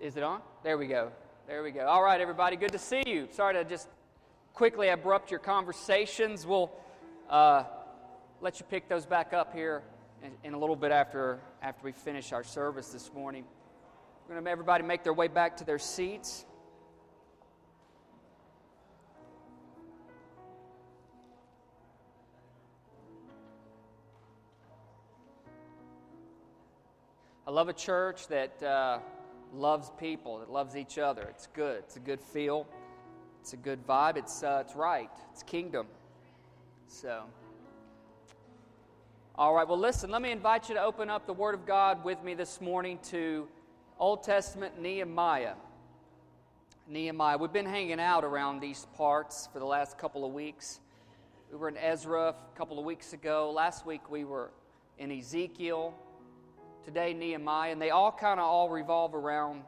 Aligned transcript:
Is 0.00 0.16
it 0.16 0.22
on? 0.22 0.42
There 0.62 0.78
we 0.78 0.86
go. 0.86 1.10
There 1.48 1.64
we 1.64 1.72
go. 1.72 1.84
All 1.84 2.04
right, 2.04 2.20
everybody. 2.20 2.54
Good 2.54 2.70
to 2.70 2.78
see 2.78 3.02
you. 3.04 3.26
Sorry 3.32 3.54
to 3.54 3.64
just 3.64 3.88
quickly 4.54 4.90
abrupt 4.90 5.28
your 5.28 5.40
conversations. 5.40 6.46
We'll 6.46 6.70
uh, 7.28 7.64
let 8.40 8.60
you 8.60 8.66
pick 8.70 8.88
those 8.88 9.06
back 9.06 9.32
up 9.32 9.52
here 9.52 9.82
in, 10.22 10.30
in, 10.44 10.54
a 10.54 10.58
little 10.58 10.76
bit 10.76 10.92
after 10.92 11.40
after 11.62 11.84
we 11.84 11.90
finish 11.90 12.32
our 12.32 12.44
service 12.44 12.90
this 12.90 13.12
morning. 13.12 13.44
We're 14.28 14.36
going 14.36 14.44
to 14.44 14.50
everybody 14.52 14.84
make 14.84 15.02
their 15.02 15.12
way 15.12 15.26
back 15.26 15.56
to 15.56 15.64
their 15.64 15.80
seats. 15.80 16.44
I 27.44 27.50
love 27.50 27.68
a 27.68 27.72
church 27.72 28.28
that. 28.28 28.62
Uh, 28.62 29.00
loves 29.54 29.90
people, 29.98 30.38
that 30.38 30.50
loves 30.50 30.76
each 30.76 30.98
other. 30.98 31.22
It's 31.30 31.46
good. 31.48 31.78
It's 31.78 31.96
a 31.96 32.00
good 32.00 32.20
feel. 32.20 32.66
It's 33.40 33.52
a 33.52 33.56
good 33.56 33.86
vibe. 33.86 34.16
It's, 34.16 34.42
uh, 34.42 34.62
it's 34.64 34.74
right. 34.76 35.10
It's 35.32 35.42
kingdom. 35.42 35.86
So, 36.86 37.22
all 39.36 39.54
right, 39.54 39.68
well, 39.68 39.78
listen, 39.78 40.10
let 40.10 40.22
me 40.22 40.32
invite 40.32 40.68
you 40.68 40.74
to 40.74 40.82
open 40.82 41.08
up 41.08 41.26
the 41.26 41.32
Word 41.32 41.54
of 41.54 41.66
God 41.66 42.04
with 42.04 42.22
me 42.24 42.34
this 42.34 42.60
morning 42.60 42.98
to 43.10 43.46
Old 43.98 44.22
Testament 44.22 44.80
Nehemiah. 44.80 45.54
Nehemiah. 46.88 47.36
We've 47.38 47.52
been 47.52 47.66
hanging 47.66 48.00
out 48.00 48.24
around 48.24 48.60
these 48.60 48.86
parts 48.96 49.48
for 49.52 49.58
the 49.58 49.66
last 49.66 49.98
couple 49.98 50.24
of 50.24 50.32
weeks. 50.32 50.80
We 51.50 51.58
were 51.58 51.68
in 51.68 51.76
Ezra 51.76 52.30
a 52.30 52.58
couple 52.58 52.78
of 52.78 52.84
weeks 52.84 53.12
ago. 53.12 53.52
Last 53.54 53.86
week 53.86 54.10
we 54.10 54.24
were 54.24 54.50
in 54.98 55.12
Ezekiel 55.12 55.94
today 56.84 57.14
Nehemiah, 57.14 57.72
and 57.72 57.80
they 57.80 57.90
all 57.90 58.12
kind 58.12 58.40
of 58.40 58.46
all 58.46 58.68
revolve 58.68 59.14
around 59.14 59.62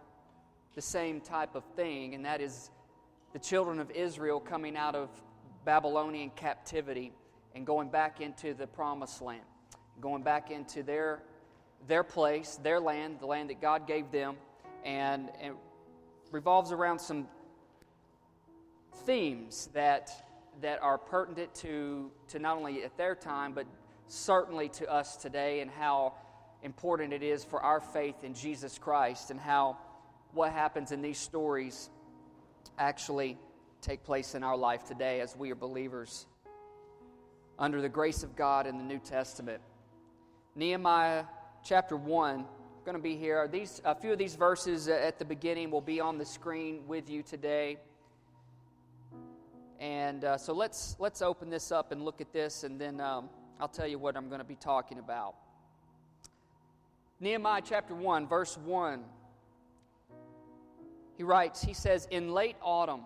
the 0.75 0.83
same 0.83 1.21
type 1.21 1.55
of 1.55 1.65
thing, 1.77 2.15
and 2.15 2.25
that 2.25 2.41
is 2.41 2.71
the 3.33 3.39
children 3.39 3.79
of 3.79 3.91
Israel 3.91 4.41
coming 4.41 4.77
out 4.77 4.95
of 4.95 5.09
Babylonian 5.65 6.31
captivity 6.31 7.13
and 7.55 7.67
going 7.67 7.89
back 7.89 8.21
into 8.21 8.55
the 8.55 8.67
promised 8.67 9.21
land, 9.21 9.43
going 10.01 10.23
back 10.23 10.51
into 10.51 10.83
their, 10.83 11.23
their 11.89 12.03
place, 12.03 12.59
their 12.63 12.81
land, 12.81 13.19
the 13.21 13.27
land 13.27 13.51
that 13.51 13.61
God 13.61 13.87
gave 13.87 14.11
them, 14.11 14.37
and 14.85 15.29
it 15.41 15.55
revolves 16.31 16.73
around 16.73 16.99
some 16.99 17.27
themes 19.05 19.69
that, 19.75 20.11
that 20.61 20.81
are 20.83 20.99
pertinent 20.99 21.55
to, 21.57 22.11
to 22.29 22.39
not 22.39 22.57
only 22.57 22.85
at 22.85 22.97
their 22.97 23.15
time, 23.15 23.53
but 23.53 23.67
certainly 24.07 24.69
to 24.69 24.91
us 24.91 25.17
today, 25.17 25.61
and 25.61 25.71
how 25.71 26.15
important 26.63 27.13
it 27.13 27.23
is 27.23 27.45
for 27.45 27.61
our 27.61 27.81
faith 27.81 28.23
in 28.23 28.35
Jesus 28.35 28.79
Christ 28.79 29.31
and 29.31 29.41
how 29.41 29.79
what 30.33 30.53
happens 30.53 30.93
in 30.93 31.03
these 31.03 31.19
stories 31.19 31.91
actually 32.79 33.39
take 33.81 34.05
place 34.05 34.35
in 34.35 34.43
our 34.43 34.57
life 34.57 34.85
today 34.85 35.21
as 35.21 35.37
we 35.37 35.51
are 35.51 35.57
believers 35.57 36.27
under 37.59 37.81
the 37.81 37.89
grace 37.89 38.23
of 38.23 38.37
God 38.37 38.67
in 38.67 38.79
the 38.79 38.85
New 38.85 38.99
Testament. 38.99 39.61
Nehemiah 40.55 41.25
chapter 41.65 41.97
1 41.97 42.45
going 42.85 42.97
to 42.97 43.03
be 43.03 43.17
here. 43.17 43.47
These 43.47 43.81
a 43.85 43.95
few 43.95 44.13
of 44.13 44.19
these 44.19 44.35
verses 44.35 44.89
at 44.89 45.19
the 45.19 45.25
beginning 45.25 45.71
will 45.71 45.81
be 45.81 46.01
on 46.01 46.19
the 46.19 46.25
screen 46.25 46.87
with 46.89 47.11
you 47.11 47.23
today. 47.23 47.77
And 49.79 50.25
uh, 50.25 50.39
so 50.39 50.53
let's 50.53 50.97
let's 50.99 51.23
open 51.23 51.51
this 51.51 51.71
up 51.71 51.93
and 51.93 52.03
look 52.05 52.21
at 52.21 52.33
this, 52.33 52.65
and 52.65 52.81
then 52.81 53.01
um, 53.01 53.29
I'll 53.61 53.69
tell 53.69 53.87
you 53.87 53.99
what 53.99 54.17
I'm 54.17 54.29
going 54.29 54.41
to 54.41 54.47
be 54.47 54.57
talking 54.57 54.99
about. 54.99 55.35
Nehemiah 57.23 57.61
chapter 57.63 57.95
1, 57.95 58.27
verse 58.27 58.57
1. 58.57 59.05
He 61.19 61.23
writes, 61.23 61.63
he 61.63 61.75
says, 61.75 62.09
In 62.11 62.33
late 62.33 62.57
autumn, 62.63 63.03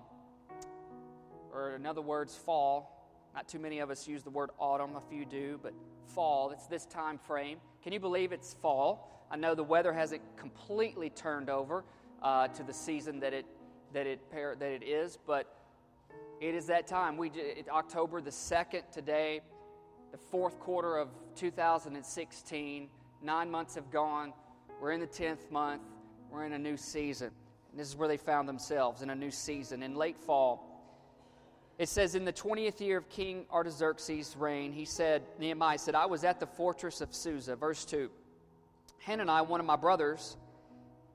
or 1.53 1.75
in 1.75 1.85
other 1.85 2.01
words, 2.01 2.37
fall, 2.37 3.11
not 3.35 3.49
too 3.49 3.59
many 3.59 3.81
of 3.81 3.91
us 3.91 4.07
use 4.07 4.23
the 4.23 4.31
word 4.31 4.51
autumn, 4.57 4.95
a 4.95 5.01
few 5.01 5.25
do, 5.25 5.59
but 5.61 5.75
fall, 6.15 6.53
it's 6.53 6.69
this 6.69 6.87
time 6.87 7.19
frame. 7.19 7.59
Can 7.83 7.93
you 7.93 7.99
believe 7.99 8.31
it's 8.31 8.55
fall? 8.55 9.27
I 9.33 9.37
know 9.37 9.57
the 9.57 9.65
weather 9.65 9.93
hasn't 9.93 10.23
completely 10.37 11.11
turned 11.11 11.51
over 11.51 11.83
uh, 12.23 12.47
to 12.49 12.63
the 12.63 12.73
season 12.73 13.19
that 13.19 13.33
it, 13.33 13.47
that, 13.95 14.07
it, 14.07 14.21
that 14.31 14.63
it 14.63 14.85
is, 14.85 15.19
but 15.27 15.53
it 16.41 16.55
is 16.55 16.67
that 16.67 16.87
time. 16.87 17.17
We 17.17 17.31
it, 17.31 17.67
October 17.69 18.21
the 18.21 18.31
2nd 18.31 18.93
today, 18.93 19.41
the 20.13 20.19
fourth 20.19 20.61
quarter 20.61 20.99
of 20.99 21.09
2016. 21.35 22.89
Nine 23.25 23.51
months 23.51 23.75
have 23.77 23.91
gone. 23.91 24.35
We're 24.83 24.93
in 24.93 25.01
the 25.01 25.07
10th 25.07 25.51
month. 25.51 25.81
We're 26.31 26.45
in 26.45 26.53
a 26.53 26.59
new 26.59 26.77
season. 26.77 27.31
And 27.71 27.81
this 27.81 27.89
is 27.89 27.97
where 27.97 28.07
they 28.07 28.19
found 28.19 28.47
themselves 28.47 29.01
in 29.01 29.09
a 29.09 29.15
new 29.15 29.31
season. 29.31 29.83
In 29.83 29.95
late 29.95 30.19
fall, 30.19 30.71
it 31.79 31.89
says, 31.89 32.15
In 32.15 32.27
the 32.27 32.35
20th 32.35 32.81
year 32.81 32.99
of 32.99 33.09
King 33.09 33.47
Artaxerxes' 33.51 34.37
reign, 34.37 34.73
he 34.73 34.85
said, 34.85 35.23
Nehemiah 35.39 35.79
said, 35.79 35.95
I 35.95 36.05
was 36.05 36.23
at 36.23 36.39
the 36.39 36.47
fortress 36.47 37.01
of 37.01 37.15
Susa. 37.15 37.57
Verse 37.57 37.87
2. 37.87 38.11
Hanani, 39.07 39.47
one 39.47 39.59
of 39.59 39.67
my 39.67 39.77
brothers, 39.77 40.37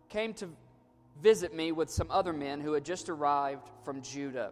came 0.09 0.33
to 0.33 0.49
visit 1.21 1.53
me 1.53 1.71
with 1.71 1.91
some 1.91 2.09
other 2.09 2.33
men 2.33 2.59
who 2.59 2.73
had 2.73 2.83
just 2.83 3.07
arrived 3.07 3.69
from 3.85 4.01
Judah. 4.01 4.51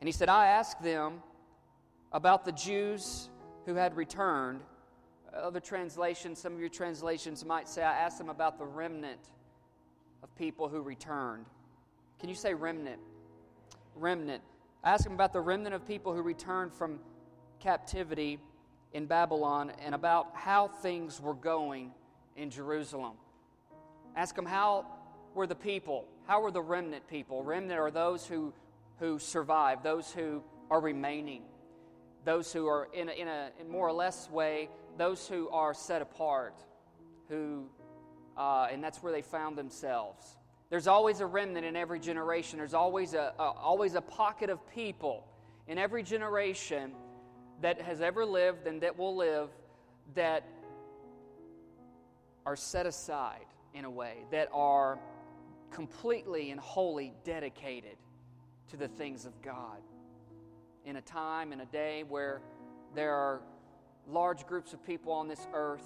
And 0.00 0.06
he 0.06 0.12
said, 0.12 0.28
I 0.28 0.46
asked 0.46 0.80
them 0.80 1.22
about 2.12 2.44
the 2.44 2.52
Jews 2.52 3.30
who 3.66 3.74
had 3.74 3.96
returned 3.96 4.60
other 5.36 5.60
translations, 5.60 6.38
some 6.38 6.54
of 6.54 6.60
your 6.60 6.68
translations 6.68 7.44
might 7.44 7.68
say, 7.68 7.82
I 7.82 7.98
asked 7.98 8.18
them 8.18 8.28
about 8.28 8.58
the 8.58 8.64
remnant 8.64 9.20
of 10.22 10.34
people 10.36 10.68
who 10.68 10.80
returned. 10.80 11.46
Can 12.20 12.28
you 12.28 12.34
say 12.34 12.54
remnant? 12.54 13.00
Remnant. 13.94 14.42
I 14.82 14.92
asked 14.92 15.04
them 15.04 15.14
about 15.14 15.32
the 15.32 15.40
remnant 15.40 15.74
of 15.74 15.86
people 15.86 16.14
who 16.14 16.22
returned 16.22 16.72
from 16.72 16.98
captivity 17.60 18.38
in 18.92 19.06
Babylon 19.06 19.72
and 19.84 19.94
about 19.94 20.28
how 20.34 20.68
things 20.68 21.20
were 21.20 21.34
going 21.34 21.92
in 22.36 22.50
Jerusalem. 22.50 23.14
Ask 24.16 24.36
them 24.36 24.46
how 24.46 24.86
were 25.34 25.46
the 25.46 25.54
people, 25.54 26.06
how 26.26 26.40
were 26.42 26.50
the 26.50 26.62
remnant 26.62 27.08
people? 27.08 27.42
Remnant 27.42 27.78
are 27.80 27.90
those 27.90 28.26
who, 28.26 28.52
who 29.00 29.18
survive, 29.18 29.82
those 29.82 30.12
who 30.12 30.42
are 30.70 30.80
remaining, 30.80 31.42
those 32.24 32.52
who 32.52 32.66
are 32.68 32.88
in 32.92 33.08
a, 33.08 33.12
in 33.12 33.28
a 33.28 33.50
in 33.60 33.68
more 33.68 33.88
or 33.88 33.92
less 33.92 34.30
way 34.30 34.68
those 34.96 35.26
who 35.28 35.48
are 35.48 35.74
set 35.74 36.02
apart, 36.02 36.54
who, 37.28 37.66
uh, 38.36 38.68
and 38.70 38.82
that's 38.82 39.02
where 39.02 39.12
they 39.12 39.22
found 39.22 39.56
themselves. 39.56 40.36
There's 40.70 40.86
always 40.86 41.20
a 41.20 41.26
remnant 41.26 41.64
in 41.64 41.76
every 41.76 42.00
generation. 42.00 42.58
There's 42.58 42.74
always 42.74 43.14
a, 43.14 43.32
a, 43.38 43.42
always 43.42 43.94
a 43.94 44.00
pocket 44.00 44.50
of 44.50 44.58
people 44.74 45.26
in 45.68 45.78
every 45.78 46.02
generation 46.02 46.92
that 47.60 47.80
has 47.80 48.00
ever 48.00 48.24
lived 48.24 48.66
and 48.66 48.80
that 48.80 48.98
will 48.98 49.16
live 49.16 49.50
that 50.14 50.44
are 52.46 52.56
set 52.56 52.86
aside 52.86 53.46
in 53.72 53.84
a 53.84 53.90
way, 53.90 54.18
that 54.30 54.48
are 54.52 54.98
completely 55.70 56.50
and 56.50 56.60
wholly 56.60 57.12
dedicated 57.24 57.96
to 58.70 58.76
the 58.76 58.88
things 58.88 59.24
of 59.24 59.40
God. 59.42 59.78
In 60.84 60.96
a 60.96 61.00
time, 61.00 61.52
in 61.52 61.60
a 61.60 61.66
day 61.66 62.04
where 62.06 62.40
there 62.94 63.12
are 63.12 63.40
large 64.08 64.46
groups 64.46 64.72
of 64.72 64.84
people 64.84 65.12
on 65.12 65.28
this 65.28 65.46
earth. 65.52 65.84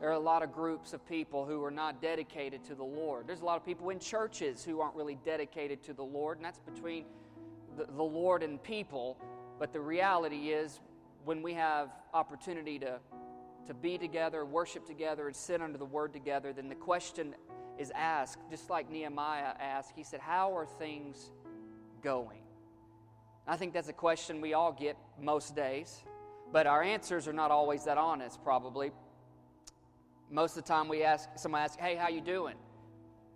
There 0.00 0.08
are 0.08 0.12
a 0.12 0.18
lot 0.18 0.42
of 0.42 0.52
groups 0.52 0.92
of 0.92 1.06
people 1.06 1.44
who 1.44 1.62
are 1.62 1.70
not 1.70 2.00
dedicated 2.00 2.64
to 2.64 2.74
the 2.74 2.84
Lord. 2.84 3.26
There's 3.26 3.42
a 3.42 3.44
lot 3.44 3.56
of 3.56 3.66
people 3.66 3.90
in 3.90 3.98
churches 3.98 4.64
who 4.64 4.80
aren't 4.80 4.94
really 4.94 5.18
dedicated 5.24 5.82
to 5.84 5.92
the 5.92 6.02
Lord, 6.02 6.38
and 6.38 6.44
that's 6.44 6.60
between 6.60 7.04
the, 7.76 7.84
the 7.84 8.02
Lord 8.02 8.42
and 8.42 8.62
people. 8.62 9.18
But 9.58 9.72
the 9.72 9.80
reality 9.80 10.50
is, 10.50 10.80
when 11.24 11.42
we 11.42 11.52
have 11.54 11.90
opportunity 12.14 12.78
to, 12.78 12.98
to 13.66 13.74
be 13.74 13.98
together, 13.98 14.44
worship 14.46 14.86
together, 14.86 15.26
and 15.26 15.36
sit 15.36 15.60
under 15.60 15.76
the 15.76 15.84
Word 15.84 16.14
together, 16.14 16.52
then 16.54 16.68
the 16.68 16.74
question 16.74 17.34
is 17.78 17.92
asked, 17.94 18.38
just 18.50 18.70
like 18.70 18.90
Nehemiah 18.90 19.54
asked. 19.60 19.92
He 19.94 20.02
said, 20.02 20.20
How 20.20 20.56
are 20.56 20.66
things 20.66 21.30
going? 22.02 22.40
I 23.46 23.56
think 23.56 23.74
that's 23.74 23.88
a 23.88 23.92
question 23.92 24.40
we 24.40 24.54
all 24.54 24.72
get 24.72 24.96
most 25.20 25.54
days. 25.54 26.04
But 26.52 26.66
our 26.66 26.82
answers 26.82 27.28
are 27.28 27.32
not 27.32 27.50
always 27.50 27.84
that 27.84 27.98
honest, 27.98 28.42
probably. 28.42 28.90
Most 30.30 30.56
of 30.56 30.64
the 30.64 30.68
time 30.68 30.88
we 30.88 31.02
ask, 31.02 31.28
someone 31.36 31.62
asks, 31.62 31.76
hey, 31.80 31.96
how 31.96 32.08
you 32.08 32.20
doing? 32.20 32.56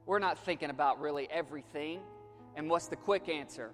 We're 0.06 0.18
not 0.18 0.38
thinking 0.38 0.70
about 0.70 1.00
really 1.00 1.28
everything. 1.30 2.00
And 2.56 2.68
what's 2.68 2.88
the 2.88 2.96
quick 2.96 3.28
answer? 3.28 3.72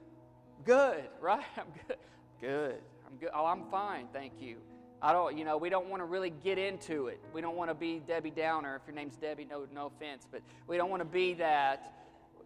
Good, 0.64 1.04
right? 1.20 1.44
I'm 1.56 1.66
good. 1.86 1.96
Good. 2.40 2.80
I'm 3.06 3.16
good. 3.18 3.30
Oh, 3.34 3.46
I'm 3.46 3.64
fine, 3.70 4.06
thank 4.12 4.34
you. 4.40 4.56
I 5.02 5.12
don't, 5.12 5.36
you 5.36 5.46
know, 5.46 5.56
we 5.56 5.70
don't 5.70 5.88
want 5.88 6.00
to 6.02 6.04
really 6.04 6.30
get 6.30 6.58
into 6.58 7.06
it. 7.06 7.20
We 7.32 7.40
don't 7.40 7.56
want 7.56 7.70
to 7.70 7.74
be 7.74 8.02
Debbie 8.06 8.30
Downer. 8.30 8.76
If 8.76 8.82
your 8.86 8.94
name's 8.94 9.16
Debbie, 9.16 9.46
no, 9.48 9.66
no 9.74 9.86
offense, 9.86 10.26
but 10.30 10.42
we 10.66 10.76
don't 10.76 10.90
want 10.90 11.00
to 11.00 11.08
be 11.08 11.32
that 11.34 11.99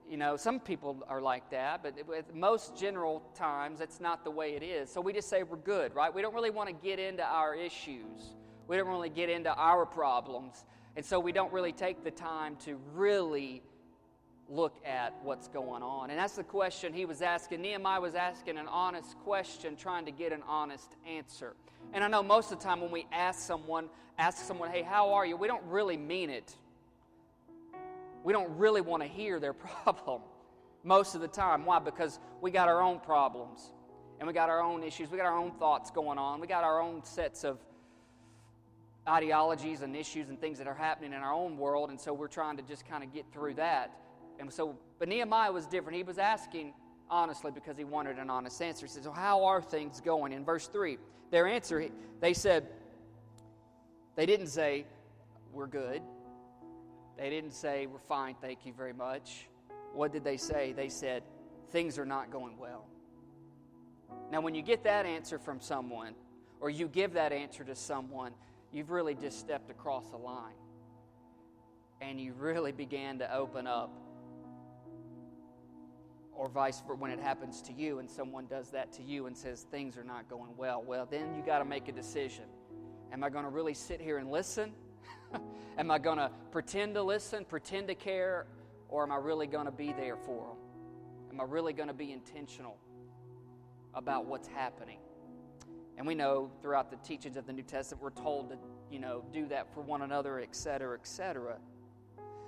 you 0.08 0.16
know, 0.16 0.36
some 0.36 0.60
people 0.60 1.02
are 1.08 1.20
like 1.20 1.50
that, 1.50 1.82
but 1.82 1.94
with 2.06 2.34
most 2.34 2.76
general 2.76 3.22
times, 3.34 3.78
that's 3.78 4.00
not 4.00 4.24
the 4.24 4.30
way 4.30 4.54
it 4.54 4.62
is. 4.62 4.90
So 4.90 5.00
we 5.00 5.12
just 5.12 5.28
say 5.28 5.42
we're 5.42 5.56
good, 5.56 5.94
right? 5.94 6.14
We 6.14 6.22
don't 6.22 6.34
really 6.34 6.50
want 6.50 6.68
to 6.68 6.74
get 6.74 6.98
into 6.98 7.24
our 7.24 7.54
issues. 7.54 8.34
We 8.68 8.76
don't 8.76 8.88
really 8.88 9.08
get 9.08 9.30
into 9.30 9.52
our 9.54 9.86
problems. 9.86 10.64
And 10.96 11.04
so 11.04 11.18
we 11.18 11.32
don't 11.32 11.52
really 11.52 11.72
take 11.72 12.04
the 12.04 12.10
time 12.10 12.56
to 12.64 12.78
really 12.94 13.62
look 14.48 14.76
at 14.84 15.14
what's 15.22 15.48
going 15.48 15.82
on. 15.82 16.10
And 16.10 16.18
that's 16.18 16.36
the 16.36 16.44
question 16.44 16.92
he 16.92 17.06
was 17.06 17.22
asking. 17.22 17.62
Nehemiah 17.62 18.00
was 18.00 18.14
asking 18.14 18.58
an 18.58 18.68
honest 18.68 19.18
question, 19.24 19.74
trying 19.74 20.04
to 20.04 20.12
get 20.12 20.32
an 20.32 20.42
honest 20.46 20.96
answer. 21.08 21.54
And 21.92 22.04
I 22.04 22.08
know 22.08 22.22
most 22.22 22.52
of 22.52 22.58
the 22.58 22.64
time 22.64 22.80
when 22.80 22.90
we 22.90 23.06
ask 23.10 23.40
someone, 23.40 23.88
ask 24.18 24.44
someone, 24.44 24.70
hey, 24.70 24.82
how 24.82 25.14
are 25.14 25.24
you? 25.24 25.36
We 25.36 25.48
don't 25.48 25.64
really 25.64 25.96
mean 25.96 26.30
it. 26.30 26.56
We 28.24 28.32
don't 28.32 28.56
really 28.56 28.80
want 28.80 29.02
to 29.04 29.08
hear 29.08 29.38
their 29.38 29.52
problem 29.84 30.22
most 30.82 31.14
of 31.14 31.20
the 31.20 31.28
time. 31.28 31.64
Why? 31.64 31.78
Because 31.78 32.18
we 32.40 32.50
got 32.50 32.68
our 32.68 32.82
own 32.82 32.98
problems 32.98 33.70
and 34.18 34.26
we 34.26 34.32
got 34.32 34.50
our 34.50 34.60
own 34.60 34.82
issues. 34.82 35.10
We 35.10 35.18
got 35.18 35.26
our 35.26 35.36
own 35.36 35.52
thoughts 35.52 35.92
going 35.92 36.18
on. 36.18 36.40
We 36.40 36.48
got 36.48 36.64
our 36.64 36.80
own 36.80 37.04
sets 37.04 37.44
of 37.44 37.58
ideologies 39.08 39.82
and 39.82 39.94
issues 39.94 40.30
and 40.30 40.40
things 40.40 40.58
that 40.58 40.66
are 40.66 40.74
happening 40.74 41.12
in 41.12 41.18
our 41.18 41.32
own 41.32 41.58
world. 41.58 41.90
And 41.90 42.00
so 42.00 42.12
we're 42.12 42.28
trying 42.28 42.56
to 42.56 42.62
just 42.62 42.88
kind 42.88 43.04
of 43.04 43.12
get 43.12 43.26
through 43.32 43.54
that. 43.54 43.92
And 44.40 44.52
so, 44.52 44.76
but 44.98 45.08
Nehemiah 45.08 45.52
was 45.52 45.66
different. 45.66 45.96
He 45.96 46.02
was 46.02 46.18
asking 46.18 46.72
honestly 47.10 47.50
because 47.50 47.76
he 47.76 47.84
wanted 47.84 48.18
an 48.18 48.30
honest 48.30 48.60
answer. 48.62 48.86
He 48.86 48.92
says, 48.92 49.04
Well, 49.04 49.12
how 49.12 49.44
are 49.44 49.60
things 49.60 50.00
going? 50.00 50.32
In 50.32 50.44
verse 50.44 50.66
3, 50.66 50.98
their 51.30 51.46
answer, 51.46 51.88
they 52.20 52.32
said, 52.32 52.66
they 54.16 54.26
didn't 54.26 54.46
say, 54.46 54.86
We're 55.52 55.66
good. 55.66 56.00
They 57.16 57.30
didn't 57.30 57.52
say, 57.52 57.86
We're 57.86 57.98
fine, 57.98 58.34
thank 58.40 58.66
you 58.66 58.72
very 58.72 58.92
much. 58.92 59.48
What 59.92 60.12
did 60.12 60.24
they 60.24 60.36
say? 60.36 60.72
They 60.72 60.88
said, 60.88 61.22
Things 61.70 61.98
are 61.98 62.06
not 62.06 62.30
going 62.30 62.58
well. 62.58 62.86
Now, 64.30 64.40
when 64.40 64.54
you 64.54 64.62
get 64.62 64.84
that 64.84 65.06
answer 65.06 65.38
from 65.38 65.60
someone, 65.60 66.14
or 66.60 66.70
you 66.70 66.88
give 66.88 67.14
that 67.14 67.32
answer 67.32 67.64
to 67.64 67.74
someone, 67.74 68.32
you've 68.72 68.90
really 68.90 69.14
just 69.14 69.38
stepped 69.38 69.70
across 69.70 70.12
a 70.12 70.16
line. 70.16 70.54
And 72.00 72.20
you 72.20 72.32
really 72.34 72.72
began 72.72 73.18
to 73.18 73.34
open 73.34 73.66
up 73.66 73.90
or 76.36 76.48
vice 76.48 76.80
versa 76.80 76.98
when 76.98 77.10
it 77.10 77.20
happens 77.20 77.62
to 77.62 77.72
you 77.72 78.00
and 78.00 78.10
someone 78.10 78.46
does 78.46 78.70
that 78.70 78.92
to 78.92 79.02
you 79.02 79.26
and 79.26 79.36
says 79.36 79.66
things 79.70 79.96
are 79.96 80.04
not 80.04 80.28
going 80.28 80.50
well 80.56 80.82
well 80.84 81.06
then 81.08 81.34
you 81.36 81.42
got 81.42 81.60
to 81.60 81.64
make 81.64 81.88
a 81.88 81.92
decision 81.92 82.44
am 83.12 83.22
i 83.22 83.30
going 83.30 83.44
to 83.44 83.50
really 83.50 83.74
sit 83.74 84.00
here 84.00 84.18
and 84.18 84.30
listen 84.30 84.72
am 85.78 85.90
i 85.90 85.98
going 85.98 86.18
to 86.18 86.30
pretend 86.50 86.94
to 86.94 87.02
listen 87.02 87.44
pretend 87.44 87.88
to 87.88 87.94
care 87.94 88.46
or 88.88 89.02
am 89.02 89.12
i 89.12 89.16
really 89.16 89.46
going 89.46 89.66
to 89.66 89.72
be 89.72 89.92
there 89.92 90.16
for 90.16 90.48
them 90.48 90.56
am 91.32 91.40
i 91.40 91.44
really 91.44 91.72
going 91.72 91.88
to 91.88 91.94
be 91.94 92.12
intentional 92.12 92.76
about 93.94 94.26
what's 94.26 94.48
happening 94.48 94.98
and 95.96 96.06
we 96.06 96.14
know 96.14 96.50
throughout 96.60 96.90
the 96.90 96.96
teachings 97.08 97.36
of 97.36 97.46
the 97.46 97.52
new 97.52 97.62
testament 97.62 98.02
we're 98.02 98.22
told 98.22 98.50
to 98.50 98.56
you 98.90 98.98
know 98.98 99.24
do 99.32 99.46
that 99.46 99.72
for 99.72 99.80
one 99.80 100.02
another 100.02 100.40
et 100.40 100.54
cetera, 100.54 100.96
et 100.98 101.06
cetera. 101.06 101.56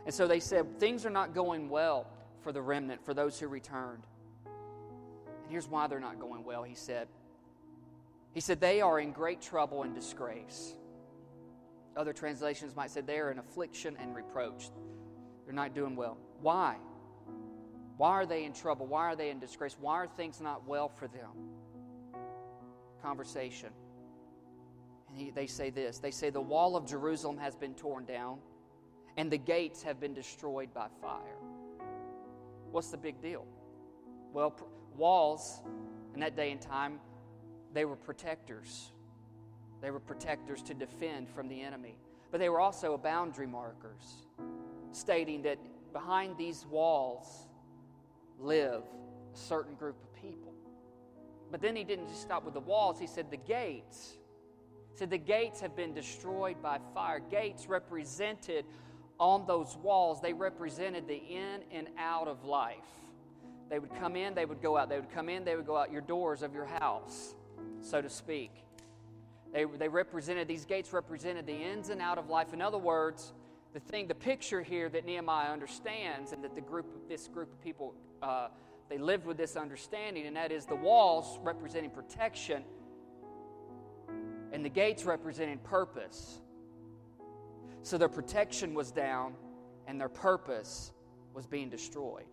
and 0.04 0.14
so 0.14 0.26
they 0.26 0.40
said 0.40 0.78
things 0.78 1.06
are 1.06 1.10
not 1.10 1.34
going 1.34 1.68
well 1.68 2.06
for 2.46 2.52
the 2.52 2.62
remnant, 2.62 3.04
for 3.04 3.12
those 3.12 3.40
who 3.40 3.48
returned. 3.48 4.04
And 4.44 5.50
here's 5.50 5.66
why 5.66 5.88
they're 5.88 5.98
not 5.98 6.20
going 6.20 6.44
well, 6.44 6.62
he 6.62 6.76
said. 6.76 7.08
He 8.34 8.40
said, 8.40 8.60
They 8.60 8.80
are 8.80 9.00
in 9.00 9.10
great 9.10 9.42
trouble 9.42 9.82
and 9.82 9.92
disgrace. 9.92 10.76
Other 11.96 12.12
translations 12.12 12.76
might 12.76 12.90
say 12.90 13.00
they 13.00 13.18
are 13.18 13.30
in 13.30 13.38
affliction 13.38 13.96
and 13.98 14.14
reproach. 14.14 14.70
They're 15.44 15.54
not 15.54 15.74
doing 15.74 15.96
well. 15.96 16.18
Why? 16.40 16.76
Why 17.96 18.10
are 18.10 18.26
they 18.26 18.44
in 18.44 18.52
trouble? 18.52 18.86
Why 18.86 19.06
are 19.06 19.16
they 19.16 19.30
in 19.30 19.38
disgrace? 19.38 19.76
Why 19.80 19.94
are 19.94 20.06
things 20.06 20.40
not 20.40 20.66
well 20.66 20.88
for 20.88 21.08
them? 21.08 21.30
Conversation. 23.02 23.70
And 25.08 25.16
he, 25.16 25.30
they 25.30 25.46
say 25.46 25.70
this 25.70 25.98
they 25.98 26.10
say, 26.10 26.28
The 26.28 26.40
wall 26.40 26.76
of 26.76 26.86
Jerusalem 26.86 27.38
has 27.38 27.56
been 27.56 27.74
torn 27.74 28.04
down, 28.04 28.38
and 29.16 29.30
the 29.30 29.38
gates 29.38 29.82
have 29.82 29.98
been 29.98 30.12
destroyed 30.12 30.74
by 30.74 30.88
fire. 31.00 31.38
What's 32.70 32.90
the 32.90 32.98
big 32.98 33.22
deal? 33.22 33.46
Well, 34.34 34.50
pr- 34.50 34.64
walls 34.96 35.62
in 36.12 36.20
that 36.20 36.36
day 36.36 36.50
and 36.50 36.60
time, 36.60 37.00
they 37.72 37.86
were 37.86 37.96
protectors. 37.96 38.92
They 39.80 39.90
were 39.90 40.00
protectors 40.00 40.62
to 40.62 40.74
defend 40.74 41.28
from 41.28 41.48
the 41.48 41.60
enemy. 41.62 41.96
But 42.30 42.40
they 42.40 42.48
were 42.48 42.60
also 42.60 42.96
boundary 42.98 43.46
markers, 43.46 44.26
stating 44.92 45.42
that 45.42 45.58
behind 45.92 46.36
these 46.36 46.66
walls 46.66 47.46
live 48.38 48.82
a 49.34 49.38
certain 49.38 49.74
group 49.74 49.96
of 50.02 50.14
people. 50.20 50.52
But 51.50 51.60
then 51.60 51.76
he 51.76 51.84
didn't 51.84 52.08
just 52.08 52.22
stop 52.22 52.44
with 52.44 52.54
the 52.54 52.60
walls, 52.60 52.98
he 52.98 53.06
said 53.06 53.30
the 53.30 53.36
gates. 53.36 54.16
He 54.90 54.98
said 54.98 55.10
the 55.10 55.18
gates 55.18 55.60
have 55.60 55.76
been 55.76 55.94
destroyed 55.94 56.60
by 56.62 56.78
fire. 56.92 57.20
Gates 57.20 57.66
represented 57.68 58.64
on 59.18 59.46
those 59.46 59.76
walls, 59.82 60.20
they 60.20 60.32
represented 60.32 61.06
the 61.08 61.16
in 61.16 61.62
and 61.70 61.88
out 61.96 62.28
of 62.28 62.44
life. 62.44 62.76
They 63.70 63.78
would 63.78 63.94
come 63.94 64.16
in, 64.16 64.34
they 64.34 64.44
would 64.44 64.62
go 64.62 64.76
out. 64.76 64.88
They 64.88 64.98
would 64.98 65.10
come 65.10 65.28
in, 65.28 65.44
they 65.44 65.56
would 65.56 65.66
go 65.66 65.76
out 65.76 65.90
your 65.90 66.02
doors 66.02 66.42
of 66.42 66.52
your 66.52 66.66
house, 66.66 67.34
so 67.80 68.00
to 68.02 68.10
speak. 68.10 68.52
They, 69.56 69.64
they 69.64 69.88
represented, 69.88 70.48
these 70.48 70.66
gates 70.66 70.92
represented 70.92 71.46
the 71.46 71.54
ins 71.54 71.88
and 71.88 72.02
out 72.02 72.18
of 72.18 72.28
life. 72.28 72.52
In 72.52 72.60
other 72.60 72.76
words, 72.76 73.32
the 73.72 73.80
thing, 73.80 74.06
the 74.06 74.14
picture 74.14 74.62
here 74.62 74.90
that 74.90 75.06
Nehemiah 75.06 75.50
understands 75.50 76.32
and 76.32 76.44
that 76.44 76.54
the 76.54 76.60
group, 76.60 77.08
this 77.08 77.26
group 77.26 77.50
of 77.50 77.58
people, 77.62 77.94
uh, 78.20 78.48
they 78.90 78.98
lived 78.98 79.24
with 79.24 79.38
this 79.38 79.56
understanding, 79.56 80.26
and 80.26 80.36
that 80.36 80.52
is 80.52 80.66
the 80.66 80.76
walls 80.76 81.38
representing 81.42 81.88
protection 81.88 82.64
and 84.52 84.62
the 84.62 84.68
gates 84.68 85.04
representing 85.04 85.56
purpose. 85.60 86.38
So 87.82 87.96
their 87.96 88.10
protection 88.10 88.74
was 88.74 88.90
down 88.90 89.36
and 89.86 89.98
their 89.98 90.10
purpose 90.10 90.92
was 91.32 91.46
being 91.46 91.70
destroyed. 91.70 92.26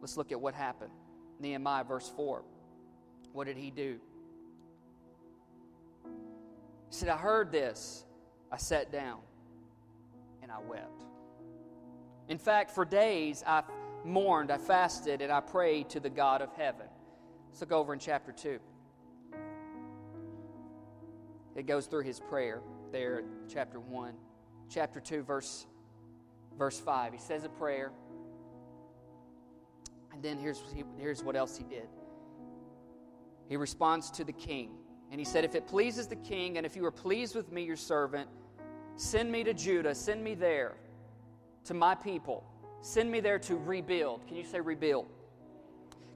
Let's 0.00 0.16
look 0.16 0.32
at 0.32 0.40
what 0.40 0.54
happened. 0.54 0.90
Nehemiah, 1.38 1.84
verse 1.84 2.12
4. 2.16 2.42
What 3.32 3.46
did 3.46 3.56
he 3.56 3.70
do? 3.70 4.00
He 6.88 6.94
said, 6.94 7.08
I 7.08 7.16
heard 7.16 7.52
this. 7.52 8.04
I 8.50 8.56
sat 8.56 8.90
down 8.90 9.18
and 10.42 10.50
I 10.50 10.58
wept. 10.58 11.04
In 12.28 12.38
fact, 12.38 12.70
for 12.70 12.84
days 12.84 13.42
I 13.46 13.62
mourned, 14.04 14.50
I 14.50 14.58
fasted, 14.58 15.22
and 15.22 15.32
I 15.32 15.40
prayed 15.40 15.90
to 15.90 16.00
the 16.00 16.10
God 16.10 16.42
of 16.42 16.52
heaven. 16.54 16.86
Let's 17.48 17.60
look 17.60 17.72
over 17.72 17.92
in 17.92 17.98
chapter 17.98 18.32
2. 18.32 18.58
It 21.56 21.66
goes 21.66 21.86
through 21.86 22.04
his 22.04 22.20
prayer 22.20 22.60
there, 22.92 23.24
chapter 23.52 23.80
1. 23.80 24.14
Chapter 24.70 25.00
2, 25.00 25.22
verse, 25.22 25.66
verse 26.56 26.78
5. 26.78 27.12
He 27.12 27.18
says 27.18 27.44
a 27.44 27.48
prayer. 27.48 27.90
And 30.12 30.22
then 30.22 30.38
here's, 30.38 30.62
here's 30.98 31.22
what 31.22 31.36
else 31.36 31.56
he 31.56 31.64
did. 31.64 31.88
He 33.48 33.56
responds 33.56 34.10
to 34.12 34.24
the 34.24 34.32
king. 34.32 34.70
And 35.10 35.18
he 35.18 35.24
said, 35.24 35.44
If 35.44 35.54
it 35.54 35.66
pleases 35.66 36.06
the 36.06 36.16
king, 36.16 36.56
and 36.56 36.66
if 36.66 36.76
you 36.76 36.84
are 36.84 36.90
pleased 36.90 37.34
with 37.34 37.50
me, 37.50 37.64
your 37.64 37.76
servant, 37.76 38.28
send 38.96 39.30
me 39.30 39.44
to 39.44 39.54
Judah, 39.54 39.94
send 39.94 40.22
me 40.22 40.34
there 40.34 40.74
to 41.64 41.74
my 41.74 41.94
people, 41.94 42.44
send 42.80 43.10
me 43.10 43.20
there 43.20 43.38
to 43.40 43.56
rebuild. 43.56 44.26
Can 44.26 44.36
you 44.36 44.44
say 44.44 44.60
rebuild? 44.60 45.06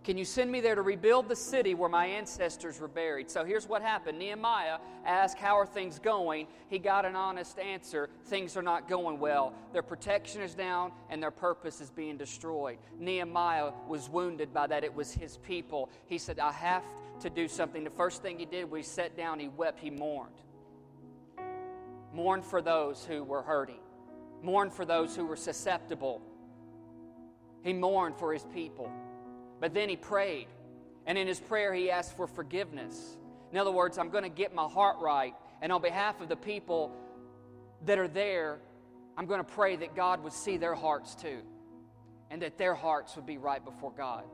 Can 0.05 0.19
you 0.19 0.25
send 0.25 0.51
me 0.51 0.61
there 0.61 0.75
to 0.75 0.83
rebuild 0.83 1.29
the 1.29 1.37
city 1.37 1.75
where 1.75 1.89
my 1.89 2.07
ancestors 2.07 2.81
were 2.81 2.89
buried? 2.89 3.31
So 3.31 3.45
here's 3.45 3.69
what 3.69 3.83
happened 3.83 4.19
Nehemiah 4.19 4.79
asked, 5.07 5.39
How 5.39 5.57
are 5.57 5.67
things 5.67 6.01
going? 6.01 6.49
He 6.69 6.81
got 6.81 7.05
an 7.05 7.15
honest 7.15 7.59
answer. 7.61 8.11
Things 8.25 8.57
are 8.57 8.63
not 8.63 8.89
going 8.89 9.21
well. 9.21 9.55
Their 9.73 9.83
protection 9.83 10.43
is 10.43 10.55
down 10.55 10.91
and 11.09 11.23
their 11.23 11.31
purpose 11.31 11.81
is 11.81 11.91
being 11.91 12.17
destroyed. 12.17 12.79
Nehemiah 12.99 13.71
was 13.87 14.09
wounded 14.09 14.53
by 14.53 14.67
that. 14.67 14.83
It 14.83 14.93
was 14.93 15.13
his 15.13 15.37
people. 15.37 15.89
He 16.07 16.19
said, 16.19 16.41
I 16.41 16.51
have 16.51 16.85
to 17.21 17.31
do 17.31 17.47
something. 17.47 17.85
The 17.85 17.91
first 17.91 18.23
thing 18.23 18.41
he 18.41 18.45
did 18.45 18.69
was 18.69 18.85
he 18.85 18.93
sat 18.93 19.17
down, 19.17 19.39
he 19.39 19.49
wept, 19.49 19.79
he 19.79 19.91
mourned. 19.91 20.35
Mourned 22.13 22.45
for 22.45 22.61
those 22.61 23.05
who 23.05 23.23
were 23.23 23.43
hurting, 23.43 23.81
mourned 24.43 24.73
for 24.73 24.85
those 24.85 25.15
who 25.15 25.25
were 25.25 25.37
susceptible. 25.37 26.21
He 27.63 27.73
mourned 27.73 28.17
for 28.17 28.33
his 28.33 28.45
people. 28.53 28.91
But 29.63 29.75
then 29.75 29.89
he 29.89 29.95
prayed. 29.95 30.49
And 31.07 31.17
in 31.17 31.29
his 31.29 31.39
prayer, 31.39 31.73
he 31.73 31.89
asked 31.89 32.17
for 32.17 32.27
forgiveness. 32.27 33.17
In 33.53 33.59
other 33.59 33.71
words, 33.71 33.97
I'm 33.97 34.11
going 34.11 34.25
to 34.25 34.29
get 34.29 34.53
my 34.53 34.67
heart 34.67 34.97
right. 35.01 35.35
And 35.63 35.71
on 35.71 35.81
behalf 35.81 36.21
of 36.21 36.29
the 36.29 36.35
people 36.35 36.93
that 37.87 37.97
are 37.97 38.09
there, 38.09 38.59
I'm 39.17 39.27
going 39.27 39.39
to 39.39 39.45
pray 39.45 39.77
that 39.77 39.95
God 39.95 40.25
would 40.25 40.33
see 40.33 40.57
their 40.57 40.75
hearts 40.75 41.15
too. 41.15 41.43
And 42.29 42.43
that 42.43 42.59
their 42.59 42.75
hearts 42.75 43.15
would 43.15 43.25
be 43.25 43.39
right 43.39 43.65
before 43.65 43.93
God. 43.97 44.25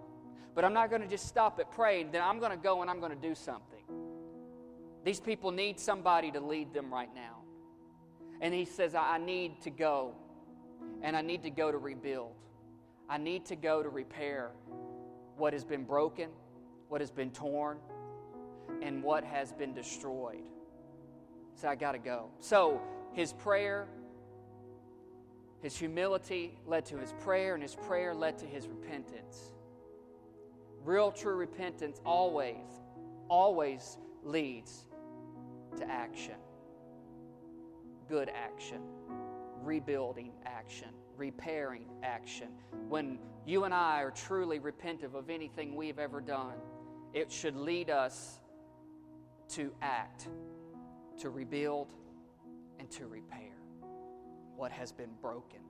But 0.55 0.65
I'm 0.65 0.73
not 0.73 0.89
going 0.89 1.03
to 1.03 1.09
just 1.09 1.27
stop 1.27 1.61
at 1.61 1.71
praying. 1.73 2.11
Then 2.11 2.23
I'm 2.23 2.39
going 2.39 2.53
to 2.53 2.57
go 2.57 2.81
and 2.81 2.91
I'm 2.91 2.99
going 2.99 3.15
to 3.15 3.29
do 3.29 3.35
something. 3.35 3.85
These 5.05 5.21
people 5.21 5.51
need 5.51 5.79
somebody 5.79 6.31
to 6.31 6.41
lead 6.41 6.73
them 6.73 6.91
right 6.91 7.15
now. 7.15 7.43
And 8.41 8.55
he 8.55 8.65
says, 8.65 8.95
I 8.95 9.19
need 9.19 9.61
to 9.63 9.71
go. 9.71 10.15
And 11.03 11.15
I 11.15 11.21
need 11.21 11.43
to 11.43 11.51
go 11.51 11.71
to 11.71 11.77
rebuild. 11.77 12.33
I 13.11 13.19
need 13.19 13.45
to 13.47 13.57
go 13.57 13.83
to 13.83 13.91
repair 13.91 14.53
what 15.39 15.53
has 15.55 15.65
been 15.65 15.85
broken, 15.85 16.31
what 16.89 17.01
has 17.01 17.11
been 17.11 17.31
torn, 17.31 17.79
and 18.83 19.03
what 19.03 19.25
has 19.25 19.53
been 19.53 19.75
destroyed. 19.75 20.43
So 21.55 21.69
I 21.69 21.75
got 21.77 21.93
to 21.93 21.99
go. 21.99 22.31
So 22.41 22.81
his 23.15 23.33
prayer, 23.33 23.89
His 25.61 25.77
humility 25.77 26.59
led 26.67 26.87
to 26.87 26.99
his 26.99 27.13
prayer, 27.25 27.55
and 27.55 27.63
his 27.63 27.75
prayer 27.75 28.15
led 28.15 28.39
to 28.39 28.47
his 28.47 28.69
repentance. 28.69 29.53
Real, 30.85 31.11
true 31.11 31.35
repentance 31.35 32.01
always, 32.07 32.65
always 33.29 33.99
leads 34.23 34.87
to 35.77 35.91
action. 35.91 36.37
Good 38.09 38.31
action, 38.31 38.81
rebuilding 39.63 40.33
action, 40.47 40.91
repairing 41.19 41.87
action. 42.03 42.49
When 42.89 43.19
you 43.47 43.65
and 43.65 43.75
I 43.75 44.03
are 44.03 44.11
truly 44.11 44.59
repentant 44.59 45.15
of 45.15 45.31
anything 45.31 45.75
we've 45.75 45.99
ever 45.99 46.21
done, 46.21 46.55
it 47.13 47.31
should 47.33 47.57
lead 47.57 47.91
us 47.91 48.41
to 49.51 49.73
act, 49.83 50.29
to 51.21 51.31
rebuild, 51.31 51.95
and 52.79 52.91
to 52.93 53.07
repair 53.07 53.55
what 54.57 54.71
has 54.71 54.93
been 54.93 55.11
broken, 55.21 55.61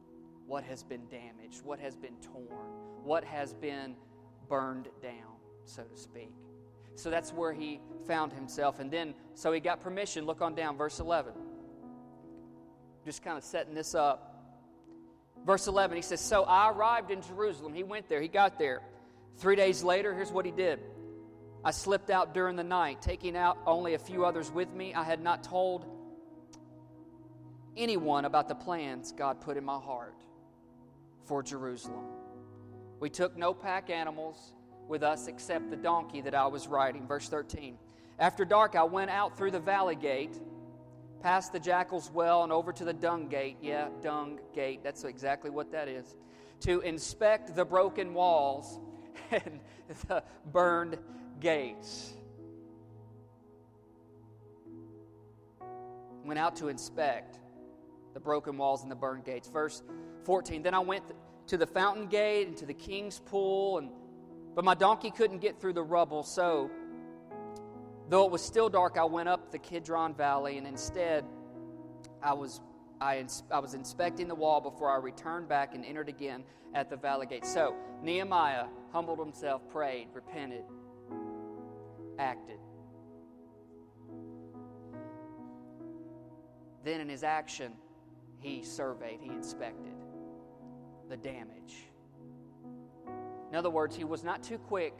what 0.46 0.64
has 0.64 0.82
been 0.82 1.06
damaged, 1.08 1.62
what 1.64 1.78
has 1.78 1.96
been 1.96 2.16
torn, 2.22 2.46
what 3.04 3.24
has 3.24 3.54
been 3.54 3.94
burned 4.48 4.88
down, 5.02 5.36
so 5.64 5.82
to 5.82 5.96
speak. 5.96 6.32
So 6.94 7.10
that's 7.10 7.32
where 7.32 7.52
he 7.52 7.80
found 8.06 8.32
himself. 8.32 8.80
And 8.80 8.90
then, 8.90 9.14
so 9.34 9.52
he 9.52 9.60
got 9.60 9.80
permission. 9.80 10.26
Look 10.26 10.42
on 10.42 10.54
down, 10.54 10.76
verse 10.76 10.98
11. 10.98 11.32
Just 13.04 13.22
kind 13.22 13.38
of 13.38 13.44
setting 13.44 13.72
this 13.72 13.94
up. 13.94 14.27
Verse 15.46 15.66
11, 15.66 15.96
he 15.96 16.02
says, 16.02 16.20
So 16.20 16.44
I 16.44 16.70
arrived 16.70 17.10
in 17.10 17.22
Jerusalem. 17.22 17.74
He 17.74 17.82
went 17.82 18.08
there, 18.08 18.20
he 18.20 18.28
got 18.28 18.58
there. 18.58 18.82
Three 19.38 19.56
days 19.56 19.82
later, 19.82 20.14
here's 20.14 20.32
what 20.32 20.44
he 20.44 20.52
did 20.52 20.80
I 21.64 21.70
slipped 21.70 22.10
out 22.10 22.34
during 22.34 22.56
the 22.56 22.64
night, 22.64 23.02
taking 23.02 23.36
out 23.36 23.58
only 23.66 23.94
a 23.94 23.98
few 23.98 24.24
others 24.24 24.50
with 24.50 24.72
me. 24.72 24.94
I 24.94 25.04
had 25.04 25.22
not 25.22 25.42
told 25.42 25.86
anyone 27.76 28.24
about 28.24 28.48
the 28.48 28.54
plans 28.54 29.12
God 29.12 29.40
put 29.40 29.56
in 29.56 29.64
my 29.64 29.78
heart 29.78 30.14
for 31.24 31.42
Jerusalem. 31.42 32.04
We 33.00 33.10
took 33.10 33.36
no 33.36 33.54
pack 33.54 33.90
animals 33.90 34.54
with 34.88 35.02
us 35.02 35.28
except 35.28 35.70
the 35.70 35.76
donkey 35.76 36.20
that 36.22 36.34
I 36.34 36.46
was 36.46 36.66
riding. 36.66 37.06
Verse 37.06 37.28
13. 37.28 37.78
After 38.18 38.44
dark, 38.44 38.74
I 38.74 38.82
went 38.82 39.10
out 39.10 39.36
through 39.36 39.52
the 39.52 39.60
valley 39.60 39.94
gate, 39.94 40.36
past 41.20 41.52
the 41.52 41.60
jackal's 41.60 42.10
well, 42.10 42.42
and 42.44 42.52
over 42.52 42.72
to 42.72 42.84
the 42.84 42.92
dung 42.92 43.28
gate. 43.28 43.56
Yeah, 43.60 43.88
dung 44.02 44.40
gate. 44.54 44.80
That's 44.82 45.04
exactly 45.04 45.50
what 45.50 45.72
that 45.72 45.88
is. 45.88 46.16
To 46.60 46.80
inspect 46.80 47.54
the 47.54 47.64
broken 47.64 48.14
walls 48.14 48.80
and 49.30 49.60
the 50.08 50.22
burned 50.52 50.98
gates. 51.40 52.14
Went 56.24 56.38
out 56.38 56.56
to 56.56 56.68
inspect 56.68 57.38
the 58.14 58.20
broken 58.20 58.56
walls 58.58 58.82
and 58.82 58.90
the 58.90 58.96
burned 58.96 59.24
gates. 59.24 59.48
Verse 59.48 59.82
14 60.24 60.62
Then 60.62 60.74
I 60.74 60.80
went 60.80 61.04
to 61.46 61.56
the 61.56 61.66
fountain 61.66 62.06
gate 62.06 62.48
and 62.48 62.56
to 62.58 62.66
the 62.66 62.74
king's 62.74 63.20
pool, 63.20 63.78
and, 63.78 63.90
but 64.54 64.64
my 64.64 64.74
donkey 64.74 65.10
couldn't 65.10 65.38
get 65.38 65.60
through 65.60 65.72
the 65.72 65.82
rubble. 65.82 66.22
So, 66.22 66.70
though 68.08 68.24
it 68.24 68.30
was 68.30 68.42
still 68.42 68.68
dark, 68.68 68.96
I 68.96 69.04
went 69.04 69.28
up 69.28 69.50
the 69.50 69.58
Kidron 69.58 70.14
Valley, 70.14 70.58
and 70.58 70.66
instead, 70.66 71.24
I 72.22 72.32
was, 72.32 72.60
I, 73.00 73.24
I 73.50 73.58
was 73.58 73.74
inspecting 73.74 74.28
the 74.28 74.34
wall 74.34 74.60
before 74.60 74.90
I 74.90 74.96
returned 74.96 75.48
back 75.48 75.74
and 75.74 75.84
entered 75.84 76.08
again 76.08 76.44
at 76.74 76.90
the 76.90 76.96
valley 76.96 77.26
gate. 77.26 77.46
So, 77.46 77.74
Nehemiah 78.02 78.66
humbled 78.92 79.18
himself, 79.18 79.68
prayed, 79.68 80.08
repented, 80.12 80.64
acted. 82.18 82.58
Then, 86.84 87.00
in 87.00 87.08
his 87.08 87.22
action, 87.22 87.72
he 88.40 88.62
surveyed, 88.62 89.20
he 89.20 89.30
inspected 89.30 89.92
the 91.08 91.16
damage. 91.16 91.74
In 93.50 93.56
other 93.56 93.70
words, 93.70 93.96
he 93.96 94.04
was 94.04 94.22
not 94.22 94.42
too 94.42 94.58
quick 94.58 94.94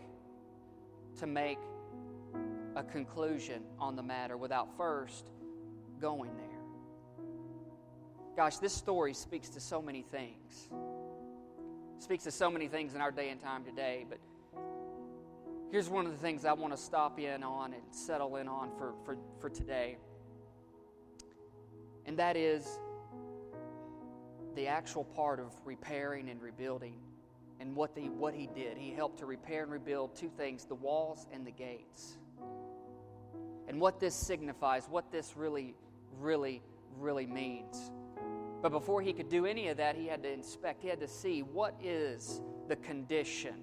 to 1.18 1.26
make 1.26 1.58
a 2.78 2.84
conclusion 2.84 3.64
on 3.80 3.96
the 3.96 4.02
matter 4.02 4.36
without 4.36 4.76
first 4.76 5.30
going 6.00 6.30
there. 6.36 7.24
Gosh, 8.36 8.58
this 8.58 8.72
story 8.72 9.14
speaks 9.14 9.48
to 9.50 9.60
so 9.60 9.82
many 9.82 10.02
things. 10.02 10.68
Speaks 11.98 12.22
to 12.22 12.30
so 12.30 12.48
many 12.48 12.68
things 12.68 12.94
in 12.94 13.00
our 13.00 13.10
day 13.10 13.30
and 13.30 13.40
time 13.40 13.64
today, 13.64 14.06
but 14.08 14.20
here's 15.72 15.88
one 15.88 16.06
of 16.06 16.12
the 16.12 16.18
things 16.18 16.44
I 16.44 16.52
want 16.52 16.72
to 16.72 16.80
stop 16.80 17.18
in 17.18 17.42
on 17.42 17.72
and 17.72 17.82
settle 17.90 18.36
in 18.36 18.46
on 18.46 18.70
for, 18.78 18.94
for, 19.04 19.16
for 19.40 19.50
today. 19.50 19.98
And 22.06 22.16
that 22.20 22.36
is 22.36 22.78
the 24.54 24.68
actual 24.68 25.02
part 25.02 25.40
of 25.40 25.52
repairing 25.64 26.30
and 26.30 26.40
rebuilding 26.40 26.94
and 27.58 27.74
what, 27.74 27.96
the, 27.96 28.02
what 28.02 28.34
he 28.34 28.46
did. 28.46 28.78
He 28.78 28.92
helped 28.92 29.18
to 29.18 29.26
repair 29.26 29.64
and 29.64 29.72
rebuild 29.72 30.14
two 30.14 30.30
things 30.36 30.64
the 30.64 30.76
walls 30.76 31.26
and 31.32 31.44
the 31.44 31.50
gates. 31.50 32.18
And 33.68 33.80
what 33.80 34.00
this 34.00 34.14
signifies, 34.14 34.86
what 34.88 35.12
this 35.12 35.36
really, 35.36 35.74
really, 36.18 36.62
really 36.98 37.26
means. 37.26 37.92
But 38.60 38.72
before 38.72 39.00
he 39.00 39.12
could 39.12 39.28
do 39.28 39.46
any 39.46 39.68
of 39.68 39.76
that, 39.76 39.94
he 39.94 40.06
had 40.06 40.22
to 40.24 40.32
inspect, 40.32 40.82
he 40.82 40.88
had 40.88 41.00
to 41.00 41.08
see 41.08 41.42
what 41.42 41.74
is 41.80 42.40
the 42.66 42.76
condition. 42.76 43.54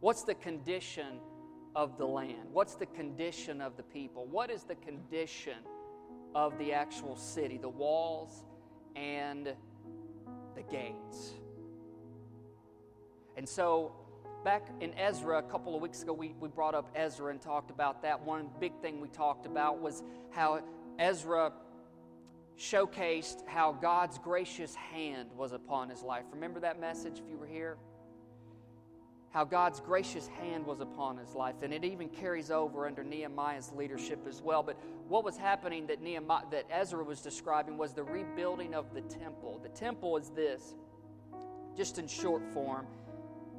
What's 0.00 0.24
the 0.24 0.34
condition 0.34 1.20
of 1.76 1.96
the 1.96 2.06
land? 2.06 2.48
What's 2.52 2.74
the 2.74 2.86
condition 2.86 3.60
of 3.60 3.76
the 3.76 3.84
people? 3.84 4.26
What 4.26 4.50
is 4.50 4.64
the 4.64 4.74
condition 4.74 5.58
of 6.34 6.58
the 6.58 6.72
actual 6.72 7.16
city, 7.16 7.58
the 7.58 7.68
walls 7.68 8.42
and 8.96 9.54
the 10.54 10.62
gates. 10.62 11.32
And 13.36 13.48
so, 13.48 13.92
back 14.44 14.66
in 14.80 14.92
Ezra, 14.98 15.38
a 15.38 15.42
couple 15.42 15.74
of 15.74 15.82
weeks 15.82 16.02
ago, 16.02 16.12
we, 16.12 16.34
we 16.40 16.48
brought 16.48 16.74
up 16.74 16.90
Ezra 16.94 17.30
and 17.30 17.40
talked 17.40 17.70
about 17.70 18.02
that. 18.02 18.20
One 18.24 18.48
big 18.60 18.72
thing 18.80 19.00
we 19.00 19.08
talked 19.08 19.46
about 19.46 19.80
was 19.80 20.02
how 20.30 20.60
Ezra 20.98 21.52
showcased 22.58 23.46
how 23.46 23.72
God's 23.72 24.18
gracious 24.18 24.74
hand 24.74 25.30
was 25.36 25.52
upon 25.52 25.88
his 25.88 26.02
life. 26.02 26.24
Remember 26.32 26.60
that 26.60 26.80
message 26.80 27.18
if 27.18 27.28
you 27.30 27.36
were 27.36 27.46
here? 27.46 27.76
how 29.32 29.44
God's 29.44 29.80
gracious 29.80 30.26
hand 30.26 30.66
was 30.66 30.80
upon 30.80 31.16
his 31.16 31.34
life. 31.34 31.54
And 31.62 31.72
it 31.72 31.84
even 31.84 32.08
carries 32.08 32.50
over 32.50 32.86
under 32.86 33.02
Nehemiah's 33.02 33.72
leadership 33.72 34.26
as 34.28 34.42
well. 34.42 34.62
But 34.62 34.76
what 35.08 35.24
was 35.24 35.38
happening 35.38 35.86
that, 35.86 36.02
Nehemiah, 36.02 36.44
that 36.50 36.66
Ezra 36.70 37.02
was 37.02 37.20
describing 37.20 37.78
was 37.78 37.94
the 37.94 38.02
rebuilding 38.02 38.74
of 38.74 38.92
the 38.92 39.00
temple. 39.00 39.58
The 39.62 39.70
temple 39.70 40.18
is 40.18 40.28
this, 40.30 40.74
just 41.74 41.98
in 41.98 42.06
short 42.06 42.42
form. 42.52 42.86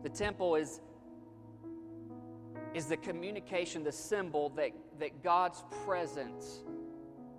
The 0.03 0.09
temple 0.09 0.55
is, 0.55 0.81
is 2.73 2.87
the 2.87 2.97
communication, 2.97 3.83
the 3.83 3.91
symbol 3.91 4.49
that, 4.49 4.71
that 4.99 5.23
God's 5.23 5.63
presence 5.85 6.59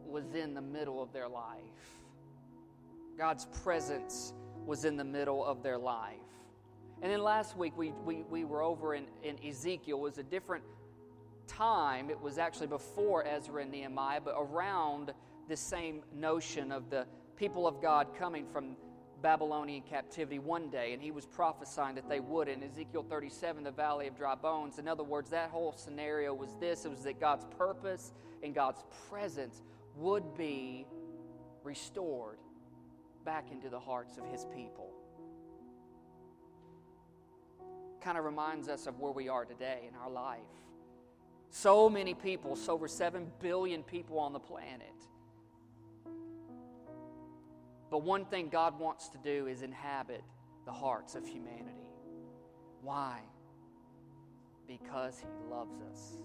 was 0.07 0.35
in 0.35 0.55
the 0.55 0.63
middle 0.63 1.03
of 1.03 1.13
their 1.13 1.29
life. 1.29 1.59
God's 3.19 3.45
presence 3.63 4.33
was 4.65 4.87
in 4.87 4.97
the 4.97 5.05
middle 5.05 5.45
of 5.45 5.63
their 5.63 5.77
life. 5.77 6.17
And 7.03 7.13
then 7.13 7.23
last 7.23 7.55
week 7.55 7.77
we, 7.77 7.93
we, 8.05 8.23
we 8.31 8.45
were 8.45 8.63
over 8.63 8.95
in, 8.95 9.05
in 9.23 9.37
Ezekiel. 9.47 9.99
It 9.99 10.01
was 10.01 10.19
a 10.19 10.23
different 10.23 10.65
time. 11.47 12.09
It 12.09 12.19
was 12.19 12.39
actually 12.39 12.69
before 12.69 13.27
Ezra 13.27 13.61
and 13.61 13.71
Nehemiah, 13.71 14.23
but 14.25 14.37
around 14.39 15.13
the 15.49 15.57
same 15.57 16.03
notion 16.15 16.73
of 16.73 16.89
the 16.89 17.07
people 17.37 17.67
of 17.67 17.83
God 17.83 18.09
coming 18.19 18.47
from 18.47 18.77
Babylonian 19.25 19.83
captivity 19.83 20.39
one 20.39 20.69
day, 20.69 20.93
and 20.93 21.03
he 21.03 21.11
was 21.11 21.25
prophesying 21.25 21.95
that 21.95 22.11
they 22.11 22.21
would. 22.21 22.47
In 22.47 22.63
Ezekiel 22.63 23.07
37, 23.09 23.65
the 23.65 23.71
valley 23.71 24.07
of 24.07 24.15
dry 24.15 24.35
bones. 24.35 24.79
In 24.79 24.87
other 24.87 25.03
words, 25.03 25.31
that 25.31 25.49
whole 25.49 25.73
scenario 25.73 26.35
was 26.35 26.51
this 26.61 26.85
it 26.85 26.91
was 26.91 27.05
that 27.05 27.19
God's 27.19 27.47
purpose 27.57 28.13
and 28.43 28.55
God's 28.55 28.85
presence 29.09 29.63
would 29.97 30.37
be 30.37 30.87
restored 31.63 32.37
back 33.25 33.51
into 33.51 33.71
the 33.71 33.81
hearts 33.81 34.19
of 34.19 34.27
his 34.27 34.45
people 34.55 34.91
kind 38.03 38.19
of 38.19 38.25
reminds 38.25 38.69
us 38.69 38.87
of 38.87 39.01
where 39.01 39.13
we 39.13 39.31
are 39.31 39.47
today 39.47 39.89
in 39.89 39.97
our 39.97 40.11
life. 40.11 40.41
So 41.49 41.89
many 41.89 42.13
people, 42.13 42.55
so 42.55 42.75
over 42.75 42.87
7 42.87 43.27
billion 43.41 43.83
people 43.83 44.19
on 44.19 44.35
the 44.35 44.39
planet. 44.39 44.93
But 47.95 48.03
one 48.03 48.25
thing 48.25 48.49
God 48.49 48.81
wants 48.81 49.09
to 49.11 49.19
do 49.19 49.47
is 49.47 49.63
inhabit 49.63 50.25
the 50.67 50.73
hearts 50.73 51.15
of 51.15 51.25
humanity. 51.25 51.93
Why? 52.83 53.21
Because 54.67 55.21
He 55.21 55.49
loves 55.49 55.81
us. 55.81 56.19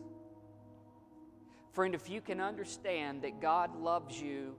Friend, 1.71 1.93
if 1.93 2.09
you 2.09 2.21
can 2.21 2.41
understand 2.41 3.21
that 3.21 3.39
God 3.39 3.79
loves 3.79 4.19
you 4.19 4.55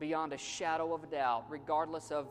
beyond 0.00 0.32
a 0.32 0.36
shadow 0.36 0.92
of 0.94 1.04
a 1.04 1.06
doubt, 1.06 1.44
regardless 1.48 2.10
of 2.10 2.26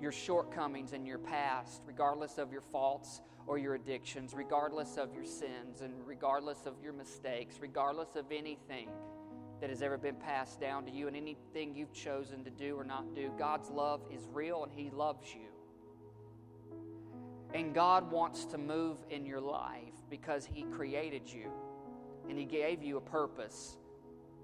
your 0.00 0.10
shortcomings 0.10 0.92
and 0.92 1.06
your 1.06 1.18
past, 1.18 1.82
regardless 1.86 2.38
of 2.38 2.50
your 2.50 2.62
faults, 2.62 3.20
or 3.46 3.58
your 3.58 3.76
addictions, 3.76 4.34
regardless 4.34 4.96
of 4.96 5.14
your 5.14 5.24
sins 5.24 5.82
and 5.82 5.94
regardless 6.04 6.66
of 6.66 6.74
your 6.82 6.92
mistakes, 6.92 7.58
regardless 7.60 8.16
of 8.16 8.24
anything, 8.32 8.88
that 9.62 9.70
has 9.70 9.80
ever 9.80 9.96
been 9.96 10.16
passed 10.16 10.60
down 10.60 10.84
to 10.84 10.90
you 10.90 11.06
and 11.06 11.16
anything 11.16 11.72
you've 11.72 11.92
chosen 11.92 12.42
to 12.42 12.50
do 12.50 12.74
or 12.76 12.82
not 12.82 13.14
do. 13.14 13.30
God's 13.38 13.70
love 13.70 14.00
is 14.12 14.26
real 14.32 14.64
and 14.64 14.72
He 14.72 14.90
loves 14.90 15.32
you. 15.32 15.46
And 17.54 17.72
God 17.72 18.10
wants 18.10 18.44
to 18.46 18.58
move 18.58 18.98
in 19.08 19.24
your 19.24 19.40
life 19.40 19.94
because 20.10 20.44
He 20.44 20.64
created 20.64 21.32
you 21.32 21.48
and 22.28 22.36
He 22.36 22.44
gave 22.44 22.82
you 22.82 22.96
a 22.96 23.00
purpose 23.00 23.76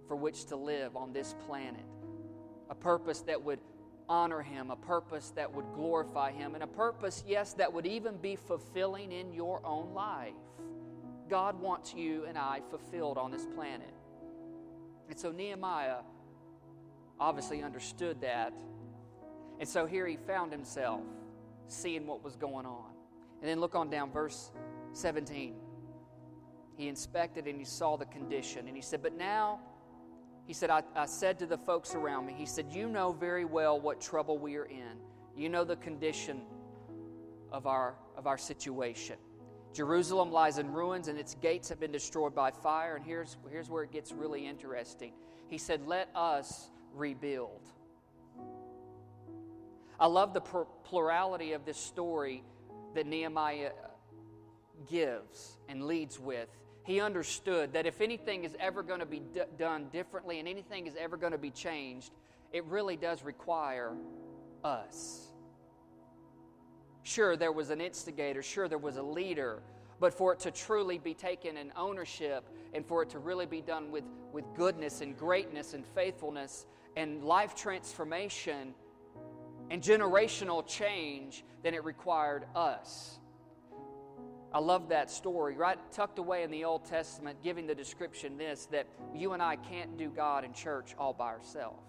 for 0.06 0.14
which 0.14 0.44
to 0.46 0.56
live 0.56 0.94
on 0.94 1.12
this 1.12 1.34
planet. 1.48 1.84
A 2.70 2.76
purpose 2.76 3.22
that 3.22 3.42
would 3.42 3.58
honor 4.08 4.40
Him, 4.40 4.70
a 4.70 4.76
purpose 4.76 5.32
that 5.34 5.52
would 5.52 5.66
glorify 5.75 6.30
Him, 6.30 6.54
and 6.54 6.62
a 6.62 6.68
purpose, 6.68 7.25
yes, 7.26 7.54
that 7.54 7.72
would 7.72 7.87
even 7.87 8.18
be 8.18 8.37
fulfilling 8.37 9.10
in 9.10 9.32
your 9.32 9.66
own 9.66 9.92
life. 9.94 10.34
God 11.28 11.60
wants 11.60 11.92
you 11.92 12.25
and 12.26 12.38
I 12.38 12.60
fulfilled 12.70 13.18
on 13.18 13.32
this 13.32 13.46
planet. 13.56 13.97
And 15.08 15.18
so 15.18 15.32
Nehemiah 15.32 15.98
obviously 17.18 17.62
understood 17.62 18.20
that. 18.20 18.52
And 19.58 19.68
so 19.68 19.86
here 19.86 20.06
he 20.06 20.16
found 20.16 20.52
himself 20.52 21.00
seeing 21.66 22.06
what 22.06 22.22
was 22.22 22.36
going 22.36 22.66
on. 22.66 22.92
And 23.40 23.48
then 23.48 23.60
look 23.60 23.74
on 23.74 23.90
down, 23.90 24.10
verse 24.10 24.50
17. 24.92 25.54
He 26.76 26.88
inspected 26.88 27.46
and 27.46 27.58
he 27.58 27.64
saw 27.64 27.96
the 27.96 28.06
condition. 28.06 28.68
And 28.68 28.76
he 28.76 28.82
said, 28.82 29.02
But 29.02 29.16
now, 29.16 29.60
he 30.46 30.52
said, 30.52 30.70
I, 30.70 30.82
I 30.94 31.06
said 31.06 31.38
to 31.40 31.46
the 31.46 31.58
folks 31.58 31.94
around 31.94 32.26
me, 32.26 32.34
he 32.36 32.46
said, 32.46 32.66
You 32.72 32.88
know 32.88 33.12
very 33.12 33.44
well 33.44 33.80
what 33.80 34.00
trouble 34.00 34.38
we 34.38 34.56
are 34.56 34.64
in. 34.64 34.98
You 35.36 35.48
know 35.48 35.64
the 35.64 35.76
condition 35.76 36.42
of 37.52 37.66
our, 37.66 37.94
of 38.16 38.26
our 38.26 38.38
situation. 38.38 39.16
Jerusalem 39.75 40.32
lies 40.32 40.58
in 40.58 40.72
ruins 40.72 41.08
and 41.08 41.18
its 41.18 41.34
gates 41.34 41.68
have 41.68 41.78
been 41.78 41.92
destroyed 41.92 42.34
by 42.34 42.50
fire. 42.50 42.96
And 42.96 43.04
here's, 43.04 43.37
here's 43.50 43.68
where 43.68 43.84
it 43.84 43.92
gets 43.92 44.12
really 44.12 44.46
interesting. 44.46 45.12
He 45.48 45.58
said, 45.58 45.87
Let 45.87 46.08
us 46.14 46.70
rebuild. 46.94 47.60
I 50.00 50.06
love 50.06 50.32
the 50.32 50.40
plurality 50.40 51.52
of 51.52 51.64
this 51.64 51.76
story 51.76 52.44
that 52.94 53.06
Nehemiah 53.06 53.70
uh, 53.70 53.88
gives 54.88 55.58
and 55.68 55.84
leads 55.84 56.20
with. 56.20 56.48
He 56.84 57.00
understood 57.00 57.72
that 57.72 57.84
if 57.84 58.00
anything 58.00 58.44
is 58.44 58.56
ever 58.60 58.82
going 58.82 59.00
to 59.00 59.06
be 59.06 59.20
d- 59.20 59.40
done 59.58 59.88
differently 59.92 60.38
and 60.38 60.48
anything 60.48 60.87
is 60.87 60.94
ever 60.98 61.16
going 61.16 61.32
to 61.32 61.38
be 61.38 61.50
changed, 61.50 62.12
it 62.52 62.64
really 62.64 62.96
does 62.96 63.22
require 63.25 63.92
us. 64.64 65.27
Sure, 67.08 67.38
there 67.38 67.52
was 67.52 67.70
an 67.70 67.80
instigator, 67.80 68.42
sure, 68.42 68.68
there 68.68 68.76
was 68.76 68.98
a 68.98 69.02
leader, 69.02 69.62
but 69.98 70.12
for 70.12 70.34
it 70.34 70.40
to 70.40 70.50
truly 70.50 70.98
be 70.98 71.14
taken 71.14 71.56
in 71.56 71.72
ownership 71.74 72.46
and 72.74 72.84
for 72.84 73.02
it 73.02 73.08
to 73.08 73.18
really 73.18 73.46
be 73.46 73.62
done 73.62 73.90
with, 73.90 74.04
with 74.30 74.44
goodness 74.54 75.00
and 75.00 75.16
greatness 75.16 75.72
and 75.72 75.86
faithfulness 75.86 76.66
and 76.96 77.24
life 77.24 77.54
transformation 77.54 78.74
and 79.70 79.82
generational 79.82 80.66
change, 80.66 81.46
then 81.62 81.72
it 81.72 81.82
required 81.82 82.44
us. 82.54 83.18
I 84.52 84.58
love 84.58 84.90
that 84.90 85.10
story, 85.10 85.54
right 85.54 85.78
tucked 85.90 86.18
away 86.18 86.42
in 86.42 86.50
the 86.50 86.66
Old 86.66 86.84
Testament, 86.84 87.42
giving 87.42 87.66
the 87.66 87.74
description 87.74 88.36
this 88.36 88.66
that 88.66 88.86
you 89.14 89.32
and 89.32 89.42
I 89.42 89.56
can't 89.56 89.96
do 89.96 90.10
God 90.10 90.44
in 90.44 90.52
church 90.52 90.94
all 90.98 91.14
by 91.14 91.28
ourselves. 91.28 91.86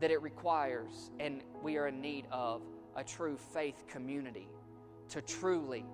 That 0.00 0.10
it 0.10 0.20
requires, 0.20 1.12
and 1.20 1.42
we 1.62 1.76
are 1.76 1.86
in 1.86 2.00
need 2.00 2.26
of, 2.32 2.62
a 2.96 3.04
true 3.04 3.36
faith 3.52 3.84
community 3.88 4.48
to 5.10 5.22
truly 5.22 5.84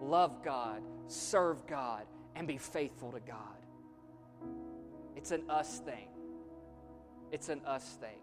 love 0.00 0.42
God, 0.44 0.82
serve 1.06 1.66
God, 1.66 2.04
and 2.34 2.46
be 2.46 2.58
faithful 2.58 3.12
to 3.12 3.20
God. 3.20 3.38
It's 5.16 5.30
an 5.30 5.48
us 5.48 5.78
thing. 5.80 6.08
It's 7.32 7.48
an 7.48 7.60
us 7.66 7.96
thing 8.00 8.18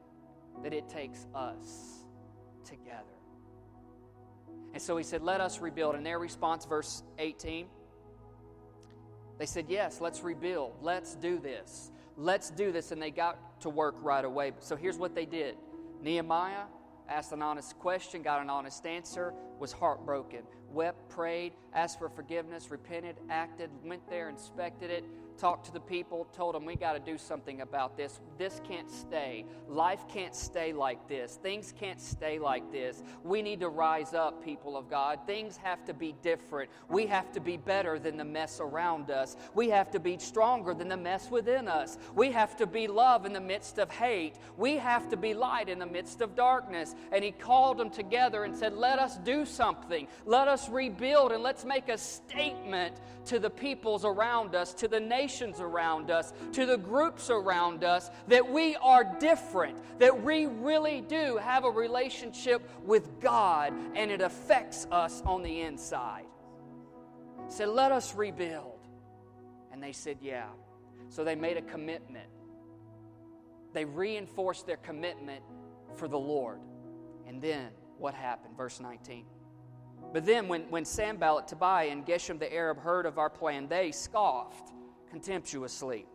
that 0.63 0.73
it 0.73 0.87
takes 0.89 1.25
us 1.33 2.03
together. 2.65 3.03
And 4.73 4.81
so 4.81 4.95
he 4.97 5.03
said, 5.03 5.21
Let 5.21 5.41
us 5.41 5.59
rebuild. 5.59 5.95
And 5.95 6.05
their 6.05 6.19
response, 6.19 6.65
verse 6.65 7.03
18, 7.19 7.67
they 9.37 9.45
said, 9.45 9.65
Yes, 9.67 9.99
let's 9.99 10.21
rebuild. 10.21 10.75
Let's 10.81 11.15
do 11.15 11.39
this. 11.39 11.91
Let's 12.17 12.51
do 12.51 12.71
this. 12.71 12.91
And 12.91 13.01
they 13.01 13.11
got 13.11 13.61
to 13.61 13.69
work 13.69 13.95
right 14.01 14.23
away. 14.23 14.53
So 14.59 14.75
here's 14.75 14.97
what 14.97 15.15
they 15.15 15.25
did 15.25 15.55
Nehemiah 16.01 16.65
asked 17.09 17.31
an 17.31 17.41
honest 17.41 17.77
question, 17.79 18.21
got 18.21 18.41
an 18.41 18.49
honest 18.49 18.85
answer, 18.85 19.33
was 19.59 19.71
heartbroken, 19.71 20.41
wept, 20.71 21.09
prayed, 21.09 21.53
asked 21.73 21.99
for 21.99 22.09
forgiveness, 22.09 22.71
repented, 22.71 23.15
acted, 23.29 23.69
went 23.83 24.07
there, 24.09 24.29
inspected 24.29 24.89
it, 24.89 25.05
talked 25.41 25.65
to 25.65 25.73
the 25.73 25.79
people, 25.79 26.27
told 26.37 26.53
them 26.53 26.65
we 26.65 26.75
got 26.75 26.93
to 26.93 26.99
do 26.99 27.17
something 27.17 27.61
about 27.61 27.97
this. 27.97 28.19
This 28.37 28.61
can't 28.63 28.89
stay. 28.91 29.43
Life 29.67 30.07
can't 30.07 30.35
stay 30.35 30.71
like 30.71 31.07
this. 31.07 31.39
Things 31.41 31.73
can't 31.79 31.99
stay 31.99 32.37
like 32.37 32.71
this. 32.71 33.01
We 33.23 33.41
need 33.41 33.59
to 33.61 33.69
rise 33.69 34.13
up, 34.13 34.45
people 34.45 34.77
of 34.77 34.87
God. 34.87 35.19
Things 35.25 35.57
have 35.57 35.83
to 35.85 35.95
be 35.95 36.13
different. 36.21 36.69
We 36.89 37.07
have 37.07 37.31
to 37.31 37.39
be 37.39 37.57
better 37.57 37.97
than 37.97 38.17
the 38.17 38.23
mess 38.23 38.59
around 38.59 39.09
us. 39.09 39.35
We 39.55 39.69
have 39.69 39.89
to 39.91 39.99
be 39.99 40.19
stronger 40.19 40.75
than 40.75 40.89
the 40.89 40.97
mess 40.97 41.31
within 41.31 41.67
us. 41.67 41.97
We 42.13 42.31
have 42.31 42.55
to 42.57 42.67
be 42.67 42.87
love 42.87 43.25
in 43.25 43.33
the 43.33 43.41
midst 43.41 43.79
of 43.79 43.89
hate. 43.89 44.35
We 44.57 44.77
have 44.77 45.09
to 45.09 45.17
be 45.17 45.33
light 45.33 45.69
in 45.69 45.79
the 45.79 45.87
midst 45.87 46.21
of 46.21 46.35
darkness. 46.35 46.93
And 47.11 47.23
he 47.23 47.31
called 47.31 47.79
them 47.79 47.89
together 47.89 48.43
and 48.43 48.55
said, 48.55 48.73
Let 48.73 48.99
us 48.99 49.17
do 49.17 49.45
something. 49.45 50.07
Let 50.23 50.47
us 50.47 50.69
rebuild 50.69 51.31
and 51.31 51.41
let's 51.41 51.65
make 51.65 51.89
a 51.89 51.97
statement 51.97 53.01
to 53.25 53.39
the 53.39 53.49
peoples 53.49 54.05
around 54.05 54.53
us, 54.53 54.75
to 54.75 54.87
the 54.87 54.99
nations 55.31 55.61
around 55.61 56.11
us, 56.11 56.33
to 56.51 56.65
the 56.65 56.77
groups 56.77 57.29
around 57.29 57.83
us, 57.83 58.09
that 58.27 58.49
we 58.49 58.75
are 58.77 59.03
different, 59.19 59.77
that 59.99 60.23
we 60.23 60.45
really 60.45 61.01
do 61.01 61.37
have 61.37 61.63
a 61.63 61.69
relationship 61.69 62.61
with 62.83 63.19
God 63.21 63.73
and 63.95 64.11
it 64.11 64.21
affects 64.21 64.87
us 64.91 65.21
on 65.25 65.41
the 65.41 65.61
inside. 65.61 66.25
Said, 67.47 67.69
let 67.69 67.91
us 67.91 68.15
rebuild. 68.15 68.79
And 69.71 69.81
they 69.81 69.93
said, 69.93 70.17
yeah. 70.21 70.47
So 71.09 71.23
they 71.23 71.35
made 71.35 71.57
a 71.57 71.61
commitment. 71.61 72.27
They 73.73 73.85
reinforced 73.85 74.67
their 74.67 74.77
commitment 74.77 75.43
for 75.95 76.07
the 76.07 76.19
Lord. 76.19 76.59
And 77.27 77.41
then 77.41 77.69
what 77.97 78.13
happened? 78.13 78.57
Verse 78.57 78.79
19. 78.79 79.25
But 80.13 80.25
then, 80.25 80.49
when, 80.49 80.63
when 80.63 80.83
Sanballat, 80.83 81.47
Tobiah, 81.47 81.89
and 81.89 82.05
Geshem 82.05 82.37
the 82.37 82.53
Arab 82.53 82.79
heard 82.79 83.05
of 83.05 83.17
our 83.17 83.29
plan, 83.29 83.69
they 83.69 83.91
scoffed 83.91 84.73
contemptuously. 85.11 86.07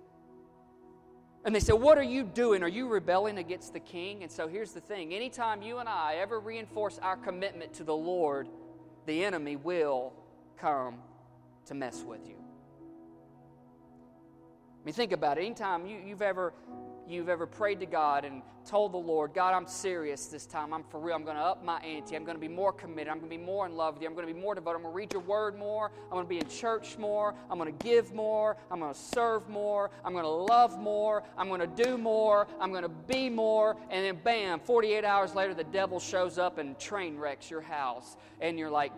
And 1.45 1.55
they 1.55 1.61
said, 1.61 1.75
What 1.75 1.97
are 1.97 2.03
you 2.03 2.25
doing? 2.25 2.65
Are 2.65 2.69
you 2.69 2.89
rebelling 2.89 3.39
against 3.39 3.73
the 3.73 3.79
king? 3.79 4.25
And 4.25 4.33
so 4.33 4.49
here's 4.49 4.73
the 4.73 4.81
thing 4.81 5.15
anytime 5.15 5.63
you 5.63 5.79
and 5.79 5.89
I 5.89 6.17
ever 6.17 6.41
reinforce 6.41 6.99
our 6.99 7.17
commitment 7.17 7.75
to 7.75 7.85
the 7.85 7.95
Lord, 7.95 8.49
the 9.07 9.25
enemy 9.25 9.55
will 9.55 10.13
come 10.59 10.97
to 11.67 11.75
mess 11.75 12.03
with 12.03 12.27
you. 12.27 12.35
I 14.83 14.85
mean, 14.85 14.95
think 14.95 15.13
about 15.13 15.39
it. 15.39 15.43
Anytime 15.43 15.87
you, 15.87 15.99
you've 16.05 16.23
ever 16.23 16.53
you've 17.09 17.29
ever 17.29 17.47
prayed 17.47 17.81
to 17.81 17.87
God 17.87 18.25
and 18.25 18.43
told 18.67 18.93
the 18.93 18.99
Lord, 18.99 19.33
God, 19.33 19.55
I'm 19.55 19.67
serious 19.67 20.27
this 20.27 20.45
time. 20.45 20.73
I'm 20.73 20.83
for 20.85 20.99
real. 20.99 21.15
I'm 21.15 21.25
going 21.25 21.37
to 21.37 21.43
up 21.43 21.65
my 21.65 21.79
ante. 21.81 22.17
I'm 22.17 22.25
going 22.25 22.37
to 22.37 22.41
be 22.41 22.49
more 22.49 22.73
committed. 22.73 23.09
I'm 23.09 23.19
going 23.19 23.31
to 23.31 23.37
be 23.37 23.43
more 23.43 23.67
in 23.67 23.77
love 23.77 23.95
with 23.95 24.03
you. 24.03 24.09
I'm 24.09 24.15
going 24.15 24.27
to 24.27 24.33
be 24.33 24.39
more 24.39 24.55
devoted. 24.55 24.77
I'm 24.77 24.83
going 24.83 24.93
to 24.93 24.97
read 24.97 25.13
your 25.13 25.23
word 25.23 25.57
more. 25.57 25.93
I'm 26.05 26.11
going 26.11 26.25
to 26.25 26.29
be 26.29 26.39
in 26.39 26.49
church 26.49 26.99
more. 26.99 27.35
I'm 27.51 27.59
going 27.59 27.77
to 27.77 27.85
give 27.85 28.13
more. 28.13 28.57
I'm 28.71 28.81
going 28.81 28.93
to 28.93 28.99
serve 28.99 29.49
more. 29.49 29.91
I'm 30.05 30.13
going 30.13 30.25
to 30.25 30.31
love 30.31 30.79
more. 30.81 31.23
I'm 31.39 31.49
going 31.49 31.61
to 31.61 31.85
do 31.85 31.97
more. 31.97 32.49
I'm 32.61 32.71
going 32.71 32.83
to 32.83 32.89
be 32.89 33.31
more. 33.31 33.77
And 33.91 34.05
then, 34.05 34.19
bam, 34.25 34.61
48 34.61 35.05
hours 35.05 35.35
later, 35.35 35.55
the 35.55 35.65
devil 35.65 36.01
shows 36.01 36.39
up 36.39 36.59
and 36.59 36.79
train 36.79 37.17
wrecks 37.17 37.51
your 37.51 37.63
house. 37.63 38.17
And 38.41 38.59
you're 38.59 38.71
like, 38.71 38.93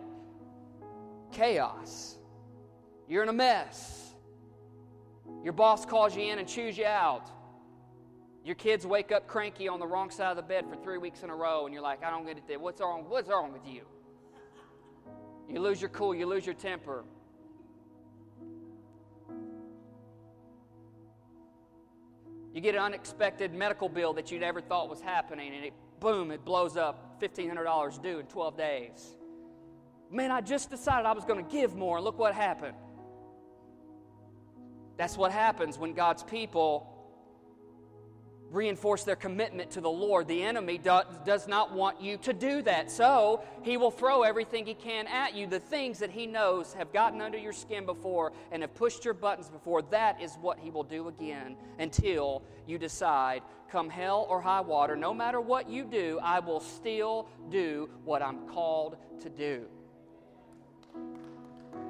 chaos. 1.32 2.16
You're 3.08 3.22
in 3.22 3.28
a 3.28 3.34
mess. 3.34 4.14
Your 5.44 5.52
boss 5.52 5.84
calls 5.84 6.16
you 6.16 6.22
in 6.22 6.38
and 6.38 6.48
chews 6.48 6.76
you 6.76 6.86
out. 6.86 7.30
Your 8.48 8.54
kids 8.54 8.86
wake 8.86 9.12
up 9.12 9.26
cranky 9.26 9.68
on 9.68 9.78
the 9.78 9.86
wrong 9.86 10.08
side 10.08 10.30
of 10.30 10.36
the 10.38 10.42
bed 10.42 10.64
for 10.70 10.76
three 10.76 10.96
weeks 10.96 11.22
in 11.22 11.28
a 11.28 11.36
row, 11.36 11.66
and 11.66 11.74
you're 11.74 11.82
like, 11.82 12.02
I 12.02 12.08
don't 12.08 12.24
get 12.24 12.38
it. 12.48 12.58
What's 12.58 12.80
wrong? 12.80 13.04
What's 13.06 13.28
wrong 13.28 13.52
with 13.52 13.66
you? 13.66 13.82
You 15.50 15.60
lose 15.60 15.82
your 15.82 15.90
cool, 15.90 16.14
you 16.14 16.24
lose 16.24 16.46
your 16.46 16.54
temper. 16.54 17.04
You 22.54 22.62
get 22.62 22.74
an 22.74 22.80
unexpected 22.80 23.52
medical 23.52 23.86
bill 23.86 24.14
that 24.14 24.32
you 24.32 24.38
never 24.38 24.62
thought 24.62 24.88
was 24.88 25.02
happening, 25.02 25.54
and 25.54 25.66
it 25.66 25.74
boom, 26.00 26.30
it 26.30 26.42
blows 26.42 26.78
up 26.78 27.20
$1,500 27.20 28.02
due 28.02 28.18
in 28.18 28.24
12 28.24 28.56
days. 28.56 29.14
Man, 30.10 30.30
I 30.30 30.40
just 30.40 30.70
decided 30.70 31.04
I 31.04 31.12
was 31.12 31.26
going 31.26 31.44
to 31.44 31.52
give 31.52 31.76
more, 31.76 31.98
and 31.98 32.04
look 32.04 32.18
what 32.18 32.34
happened. 32.34 32.78
That's 34.96 35.18
what 35.18 35.32
happens 35.32 35.76
when 35.76 35.92
God's 35.92 36.22
people 36.22 36.94
reinforce 38.50 39.04
their 39.04 39.16
commitment 39.16 39.70
to 39.72 39.80
the 39.80 39.90
Lord. 39.90 40.26
The 40.28 40.42
enemy 40.42 40.78
do, 40.78 41.00
does 41.24 41.46
not 41.48 41.72
want 41.72 42.00
you 42.00 42.16
to 42.18 42.32
do 42.32 42.62
that. 42.62 42.90
So 42.90 43.42
he 43.62 43.76
will 43.76 43.90
throw 43.90 44.22
everything 44.22 44.66
he 44.66 44.74
can 44.74 45.06
at 45.06 45.34
you. 45.34 45.46
The 45.46 45.60
things 45.60 45.98
that 45.98 46.10
he 46.10 46.26
knows 46.26 46.72
have 46.74 46.92
gotten 46.92 47.20
under 47.20 47.38
your 47.38 47.52
skin 47.52 47.86
before 47.86 48.32
and 48.50 48.62
have 48.62 48.74
pushed 48.74 49.04
your 49.04 49.14
buttons 49.14 49.48
before, 49.48 49.82
that 49.82 50.20
is 50.20 50.36
what 50.40 50.58
he 50.58 50.70
will 50.70 50.84
do 50.84 51.08
again 51.08 51.56
until 51.78 52.42
you 52.66 52.78
decide, 52.78 53.42
come 53.70 53.90
hell 53.90 54.26
or 54.28 54.40
high 54.40 54.60
water, 54.60 54.96
no 54.96 55.12
matter 55.12 55.40
what 55.40 55.68
you 55.68 55.84
do, 55.84 56.18
I 56.22 56.40
will 56.40 56.60
still 56.60 57.28
do 57.50 57.88
what 58.04 58.22
I'm 58.22 58.48
called 58.48 58.96
to 59.20 59.28
do. 59.28 59.66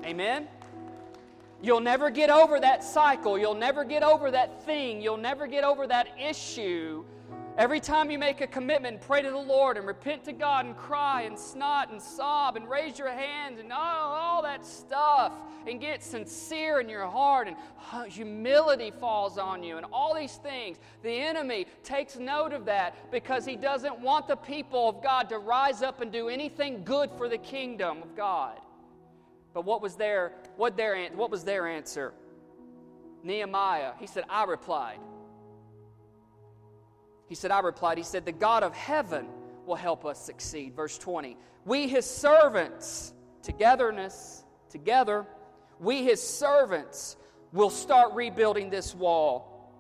Amen? 0.05 0.49
You'll 1.61 1.81
never 1.81 2.11
get 2.11 2.31
over 2.31 2.61
that 2.61 2.85
cycle. 2.85 3.38
You'll 3.38 3.55
never 3.55 3.85
get 3.85 4.03
over 4.03 4.31
that 4.31 4.64
thing. 4.64 5.01
You'll 5.01 5.16
never 5.16 5.47
get 5.47 5.64
over 5.64 5.87
that 5.87 6.09
issue. 6.18 7.05
Every 7.59 7.81
time 7.81 8.09
you 8.09 8.21
make 8.21 8.40
a 8.40 8.47
commitment, 8.47 9.01
pray 9.01 9.21
to 9.21 9.31
the 9.33 9.37
Lord 9.37 9.77
and 9.77 9.85
repent 9.85 10.23
to 10.27 10.33
God 10.33 10.64
and 10.64 10.77
cry 10.77 11.23
and 11.23 11.37
snot 11.37 11.90
and 11.90 12.01
sob 12.01 12.55
and 12.55 12.71
raise 12.71 13.01
your 13.01 13.11
hands 13.11 13.59
and 13.59 13.73
all, 13.73 14.12
all 14.12 14.42
that 14.42 14.64
stuff 14.64 15.33
and 15.66 15.81
get 15.81 16.05
sincere 16.05 16.79
in 16.79 16.88
your 16.88 17.07
heart 17.07 17.49
and 17.49 17.57
humility 18.12 18.92
falls 18.92 19.38
on 19.38 19.64
you 19.64 19.77
and 19.77 19.87
all 19.92 20.14
these 20.14 20.37
things. 20.37 20.79
The 21.03 21.11
enemy 21.11 21.66
takes 21.83 22.16
note 22.16 22.53
of 22.53 22.64
that 22.66 23.11
because 23.11 23.44
he 23.44 23.57
doesn't 23.57 23.99
want 23.99 24.29
the 24.29 24.37
people 24.37 24.88
of 24.88 25.03
God 25.03 25.29
to 25.31 25.38
rise 25.38 25.83
up 25.83 26.01
and 26.01 26.12
do 26.12 26.29
anything 26.29 26.85
good 26.85 27.11
for 27.18 27.29
the 27.29 27.38
kingdom 27.38 28.03
of 28.05 28.16
God. 28.16 28.61
But 29.59 29.64
what 29.64 29.83
was 29.83 29.97
their, 29.97 30.35
what 30.57 30.77
their, 30.77 31.09
what 31.16 31.33
was 31.33 31.42
their 31.42 31.66
answer? 31.66 32.14
Nehemiah, 33.25 33.90
he 33.99 34.07
said, 34.07 34.23
I 34.31 34.44
replied. 34.44 35.01
He 37.27 37.35
said, 37.35 37.51
I 37.51 37.59
replied. 37.59 37.99
He 37.99 38.05
said, 38.05 38.25
The 38.25 38.31
God 38.31 38.62
of 38.62 38.73
heaven 38.73 39.27
will 39.66 39.75
help 39.75 40.05
us 40.05 40.25
succeed. 40.25 40.77
Verse 40.77 40.97
20. 40.97 41.37
We, 41.64 41.88
his 41.88 42.07
servants, 42.07 43.12
togetherness, 43.42 44.44
together, 44.71 45.27
we, 45.81 46.05
his 46.05 46.23
servants, 46.23 47.16
will 47.53 47.71
start 47.71 48.12
rebuilding 48.14 48.71
this 48.71 48.94
wall. 48.94 49.73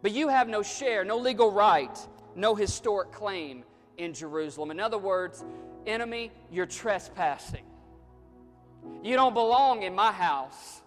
But 0.00 0.12
you 0.12 0.28
have 0.28 0.48
no 0.48 0.62
share, 0.62 1.04
no 1.04 1.18
legal 1.18 1.52
right, 1.52 1.98
no 2.34 2.54
historic 2.54 3.12
claim 3.12 3.64
in 3.98 4.14
Jerusalem. 4.14 4.70
In 4.70 4.80
other 4.80 4.96
words, 4.96 5.44
enemy, 5.86 6.32
you're 6.50 6.64
trespassing. 6.64 7.65
You 9.02 9.16
don't 9.16 9.34
belong 9.34 9.82
in 9.82 9.94
my 9.94 10.12
house. 10.12 10.82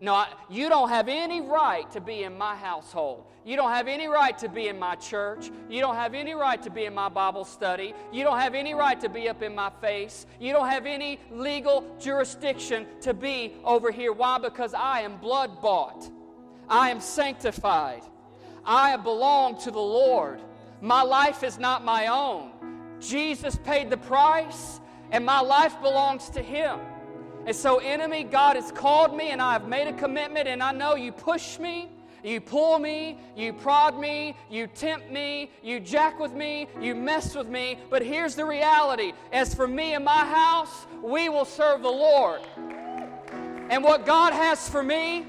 No, 0.00 0.24
you 0.50 0.68
don't 0.68 0.88
have 0.88 1.08
any 1.08 1.40
right 1.40 1.90
to 1.92 2.00
be 2.00 2.24
in 2.24 2.36
my 2.36 2.56
household. 2.56 3.24
You 3.44 3.56
don't 3.56 3.70
have 3.70 3.88
any 3.88 4.06
right 4.06 4.36
to 4.38 4.48
be 4.48 4.68
in 4.68 4.78
my 4.78 4.96
church. 4.96 5.50
You 5.68 5.80
don't 5.80 5.94
have 5.94 6.14
any 6.14 6.34
right 6.34 6.60
to 6.62 6.70
be 6.70 6.84
in 6.84 6.94
my 6.94 7.08
Bible 7.08 7.44
study. 7.44 7.94
You 8.12 8.24
don't 8.24 8.38
have 8.38 8.54
any 8.54 8.74
right 8.74 9.00
to 9.00 9.08
be 9.08 9.28
up 9.28 9.42
in 9.42 9.54
my 9.54 9.70
face. 9.80 10.26
You 10.40 10.52
don't 10.52 10.68
have 10.68 10.86
any 10.86 11.20
legal 11.30 11.84
jurisdiction 12.00 12.86
to 13.02 13.14
be 13.14 13.54
over 13.64 13.90
here. 13.90 14.12
Why? 14.12 14.38
Because 14.38 14.74
I 14.74 15.00
am 15.02 15.18
blood 15.18 15.60
bought. 15.60 16.10
I 16.68 16.90
am 16.90 17.00
sanctified. 17.00 18.02
I 18.64 18.96
belong 18.96 19.58
to 19.60 19.70
the 19.70 19.78
Lord. 19.78 20.40
My 20.80 21.02
life 21.02 21.42
is 21.44 21.58
not 21.58 21.84
my 21.84 22.08
own. 22.08 22.50
Jesus 23.00 23.56
paid 23.56 23.90
the 23.90 23.96
price 23.96 24.80
and 25.14 25.24
my 25.24 25.38
life 25.38 25.80
belongs 25.80 26.28
to 26.30 26.42
Him. 26.42 26.80
And 27.46 27.54
so, 27.54 27.78
enemy, 27.78 28.24
God 28.24 28.56
has 28.56 28.72
called 28.72 29.16
me, 29.16 29.30
and 29.30 29.40
I 29.40 29.52
have 29.52 29.68
made 29.68 29.86
a 29.86 29.92
commitment, 29.92 30.48
and 30.48 30.60
I 30.60 30.72
know 30.72 30.96
you 30.96 31.12
push 31.12 31.58
me. 31.60 31.88
You 32.24 32.40
pull 32.40 32.78
me, 32.78 33.18
you 33.36 33.52
prod 33.52 34.00
me, 34.00 34.34
you 34.50 34.66
tempt 34.66 35.10
me, 35.12 35.50
you 35.62 35.78
jack 35.78 36.18
with 36.18 36.32
me, 36.32 36.66
you 36.80 36.94
mess 36.94 37.36
with 37.36 37.48
me. 37.48 37.78
But 37.90 38.02
here's 38.02 38.34
the 38.34 38.46
reality 38.46 39.12
as 39.30 39.54
for 39.54 39.68
me 39.68 39.92
and 39.92 40.04
my 40.04 40.24
house, 40.24 40.86
we 41.02 41.28
will 41.28 41.44
serve 41.44 41.82
the 41.82 41.90
Lord. 41.90 42.40
And 43.68 43.84
what 43.84 44.06
God 44.06 44.32
has 44.32 44.70
for 44.70 44.82
me, 44.82 45.26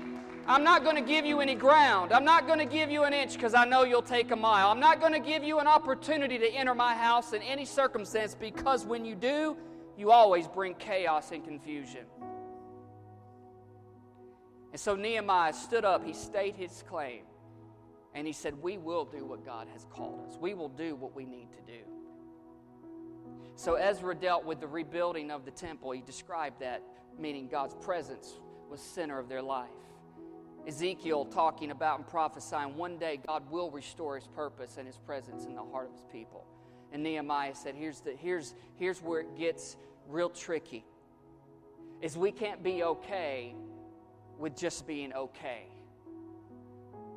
I'm 0.47 0.63
not 0.63 0.85
going 0.85 0.95
to 0.95 1.01
give 1.01 1.25
you 1.25 1.41
any 1.41 1.55
ground. 1.55 2.13
I'm 2.13 2.23
not 2.23 2.47
going 2.47 2.59
to 2.59 2.65
give 2.65 2.89
you 2.89 3.03
an 3.03 3.13
inch 3.13 3.33
because 3.33 3.53
I 3.53 3.65
know 3.65 3.83
you'll 3.83 4.01
take 4.01 4.31
a 4.31 4.35
mile. 4.35 4.71
I'm 4.71 4.79
not 4.79 5.01
going 5.01 5.13
to 5.13 5.19
give 5.19 5.43
you 5.43 5.59
an 5.59 5.67
opportunity 5.67 6.37
to 6.37 6.47
enter 6.47 6.73
my 6.73 6.95
house 6.95 7.33
in 7.33 7.41
any 7.41 7.65
circumstance 7.65 8.35
because 8.39 8.85
when 8.85 9.03
you 9.03 9.15
do, 9.15 9.57
you 9.97 10.11
always 10.11 10.47
bring 10.47 10.75
chaos 10.75 11.31
and 11.31 11.43
confusion. 11.43 12.05
And 14.71 14.79
so 14.79 14.95
Nehemiah 14.95 15.53
stood 15.53 15.85
up, 15.85 16.03
he 16.05 16.13
stated 16.13 16.55
his 16.55 16.83
claim, 16.87 17.21
and 18.13 18.27
he 18.27 18.33
said, 18.33 18.61
We 18.61 18.77
will 18.77 19.05
do 19.05 19.25
what 19.25 19.45
God 19.45 19.67
has 19.71 19.85
called 19.89 20.27
us, 20.27 20.37
we 20.39 20.53
will 20.53 20.69
do 20.69 20.95
what 20.95 21.15
we 21.15 21.25
need 21.25 21.47
to 21.51 21.71
do. 21.71 21.79
So 23.55 23.75
Ezra 23.75 24.13
dealt 24.13 24.43
with 24.43 24.59
the 24.59 24.67
rebuilding 24.67 25.31
of 25.31 25.45
the 25.45 25.51
temple. 25.51 25.91
He 25.91 26.01
described 26.01 26.59
that, 26.59 26.81
meaning 27.17 27.47
God's 27.47 27.75
presence 27.75 28.33
was 28.69 28.81
center 28.81 29.17
of 29.17 29.29
their 29.29 29.41
life. 29.41 29.69
Ezekiel 30.67 31.25
talking 31.25 31.71
about 31.71 31.99
and 31.99 32.07
prophesying 32.07 32.75
one 32.75 32.97
day 32.97 33.19
God 33.25 33.49
will 33.49 33.71
restore 33.71 34.15
his 34.15 34.27
purpose 34.27 34.77
and 34.77 34.87
his 34.87 34.97
presence 34.97 35.45
in 35.45 35.55
the 35.55 35.63
heart 35.63 35.87
of 35.87 35.93
his 35.93 36.05
people. 36.11 36.45
And 36.91 37.03
Nehemiah 37.03 37.55
said, 37.55 37.75
here's, 37.75 38.01
the, 38.01 38.13
here's, 38.13 38.55
here's 38.77 39.01
where 39.01 39.21
it 39.21 39.37
gets 39.37 39.77
real 40.07 40.29
tricky. 40.29 40.85
Is 42.01 42.17
we 42.17 42.31
can't 42.31 42.61
be 42.63 42.83
okay 42.83 43.55
with 44.37 44.55
just 44.55 44.85
being 44.85 45.13
okay. 45.13 45.67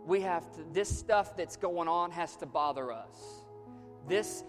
We 0.07 0.21
have 0.23 0.51
to, 0.53 0.65
this 0.73 0.89
stuff 0.89 1.37
that's 1.37 1.57
going 1.57 1.89
on 1.89 2.11
has 2.13 2.37
to 2.37 2.47
bother 2.47 2.93
us. 2.93 3.45
This 4.07 4.45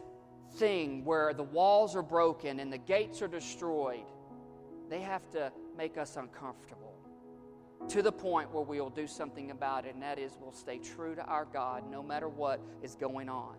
thing 0.56 1.04
where 1.04 1.34
the 1.34 1.43
walls 1.43 1.95
are 1.95 2.02
broken 2.02 2.60
and 2.60 2.71
the 2.71 2.78
gates 2.78 3.21
are 3.21 3.28
destroyed, 3.28 4.06
they 4.89 5.02
have 5.02 5.30
to 5.32 5.52
make 5.78 5.97
us 5.97 6.15
uncomfortable 6.15 6.93
to 7.88 8.02
the 8.02 8.12
point 8.12 8.54
where 8.54 8.63
we'll 8.63 8.89
do 8.89 9.08
something 9.08 9.52
about 9.52 9.86
it, 9.86 9.93
and 9.93 10.04
that 10.04 10.19
is 10.19 10.38
we'll 10.39 10.52
stay 10.52 10.78
true 10.78 11.15
to 11.15 11.23
our 11.23 11.45
God 11.45 11.89
no 11.89 12.04
matter 12.04 12.28
what 12.28 12.60
is 12.84 12.95
going 12.95 13.30
on. 13.30 13.56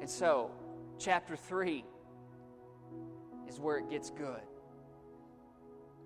And 0.00 0.08
so, 0.08 0.50
chapter 0.98 1.36
3 1.36 1.84
is 3.52 3.60
where 3.60 3.78
it 3.78 3.90
gets 3.90 4.10
good. 4.10 4.40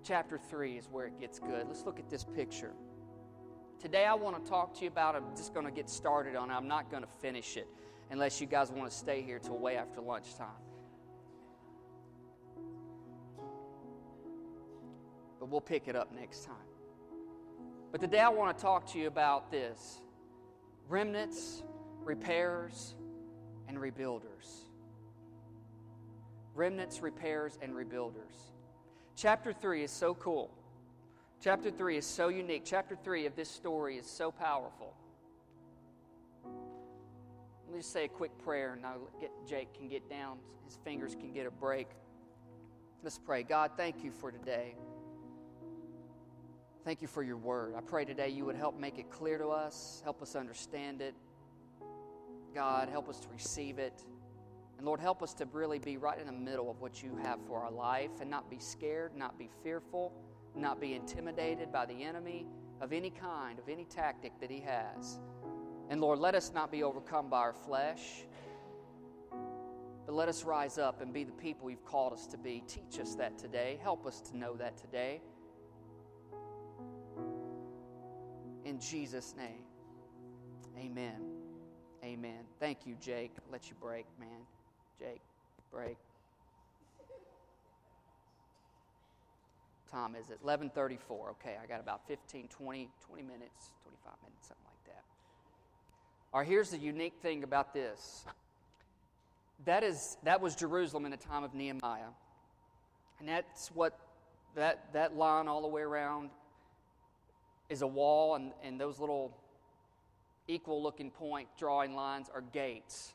Chapter 0.03 0.37
3 0.37 0.77
is 0.77 0.87
where 0.91 1.07
it 1.07 1.19
gets 1.19 1.39
good. 1.39 1.67
Let's 1.67 1.85
look 1.85 1.99
at 1.99 2.09
this 2.09 2.23
picture. 2.23 2.73
Today, 3.79 4.05
I 4.05 4.13
want 4.13 4.43
to 4.43 4.49
talk 4.49 4.75
to 4.75 4.81
you 4.81 4.87
about, 4.87 5.15
I'm 5.15 5.35
just 5.35 5.53
going 5.53 5.65
to 5.65 5.71
get 5.71 5.89
started 5.89 6.35
on 6.35 6.49
it. 6.49 6.53
I'm 6.53 6.67
not 6.67 6.89
going 6.89 7.03
to 7.03 7.09
finish 7.21 7.57
it 7.57 7.67
unless 8.09 8.41
you 8.41 8.47
guys 8.47 8.71
want 8.71 8.89
to 8.89 8.95
stay 8.95 9.21
here 9.21 9.39
till 9.39 9.57
way 9.57 9.77
after 9.77 10.01
lunchtime. 10.01 10.47
but 15.47 15.51
we'll 15.51 15.61
pick 15.61 15.87
it 15.87 15.95
up 15.95 16.13
next 16.13 16.45
time. 16.45 16.55
But 17.91 18.01
today 18.01 18.19
I 18.19 18.29
want 18.29 18.57
to 18.57 18.61
talk 18.61 18.91
to 18.91 18.99
you 18.99 19.07
about 19.07 19.49
this 19.51 20.01
remnants, 20.89 21.63
repairs, 22.03 22.95
and 23.67 23.77
rebuilders. 23.77 24.66
Remnants, 26.57 27.01
repairs, 27.03 27.59
and 27.61 27.73
rebuilders. 27.73 28.51
Chapter 29.15 29.53
3 29.53 29.83
is 29.83 29.91
so 29.91 30.15
cool. 30.15 30.49
Chapter 31.39 31.69
3 31.69 31.97
is 31.97 32.05
so 32.05 32.29
unique. 32.29 32.63
Chapter 32.65 32.97
3 33.03 33.27
of 33.27 33.35
this 33.35 33.47
story 33.47 33.97
is 33.97 34.07
so 34.07 34.31
powerful. 34.31 34.95
Let 36.43 37.73
me 37.75 37.79
just 37.79 37.93
say 37.93 38.05
a 38.05 38.07
quick 38.07 38.35
prayer 38.39 38.73
and 38.73 38.83
I'll 38.83 39.07
get 39.21 39.29
Jake 39.47 39.71
can 39.75 39.87
get 39.87 40.09
down. 40.09 40.39
His 40.65 40.79
fingers 40.83 41.13
can 41.13 41.31
get 41.31 41.45
a 41.45 41.51
break. 41.51 41.89
Let's 43.03 43.19
pray. 43.19 43.43
God, 43.43 43.71
thank 43.77 44.03
you 44.03 44.11
for 44.11 44.31
today. 44.31 44.73
Thank 46.83 47.03
you 47.03 47.07
for 47.07 47.21
your 47.21 47.37
word. 47.37 47.75
I 47.77 47.81
pray 47.81 48.03
today 48.03 48.29
you 48.29 48.45
would 48.45 48.55
help 48.55 48.79
make 48.79 48.97
it 48.97 49.11
clear 49.11 49.37
to 49.37 49.49
us, 49.49 50.01
help 50.03 50.23
us 50.23 50.35
understand 50.35 51.01
it. 51.01 51.13
God, 52.55 52.89
help 52.89 53.09
us 53.09 53.19
to 53.19 53.27
receive 53.29 53.77
it. 53.77 54.01
And 54.77 54.85
Lord, 54.85 54.99
help 54.99 55.23
us 55.23 55.33
to 55.35 55.45
really 55.51 55.79
be 55.79 55.97
right 55.97 56.19
in 56.19 56.27
the 56.27 56.31
middle 56.31 56.69
of 56.69 56.79
what 56.79 57.01
you 57.01 57.17
have 57.23 57.39
for 57.47 57.63
our 57.63 57.71
life 57.71 58.11
and 58.21 58.29
not 58.29 58.49
be 58.49 58.59
scared, 58.59 59.15
not 59.15 59.37
be 59.37 59.49
fearful, 59.63 60.13
not 60.55 60.79
be 60.79 60.93
intimidated 60.93 61.71
by 61.71 61.85
the 61.85 62.03
enemy 62.03 62.45
of 62.79 62.93
any 62.93 63.09
kind, 63.09 63.57
of 63.57 63.69
any 63.69 63.85
tactic 63.85 64.39
that 64.39 64.51
he 64.51 64.59
has. 64.61 65.19
And 65.89 65.99
Lord, 65.99 66.19
let 66.19 66.35
us 66.35 66.51
not 66.53 66.71
be 66.71 66.83
overcome 66.83 67.29
by 67.29 67.39
our 67.39 67.53
flesh, 67.53 68.25
but 70.05 70.13
let 70.13 70.29
us 70.29 70.43
rise 70.43 70.77
up 70.77 71.01
and 71.01 71.11
be 71.11 71.23
the 71.23 71.31
people 71.31 71.69
you've 71.69 71.85
called 71.85 72.13
us 72.13 72.27
to 72.27 72.37
be. 72.37 72.63
Teach 72.67 72.99
us 72.99 73.15
that 73.15 73.37
today. 73.37 73.79
Help 73.81 74.05
us 74.05 74.21
to 74.21 74.37
know 74.37 74.55
that 74.57 74.77
today. 74.77 75.21
in 78.67 78.79
Jesus' 78.79 79.33
name. 79.35 79.63
Amen. 80.77 81.21
Amen. 82.03 82.43
Thank 82.59 82.85
you, 82.85 82.95
Jake. 82.99 83.31
Let 83.51 83.69
you 83.69 83.75
break, 83.79 84.05
man. 84.19 84.56
Jake, 84.99 85.21
break. 85.71 85.97
Time 89.91 90.15
is 90.15 90.29
it? 90.29 90.39
11:34. 90.43 91.31
Okay, 91.31 91.55
I 91.61 91.65
got 91.65 91.79
about 91.79 92.05
15, 92.07 92.47
20, 92.49 92.89
20 93.07 93.23
minutes, 93.23 93.71
25 93.83 94.13
minutes, 94.23 94.47
something 94.47 94.65
like 94.65 94.95
that. 94.95 95.03
all 96.33 96.39
right 96.41 96.47
here's 96.47 96.71
the 96.71 96.77
unique 96.77 97.15
thing 97.21 97.43
about 97.43 97.73
this. 97.73 98.25
That 99.65 99.83
is 99.83 100.17
that 100.23 100.41
was 100.41 100.55
Jerusalem 100.55 101.05
in 101.05 101.11
the 101.11 101.17
time 101.17 101.43
of 101.43 101.53
Nehemiah. 101.53 102.11
And 103.19 103.29
that's 103.29 103.69
what 103.69 103.97
that 104.55 104.93
that 104.93 105.15
line 105.15 105.47
all 105.47 105.61
the 105.61 105.67
way 105.67 105.81
around 105.81 106.31
is 107.69 107.81
a 107.81 107.87
wall 107.87 108.35
and, 108.35 108.51
and 108.63 108.79
those 108.79 108.99
little 108.99 109.35
equal 110.47 110.81
looking 110.81 111.11
point 111.11 111.47
drawing 111.57 111.95
lines 111.95 112.29
are 112.33 112.41
gates. 112.41 113.13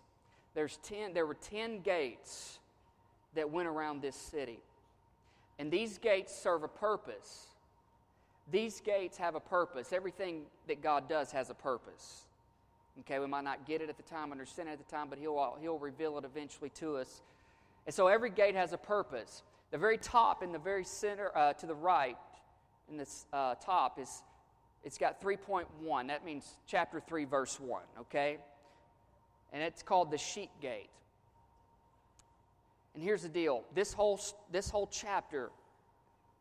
There's 0.54 0.78
ten, 0.82 1.14
there 1.14 1.26
were 1.26 1.34
10 1.34 1.80
gates 1.80 2.58
that 3.34 3.50
went 3.50 3.68
around 3.68 4.02
this 4.02 4.16
city. 4.16 4.60
And 5.58 5.70
these 5.70 5.98
gates 5.98 6.34
serve 6.34 6.62
a 6.62 6.68
purpose. 6.68 7.46
These 8.50 8.80
gates 8.80 9.16
have 9.18 9.34
a 9.34 9.40
purpose. 9.40 9.92
Everything 9.92 10.42
that 10.66 10.82
God 10.82 11.08
does 11.08 11.32
has 11.32 11.50
a 11.50 11.54
purpose. 11.54 12.22
Okay, 13.00 13.18
we 13.18 13.26
might 13.26 13.44
not 13.44 13.66
get 13.66 13.80
it 13.80 13.88
at 13.88 13.96
the 13.96 14.02
time, 14.02 14.32
understand 14.32 14.68
it 14.68 14.72
at 14.72 14.78
the 14.78 14.90
time, 14.94 15.08
but 15.08 15.18
He'll, 15.18 15.56
he'll 15.60 15.78
reveal 15.78 16.18
it 16.18 16.24
eventually 16.24 16.70
to 16.70 16.96
us. 16.96 17.22
And 17.86 17.94
so 17.94 18.06
every 18.06 18.30
gate 18.30 18.54
has 18.54 18.72
a 18.72 18.78
purpose. 18.78 19.42
The 19.70 19.78
very 19.78 19.96
top 19.96 20.42
in 20.42 20.52
the 20.52 20.58
very 20.58 20.84
center, 20.84 21.30
uh, 21.34 21.54
to 21.54 21.66
the 21.66 21.74
right, 21.74 22.18
in 22.90 22.98
this 22.98 23.26
uh, 23.32 23.54
top, 23.54 23.98
is 23.98 24.22
it's 24.84 24.98
got 24.98 25.22
3.1. 25.22 26.08
That 26.08 26.24
means 26.24 26.56
chapter 26.66 27.00
3, 27.00 27.24
verse 27.24 27.58
1, 27.58 27.82
okay? 28.00 28.38
And 29.52 29.62
it's 29.62 29.82
called 29.82 30.10
the 30.10 30.18
sheep 30.18 30.50
gate. 30.60 30.88
And 32.94 33.02
here's 33.02 33.22
the 33.22 33.28
deal 33.28 33.64
this 33.74 33.92
whole, 33.92 34.20
this 34.50 34.70
whole 34.70 34.86
chapter 34.86 35.50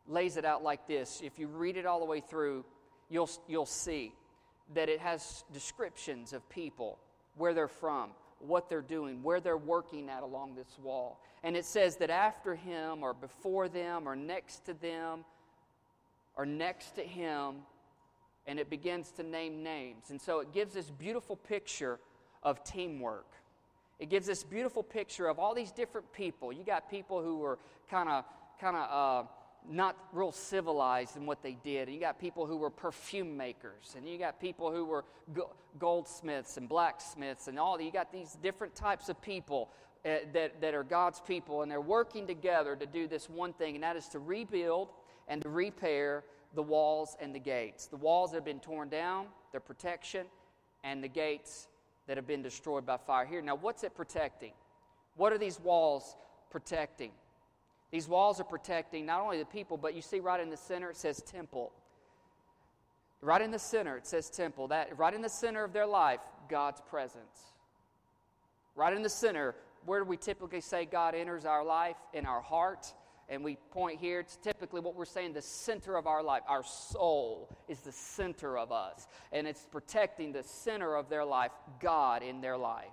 lays 0.08 0.36
it 0.36 0.44
out 0.44 0.62
like 0.62 0.86
this. 0.86 1.20
If 1.22 1.38
you 1.38 1.46
read 1.46 1.76
it 1.76 1.86
all 1.86 2.00
the 2.00 2.06
way 2.06 2.20
through, 2.20 2.64
you'll, 3.08 3.30
you'll 3.48 3.66
see 3.66 4.12
that 4.74 4.88
it 4.88 5.00
has 5.00 5.44
descriptions 5.52 6.32
of 6.32 6.48
people, 6.48 6.98
where 7.36 7.54
they're 7.54 7.68
from, 7.68 8.10
what 8.40 8.68
they're 8.68 8.80
doing, 8.80 9.22
where 9.22 9.40
they're 9.40 9.56
working 9.56 10.08
at 10.08 10.22
along 10.22 10.54
this 10.54 10.78
wall. 10.82 11.20
And 11.42 11.56
it 11.56 11.64
says 11.64 11.96
that 11.96 12.10
after 12.10 12.54
him, 12.54 13.02
or 13.02 13.14
before 13.14 13.68
them, 13.68 14.08
or 14.08 14.16
next 14.16 14.66
to 14.66 14.74
them, 14.74 15.24
or 16.36 16.46
next 16.46 16.96
to 16.96 17.02
him, 17.02 17.56
and 18.46 18.58
it 18.58 18.70
begins 18.70 19.10
to 19.12 19.22
name 19.22 19.62
names. 19.62 20.10
And 20.10 20.20
so 20.20 20.40
it 20.40 20.52
gives 20.52 20.74
this 20.74 20.90
beautiful 20.90 21.36
picture 21.36 22.00
of 22.42 22.62
teamwork. 22.64 23.26
It 23.98 24.08
gives 24.08 24.26
this 24.26 24.42
beautiful 24.42 24.82
picture 24.82 25.28
of 25.28 25.38
all 25.38 25.54
these 25.54 25.70
different 25.70 26.12
people. 26.12 26.52
You 26.52 26.64
got 26.64 26.90
people 26.90 27.22
who 27.22 27.38
were 27.38 27.58
kind 27.88 28.08
of, 28.08 28.24
kind 28.60 28.76
of, 28.76 29.24
uh, 29.24 29.28
not 29.70 29.96
real 30.12 30.32
civilized 30.32 31.16
in 31.16 31.24
what 31.24 31.42
they 31.42 31.56
did. 31.62 31.86
And 31.86 31.94
you 31.94 32.00
got 32.00 32.18
people 32.18 32.46
who 32.46 32.56
were 32.56 32.70
perfume 32.70 33.36
makers, 33.36 33.94
and 33.96 34.08
you 34.08 34.18
got 34.18 34.40
people 34.40 34.72
who 34.72 34.84
were 34.84 35.04
goldsmiths 35.78 36.56
and 36.56 36.68
blacksmiths, 36.68 37.48
and 37.48 37.58
all. 37.58 37.80
You 37.80 37.92
got 37.92 38.12
these 38.12 38.36
different 38.42 38.74
types 38.74 39.08
of 39.08 39.20
people 39.22 39.70
uh, 40.04 40.16
that, 40.32 40.60
that 40.60 40.74
are 40.74 40.82
God's 40.82 41.20
people, 41.20 41.62
and 41.62 41.70
they're 41.70 41.80
working 41.80 42.26
together 42.26 42.74
to 42.74 42.86
do 42.86 43.06
this 43.06 43.30
one 43.30 43.52
thing, 43.52 43.76
and 43.76 43.84
that 43.84 43.96
is 43.96 44.08
to 44.08 44.18
rebuild 44.18 44.88
and 45.28 45.40
to 45.42 45.48
repair 45.48 46.24
the 46.54 46.62
walls 46.62 47.16
and 47.20 47.34
the 47.34 47.38
gates. 47.38 47.86
The 47.86 47.96
walls 47.96 48.32
that 48.32 48.38
have 48.38 48.44
been 48.44 48.60
torn 48.60 48.88
down, 48.88 49.26
their 49.52 49.60
protection, 49.60 50.26
and 50.82 51.04
the 51.04 51.08
gates 51.08 51.68
that 52.06 52.16
have 52.16 52.26
been 52.26 52.42
destroyed 52.42 52.84
by 52.84 52.96
fire. 52.96 53.24
Here, 53.24 53.40
now, 53.42 53.56
what's 53.56 53.84
it 53.84 53.94
protecting? 53.94 54.52
What 55.16 55.32
are 55.32 55.38
these 55.38 55.60
walls 55.60 56.16
protecting? 56.50 57.12
These 57.90 58.08
walls 58.08 58.40
are 58.40 58.44
protecting 58.44 59.06
not 59.06 59.20
only 59.20 59.38
the 59.38 59.44
people, 59.44 59.76
but 59.76 59.94
you 59.94 60.02
see 60.02 60.20
right 60.20 60.40
in 60.40 60.50
the 60.50 60.56
center 60.56 60.90
it 60.90 60.96
says 60.96 61.20
temple. 61.22 61.72
Right 63.20 63.42
in 63.42 63.50
the 63.50 63.58
center 63.58 63.98
it 63.98 64.06
says 64.06 64.30
temple. 64.30 64.68
That 64.68 64.98
right 64.98 65.12
in 65.12 65.20
the 65.20 65.28
center 65.28 65.62
of 65.62 65.72
their 65.72 65.86
life, 65.86 66.20
God's 66.48 66.80
presence. 66.88 67.52
Right 68.74 68.94
in 68.94 69.02
the 69.02 69.10
center, 69.10 69.54
where 69.84 70.00
do 70.00 70.06
we 70.06 70.16
typically 70.16 70.62
say 70.62 70.86
God 70.86 71.14
enters 71.14 71.44
our 71.44 71.62
life? 71.62 71.96
In 72.14 72.24
our 72.24 72.40
heart 72.40 72.92
and 73.28 73.42
we 73.42 73.56
point 73.70 73.98
here, 73.98 74.20
it's 74.20 74.36
typically 74.36 74.80
what 74.80 74.94
we're 74.94 75.04
saying 75.04 75.32
the 75.32 75.42
center 75.42 75.96
of 75.96 76.06
our 76.06 76.22
life. 76.22 76.42
Our 76.48 76.64
soul 76.64 77.56
is 77.68 77.80
the 77.80 77.92
center 77.92 78.58
of 78.58 78.72
us. 78.72 79.06
And 79.32 79.46
it's 79.46 79.64
protecting 79.70 80.32
the 80.32 80.42
center 80.42 80.94
of 80.96 81.08
their 81.08 81.24
life, 81.24 81.52
God 81.80 82.22
in 82.22 82.40
their 82.40 82.58
life. 82.58 82.86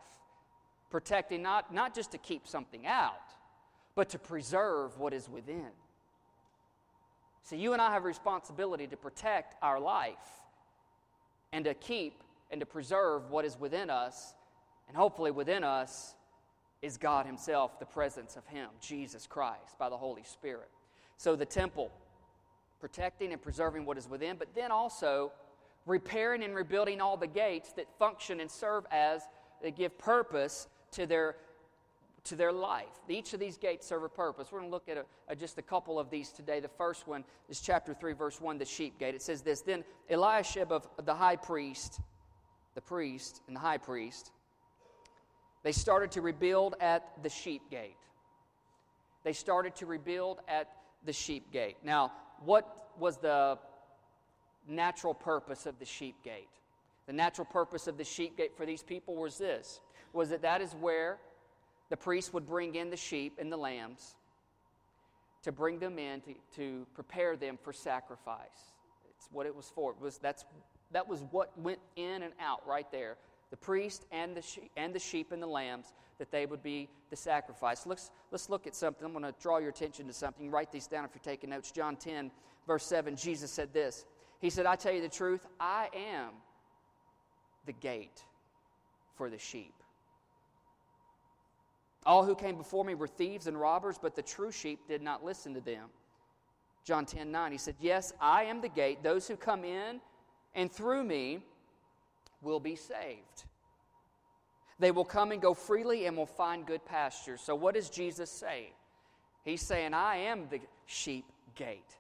Protecting 0.90 1.42
not, 1.42 1.74
not 1.74 1.94
just 1.94 2.12
to 2.12 2.18
keep 2.18 2.48
something 2.48 2.88
out, 2.88 3.14
but 3.96 4.10
to 4.10 4.20
preserve 4.20 4.98
what 4.98 5.14
is 5.14 5.28
within. 5.28 5.72
So 7.44 7.56
you 7.56 7.74
and 7.74 7.82
I 7.82 7.92
have 7.92 8.04
a 8.04 8.08
responsibility 8.08 8.88
to 8.88 8.98
protect 8.98 9.56
our 9.62 9.80
life 9.80 10.16
and 11.52 11.66
to 11.66 11.74
keep 11.74 12.24
and 12.52 12.60
to 12.60 12.66
preserve 12.66 13.30
what 13.30 13.46
is 13.46 13.60
within 13.60 13.90
us, 13.90 14.34
and 14.88 14.96
hopefully 14.96 15.32
within 15.32 15.64
us 15.64 16.16
is 16.82 16.98
God 16.98 17.26
Himself, 17.26 17.80
the 17.80 17.86
presence 17.86 18.36
of 18.36 18.46
Him, 18.48 18.70
Jesus 18.82 19.28
Christ, 19.28 19.78
by 19.78 19.90
the 19.90 19.98
Holy 19.98 20.24
Spirit. 20.24 20.70
So 21.18 21.36
the 21.36 21.46
temple, 21.46 21.92
protecting 22.80 23.34
and 23.34 23.42
preserving 23.42 23.86
what 23.86 23.98
is 23.98 24.10
within, 24.10 24.38
but 24.38 24.56
then 24.56 24.72
also 24.72 25.32
repairing 25.86 26.44
and 26.44 26.56
rebuilding 26.56 27.02
all 27.02 27.18
the 27.18 27.28
gates 27.28 27.74
that 27.74 27.86
function 27.98 28.40
and 28.40 28.50
serve 28.50 28.86
as, 28.92 29.22
they 29.62 29.72
give 29.72 29.98
purpose 29.98 30.68
to 30.92 31.06
their 31.06 31.36
to 32.26 32.36
their 32.36 32.52
life. 32.52 32.86
Each 33.08 33.34
of 33.34 33.40
these 33.40 33.58
gates 33.58 33.88
serve 33.88 34.04
a 34.04 34.10
purpose. 34.10 34.50
We're 34.52 34.60
going 34.60 34.70
to 34.70 34.74
look 34.74 34.90
at 34.90 34.98
a, 34.98 35.06
a, 35.30 35.36
just 35.36 35.58
a 35.58 35.62
couple 35.62 36.00
of 36.00 36.10
these 36.10 36.32
today. 36.32 36.60
The 36.60 36.68
first 36.68 37.08
one 37.08 37.24
is 37.48 37.62
chapter 37.62 37.94
3, 37.94 38.14
verse 38.14 38.40
1, 38.42 38.58
the 38.58 38.66
sheep 38.66 39.00
gate. 39.00 39.16
It 39.16 39.22
says 39.22 39.42
this 39.42 39.62
Then 39.62 39.84
Eliashib 40.10 40.72
of 40.72 40.88
the 41.04 41.16
high 41.16 41.38
priest, 41.38 42.00
the 42.76 42.82
priest 42.82 43.42
and 43.48 43.56
the 43.56 43.60
high 43.60 43.78
priest, 43.78 44.32
they 45.64 45.72
started 45.72 46.12
to 46.12 46.22
rebuild 46.22 46.76
at 46.80 47.22
the 47.24 47.30
sheep 47.30 47.70
gate. 47.70 47.96
They 49.24 49.34
started 49.34 49.76
to 49.78 49.86
rebuild 49.86 50.40
at 50.48 50.70
the 51.06 51.14
sheep 51.14 51.52
gate. 51.52 51.78
Now, 51.84 52.12
what 52.46 52.90
was 52.98 53.18
the 53.18 53.58
natural 54.68 55.14
purpose 55.14 55.66
of 55.66 55.78
the 55.80 55.86
sheep 55.86 56.16
gate? 56.24 56.48
The 57.08 57.14
natural 57.14 57.46
purpose 57.46 57.88
of 57.88 57.98
the 57.98 58.04
sheep 58.04 58.38
gate 58.38 58.56
for 58.56 58.66
these 58.66 58.84
people 58.84 59.16
was 59.16 59.38
this 59.38 59.82
was 60.14 60.30
that 60.30 60.42
that 60.42 60.62
is 60.62 60.74
where 60.74 61.18
the 61.90 61.98
priest 61.98 62.34
would 62.34 62.48
bring 62.48 62.76
in 62.76 62.90
the 62.90 62.98
sheep 62.98 63.38
and 63.40 63.52
the 63.52 63.58
lambs 63.58 64.16
to 65.44 65.52
bring 65.52 65.80
them 65.80 66.00
in 66.00 66.22
to, 66.22 66.34
to 66.56 66.88
prepare 66.94 67.36
them 67.36 67.58
for 67.62 67.74
sacrifice. 67.74 68.74
It's 69.16 69.28
what 69.32 69.46
it 69.46 69.56
was 69.56 69.72
for. 69.74 69.92
It 69.92 70.02
was, 70.02 70.18
that's, 70.18 70.46
that 70.92 71.08
was 71.08 71.24
what 71.32 71.58
went 71.60 71.80
in 71.96 72.24
and 72.24 72.34
out 72.40 72.66
right 72.68 72.92
there 72.92 73.18
the 73.52 73.58
priest 73.58 74.06
and 74.12 74.36
the, 74.36 74.42
sheep, 74.42 74.72
and 74.78 74.94
the 74.94 75.00
sheep 75.00 75.32
and 75.32 75.42
the 75.42 75.48
lambs, 75.48 75.94
that 76.18 76.32
they 76.32 76.46
would 76.46 76.62
be 76.62 76.90
the 77.10 77.16
sacrifice. 77.16 77.86
Let's, 77.86 78.12
let's 78.32 78.50
look 78.50 78.68
at 78.68 78.76
something. 78.76 79.06
I'm 79.06 79.12
going 79.14 79.24
to 79.24 79.34
draw 79.42 79.58
your 79.58 79.70
attention 79.70 80.08
to 80.08 80.14
something. 80.14 80.52
Write 80.52 80.72
these 80.72 80.88
down 80.88 81.06
if 81.06 81.12
you're 81.14 81.24
taking 81.24 81.50
notes. 81.50 81.72
John 81.72 81.96
10, 81.96 82.30
verse 82.68 82.86
7, 82.86 83.16
Jesus 83.16 83.52
said 83.52 83.74
this. 83.74 84.06
He 84.40 84.50
said, 84.50 84.66
I 84.66 84.76
tell 84.76 84.94
you 84.94 85.02
the 85.02 85.10
truth, 85.10 85.48
I 85.60 85.90
am 85.94 86.32
the 87.66 87.74
gate 87.74 88.24
for 89.16 89.30
the 89.30 89.38
sheep. 89.38 89.74
All 92.06 92.24
who 92.24 92.36
came 92.36 92.56
before 92.56 92.86
me 92.86 92.96
were 92.96 93.08
thieves 93.08 93.48
and 93.48 93.60
robbers, 93.60 93.98
but 94.02 94.16
the 94.16 94.22
true 94.22 94.52
sheep 94.52 94.88
did 94.88 95.02
not 95.02 95.24
listen 95.24 95.54
to 95.54 95.62
them. 95.62 95.90
John 96.86 97.06
10 97.06 97.32
9, 97.32 97.52
he 97.52 97.58
said, 97.58 97.76
Yes, 97.80 98.14
I 98.22 98.46
am 98.46 98.62
the 98.62 98.70
gate. 98.70 99.04
Those 99.04 99.28
who 99.28 99.36
come 99.36 99.64
in 99.64 100.00
and 100.56 100.72
through 100.72 101.04
me 101.04 101.44
will 102.42 102.60
be 102.60 102.76
saved. 102.76 103.44
They 104.80 104.92
will 104.92 105.06
come 105.06 105.32
and 105.32 105.42
go 105.42 105.54
freely 105.54 106.06
and 106.06 106.16
will 106.16 106.26
find 106.26 106.66
good 106.66 106.86
pasture. 106.86 107.38
So, 107.38 107.54
what 107.54 107.76
does 107.76 107.90
Jesus 107.90 108.32
say? 108.32 108.72
He's 109.44 109.62
saying, 109.62 109.94
I 109.94 110.18
am 110.18 110.48
the 110.50 110.62
sheep 110.86 111.26
gate. 111.56 111.98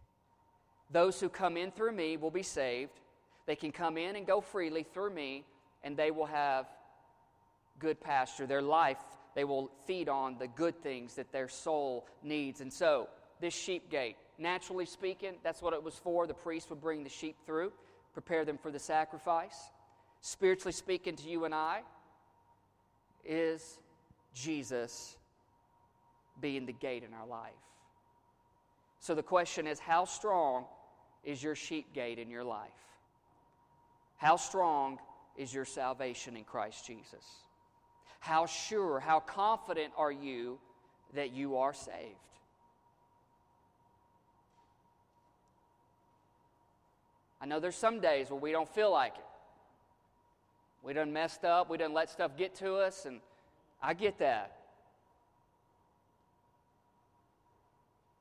Those 0.91 1.19
who 1.19 1.29
come 1.29 1.57
in 1.57 1.71
through 1.71 1.91
me 1.91 2.17
will 2.17 2.31
be 2.31 2.43
saved. 2.43 2.99
They 3.45 3.55
can 3.55 3.71
come 3.71 3.97
in 3.97 4.15
and 4.15 4.25
go 4.25 4.41
freely 4.41 4.83
through 4.83 5.13
me, 5.13 5.43
and 5.83 5.97
they 5.97 6.11
will 6.11 6.25
have 6.25 6.67
good 7.79 7.99
pasture. 7.99 8.47
Their 8.47 8.61
life, 8.61 8.97
they 9.35 9.43
will 9.43 9.71
feed 9.85 10.07
on 10.07 10.37
the 10.37 10.47
good 10.47 10.81
things 10.81 11.15
that 11.15 11.31
their 11.31 11.49
soul 11.49 12.07
needs. 12.23 12.61
And 12.61 12.71
so, 12.71 13.09
this 13.41 13.53
sheep 13.53 13.89
gate, 13.89 14.15
naturally 14.37 14.85
speaking, 14.85 15.33
that's 15.43 15.61
what 15.61 15.73
it 15.73 15.83
was 15.83 15.95
for. 15.95 16.27
The 16.27 16.33
priest 16.33 16.69
would 16.69 16.81
bring 16.81 17.03
the 17.03 17.09
sheep 17.09 17.35
through, 17.45 17.73
prepare 18.13 18.45
them 18.45 18.57
for 18.57 18.71
the 18.71 18.79
sacrifice 18.79 19.69
spiritually 20.21 20.73
speaking 20.73 21.15
to 21.15 21.29
you 21.29 21.45
and 21.45 21.53
I, 21.53 21.81
is 23.25 23.79
Jesus 24.33 25.17
being 26.41 26.65
the 26.65 26.73
gate 26.73 27.03
in 27.03 27.13
our 27.13 27.27
life. 27.27 27.51
So 28.99 29.15
the 29.15 29.23
question 29.23 29.67
is 29.67 29.79
how 29.79 30.05
strong 30.05 30.65
is 31.23 31.41
your 31.41 31.55
sheep 31.55 31.93
gate 31.93 32.19
in 32.19 32.29
your 32.29 32.43
life? 32.43 32.69
How 34.17 34.35
strong 34.35 34.99
is 35.37 35.53
your 35.53 35.65
salvation 35.65 36.35
in 36.35 36.43
Christ 36.43 36.85
Jesus? 36.85 37.25
How 38.19 38.45
sure, 38.45 38.99
how 38.99 39.21
confident 39.21 39.93
are 39.97 40.11
you 40.11 40.59
that 41.13 41.31
you 41.31 41.57
are 41.57 41.73
saved? 41.73 42.15
I 47.41 47.45
know 47.45 47.61
there's 47.61 47.75
some 47.75 48.01
days 48.01 48.29
where 48.29 48.39
we 48.39 48.51
don't 48.51 48.67
feel 48.67 48.91
like 48.91 49.15
it. 49.15 49.28
We 50.83 50.93
done 50.93 51.11
messed 51.11 51.43
up. 51.43 51.69
We 51.69 51.77
done 51.77 51.93
let 51.93 52.09
stuff 52.09 52.37
get 52.37 52.55
to 52.55 52.75
us, 52.75 53.05
and 53.05 53.19
I 53.81 53.93
get 53.93 54.19
that. 54.19 54.55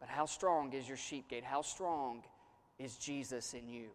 But 0.01 0.09
how 0.09 0.27
strong 0.27 0.73
is 0.73 0.87
your 0.87 0.97
sheep 0.97 1.29
gate? 1.29 1.45
How 1.45 1.63
strong 1.63 2.23
is 2.79 2.97
Jesus 2.97 3.55
in 3.55 3.69
you? 3.69 3.89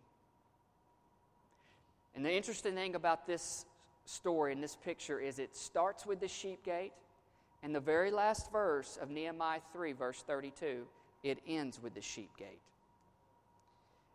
And 2.15 2.25
the 2.25 2.33
interesting 2.33 2.75
thing 2.75 2.95
about 2.95 3.25
this 3.25 3.65
story 4.05 4.51
and 4.51 4.61
this 4.61 4.75
picture 4.75 5.19
is 5.19 5.39
it 5.39 5.55
starts 5.55 6.05
with 6.05 6.19
the 6.19 6.27
sheep 6.27 6.63
gate, 6.63 6.93
and 7.63 7.73
the 7.73 7.79
very 7.79 8.11
last 8.11 8.51
verse 8.51 8.97
of 9.01 9.09
Nehemiah 9.09 9.61
3, 9.71 9.93
verse 9.93 10.23
32, 10.27 10.85
it 11.23 11.39
ends 11.47 11.81
with 11.81 11.93
the 11.93 12.01
sheep 12.01 12.29
gate. 12.37 12.59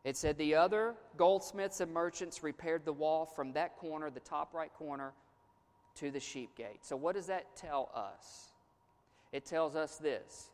It 0.09 0.16
said, 0.16 0.38
The 0.38 0.55
other 0.55 0.94
goldsmiths 1.18 1.83
and 1.83 1.92
merchants 1.92 2.42
repaired 2.42 2.87
the 2.87 2.94
wall 2.94 3.27
from 3.27 3.53
that 3.53 3.77
corner, 3.77 4.09
the 4.09 4.21
top 4.21 4.55
right 4.55 4.73
corner, 4.73 5.12
to 5.97 6.11
the 6.11 6.18
sheep 6.18 6.57
gate. 6.57 6.79
So, 6.81 6.97
what 6.97 7.14
does 7.14 7.27
that 7.27 7.55
tell 7.57 7.90
us? 7.94 8.53
It 9.33 9.44
tells 9.44 9.77
us 9.77 9.99
this 9.99 10.49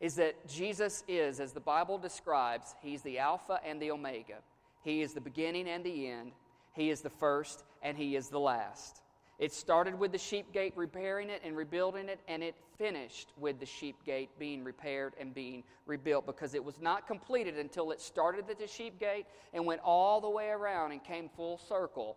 is 0.00 0.16
that 0.16 0.48
Jesus 0.48 1.04
is, 1.06 1.38
as 1.38 1.52
the 1.52 1.60
Bible 1.60 1.96
describes, 1.96 2.74
He's 2.82 3.02
the 3.02 3.20
Alpha 3.20 3.60
and 3.64 3.80
the 3.80 3.92
Omega. 3.92 4.38
He 4.82 5.00
is 5.00 5.12
the 5.12 5.20
beginning 5.20 5.68
and 5.68 5.84
the 5.84 6.08
end. 6.08 6.32
He 6.74 6.90
is 6.90 7.02
the 7.02 7.10
first 7.10 7.62
and 7.84 7.96
He 7.96 8.16
is 8.16 8.30
the 8.30 8.40
last. 8.40 9.00
It 9.38 9.52
started 9.52 9.96
with 9.96 10.10
the 10.10 10.18
sheep 10.18 10.52
gate 10.52 10.72
repairing 10.74 11.30
it 11.30 11.42
and 11.44 11.56
rebuilding 11.56 12.08
it, 12.08 12.18
and 12.26 12.42
it 12.42 12.56
finished 12.76 13.32
with 13.36 13.60
the 13.60 13.66
sheep 13.66 13.96
gate 14.04 14.30
being 14.38 14.64
repaired 14.64 15.14
and 15.20 15.32
being 15.32 15.62
rebuilt 15.86 16.26
because 16.26 16.54
it 16.54 16.64
was 16.64 16.80
not 16.80 17.06
completed 17.06 17.56
until 17.56 17.92
it 17.92 18.00
started 18.00 18.50
at 18.50 18.58
the 18.58 18.66
sheep 18.66 18.98
gate 18.98 19.26
and 19.54 19.64
went 19.64 19.80
all 19.84 20.20
the 20.20 20.28
way 20.28 20.48
around 20.48 20.90
and 20.90 21.04
came 21.04 21.28
full 21.28 21.56
circle 21.56 22.16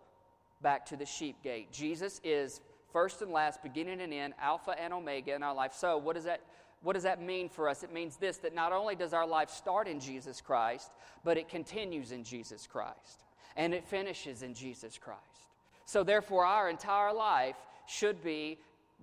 back 0.62 0.84
to 0.86 0.96
the 0.96 1.06
sheep 1.06 1.40
gate. 1.44 1.70
Jesus 1.70 2.20
is 2.24 2.60
first 2.92 3.22
and 3.22 3.30
last, 3.30 3.62
beginning 3.62 4.00
and 4.00 4.12
end, 4.12 4.34
Alpha 4.40 4.74
and 4.78 4.92
Omega 4.92 5.34
in 5.34 5.44
our 5.44 5.54
life. 5.54 5.72
So, 5.74 5.98
what 5.98 6.16
does 6.16 6.24
that 6.24 6.40
what 6.82 6.94
does 6.94 7.04
that 7.04 7.22
mean 7.22 7.48
for 7.48 7.68
us? 7.68 7.84
It 7.84 7.92
means 7.92 8.16
this 8.16 8.38
that 8.38 8.54
not 8.54 8.72
only 8.72 8.96
does 8.96 9.12
our 9.12 9.26
life 9.26 9.50
start 9.50 9.86
in 9.86 10.00
Jesus 10.00 10.40
Christ, 10.40 10.90
but 11.22 11.38
it 11.38 11.48
continues 11.48 12.10
in 12.10 12.24
Jesus 12.24 12.66
Christ 12.66 13.22
and 13.56 13.74
it 13.74 13.84
finishes 13.84 14.42
in 14.42 14.54
Jesus 14.54 14.98
Christ. 14.98 15.51
So, 15.92 16.02
therefore, 16.02 16.46
our 16.46 16.70
entire 16.70 17.12
life 17.12 17.56
should 17.86 18.24
be 18.24 18.56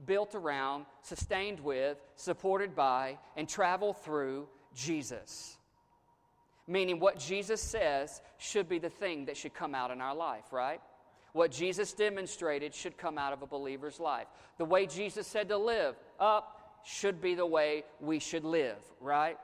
built 0.08 0.34
around, 0.34 0.88
sustained 1.04 1.60
with, 1.60 2.00
supported 2.16 2.76
by, 2.76 3.20
and 3.38 3.48
travel 3.48 3.94
through 3.94 4.48
Jesus. 4.74 5.60
Meaning, 6.66 7.00
what 7.00 7.20
Jesus 7.20 7.62
says 7.62 8.24
should 8.40 8.68
be 8.68 8.80
the 8.80 8.90
thing 8.90 9.26
that 9.26 9.38
should 9.38 9.54
come 9.54 9.76
out 9.76 9.92
in 9.92 10.02
our 10.02 10.16
life, 10.16 10.52
right? 10.52 10.82
What 11.34 11.52
Jesus 11.52 11.94
demonstrated 11.94 12.74
should 12.74 12.98
come 12.98 13.20
out 13.20 13.34
of 13.34 13.44
a 13.44 13.46
believer's 13.46 14.00
life. 14.00 14.26
The 14.58 14.66
way 14.66 14.88
Jesus 14.88 15.28
said 15.28 15.50
to 15.50 15.58
live 15.58 15.94
up 16.20 16.82
should 16.84 17.22
be 17.22 17.36
the 17.36 17.46
way 17.46 17.84
we 18.02 18.18
should 18.18 18.44
live, 18.44 18.80
right? 19.00 19.38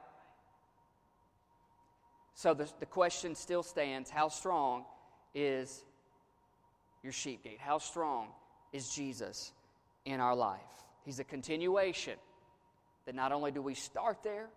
So 2.33 2.55
the, 2.55 2.67
the 2.79 2.87
question 2.87 3.35
still 3.35 3.61
stands 3.61 4.09
how 4.09 4.29
strong 4.29 4.85
is 5.35 5.85
your 7.05 7.13
sheep 7.13 7.43
gate? 7.43 7.59
How 7.59 7.77
strong 7.77 8.27
is 8.73 8.89
Jesus 8.89 9.53
in 10.03 10.19
our 10.19 10.35
life? 10.35 10.59
He's 11.05 11.19
a 11.19 11.23
continuation 11.23 12.15
that 13.05 13.15
not 13.15 13.31
only 13.31 13.51
do 13.51 13.61
we 13.61 13.75
start 13.75 14.23
there, 14.23 14.49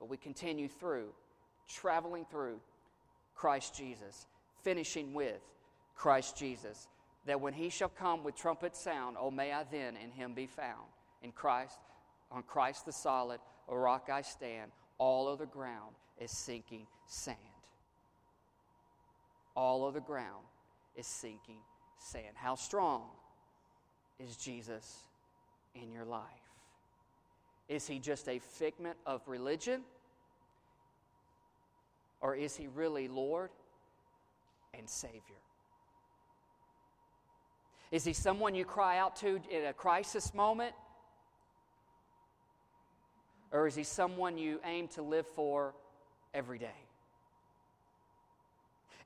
but 0.00 0.10
we 0.10 0.16
continue 0.16 0.68
through, 0.68 1.08
traveling 1.68 2.26
through 2.30 2.60
Christ 3.34 3.76
Jesus, 3.76 4.26
finishing 4.62 5.14
with 5.14 5.40
Christ 5.94 6.36
Jesus. 6.36 6.88
That 7.26 7.40
when 7.40 7.52
he 7.52 7.70
shall 7.70 7.88
come 7.88 8.24
with 8.24 8.34
trumpet 8.34 8.74
sound, 8.76 9.16
oh, 9.18 9.30
may 9.30 9.52
I 9.52 9.64
then 9.70 9.96
in 9.96 10.10
him 10.10 10.34
be 10.34 10.46
found. 10.46 10.86
In 11.22 11.30
Christ, 11.30 11.78
on 12.32 12.42
Christ 12.42 12.86
the 12.86 12.92
solid, 12.92 13.40
a 13.68 13.76
rock 13.76 14.08
I 14.12 14.22
stand, 14.22 14.72
all 14.98 15.28
of 15.28 15.38
the 15.38 15.46
ground 15.46 15.94
is 16.20 16.30
sinking 16.30 16.86
sand. 17.06 17.36
All 19.54 19.86
of 19.86 19.94
the 19.94 20.00
ground 20.00 20.44
is 20.98 21.06
sinking 21.06 21.60
sand. 21.98 22.34
How 22.34 22.56
strong 22.56 23.04
is 24.18 24.36
Jesus 24.36 25.04
in 25.74 25.92
your 25.92 26.04
life? 26.04 26.24
Is 27.68 27.86
he 27.86 27.98
just 27.98 28.28
a 28.28 28.40
figment 28.40 28.96
of 29.06 29.22
religion? 29.26 29.82
Or 32.20 32.34
is 32.34 32.56
he 32.56 32.66
really 32.66 33.06
Lord 33.06 33.50
and 34.74 34.88
Savior? 34.88 35.20
Is 37.92 38.04
he 38.04 38.12
someone 38.12 38.54
you 38.54 38.64
cry 38.64 38.98
out 38.98 39.16
to 39.16 39.40
in 39.50 39.66
a 39.66 39.72
crisis 39.72 40.34
moment? 40.34 40.74
Or 43.52 43.66
is 43.66 43.74
he 43.74 43.84
someone 43.84 44.36
you 44.36 44.60
aim 44.64 44.88
to 44.88 45.02
live 45.02 45.26
for 45.26 45.74
every 46.34 46.58
day? 46.58 46.87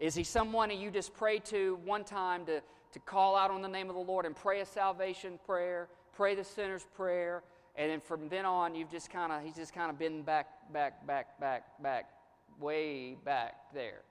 Is 0.02 0.16
he 0.16 0.24
someone 0.24 0.70
that 0.70 0.78
you 0.78 0.90
just 0.90 1.14
pray 1.14 1.38
to 1.38 1.78
one 1.84 2.02
time 2.02 2.44
to, 2.46 2.60
to 2.90 2.98
call 2.98 3.36
out 3.36 3.52
on 3.52 3.62
the 3.62 3.68
name 3.68 3.88
of 3.88 3.94
the 3.94 4.02
Lord 4.02 4.26
and 4.26 4.34
pray 4.34 4.58
a 4.58 4.66
salvation 4.66 5.38
prayer, 5.46 5.86
pray 6.12 6.34
the 6.34 6.42
sinner's 6.42 6.84
prayer, 6.96 7.44
and 7.76 7.88
then 7.88 8.00
from 8.00 8.28
then 8.28 8.44
on 8.44 8.74
you've 8.74 8.90
just 8.90 9.10
kind 9.10 9.30
of 9.30 9.44
he's 9.44 9.54
just 9.54 9.72
kind 9.72 9.90
of 9.90 10.00
been 10.00 10.22
back, 10.22 10.48
back, 10.72 11.06
back, 11.06 11.38
back, 11.38 11.80
back, 11.80 12.10
way 12.58 13.16
back 13.24 13.54
there. 13.72 14.02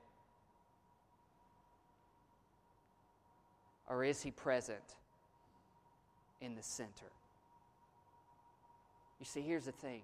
Or 3.90 4.06
is 4.06 4.22
he 4.22 4.32
present 4.32 4.96
in 6.40 6.56
the 6.56 6.64
center? 6.64 7.12
You 9.20 9.26
see, 9.26 9.42
here's 9.42 9.66
the 9.66 9.74
thing. 9.74 10.04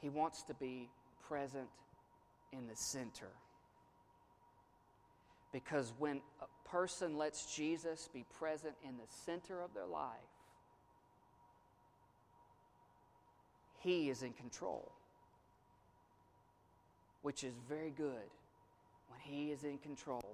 He 0.00 0.08
wants 0.08 0.44
to 0.44 0.54
be 0.54 0.88
present 1.26 1.66
in 2.52 2.66
the 2.66 2.76
center. 2.76 3.28
Because 5.52 5.92
when 5.98 6.20
a 6.40 6.68
person 6.68 7.18
lets 7.18 7.54
Jesus 7.54 8.08
be 8.12 8.24
present 8.38 8.74
in 8.82 8.96
the 8.96 9.12
center 9.26 9.62
of 9.62 9.74
their 9.74 9.86
life, 9.86 10.16
He 13.80 14.08
is 14.08 14.22
in 14.22 14.32
control, 14.32 14.92
which 17.22 17.44
is 17.44 17.54
very 17.68 17.90
good 17.90 18.30
when 19.08 19.20
He 19.20 19.50
is 19.50 19.64
in 19.64 19.78
control. 19.78 20.24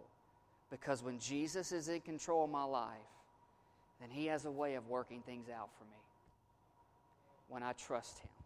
Because 0.71 1.03
when 1.03 1.19
Jesus 1.19 1.73
is 1.73 1.89
in 1.89 2.01
control 2.01 2.45
of 2.45 2.51
my 2.51 2.65
life, 2.65 2.93
then 4.01 4.11
He 4.11 4.27
has 4.27 4.45
a 4.45 4.51
way 4.51 4.75
of 4.75 4.87
working 4.89 5.23
things 5.23 5.49
out 5.49 5.71
for 5.79 5.85
me 5.85 5.99
when 7.49 7.63
I 7.63 7.73
trust 7.73 8.19
Him 8.21 8.38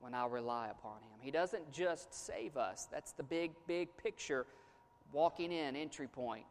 when 0.00 0.14
I 0.14 0.26
rely 0.26 0.68
upon 0.68 0.98
Him. 0.98 1.18
He 1.20 1.30
doesn't 1.30 1.72
just 1.72 2.12
save 2.14 2.56
us, 2.56 2.88
that's 2.90 3.12
the 3.12 3.22
big, 3.22 3.52
big 3.66 3.88
picture, 3.96 4.46
walking 5.12 5.52
in, 5.52 5.76
entry 5.76 6.06
point. 6.06 6.44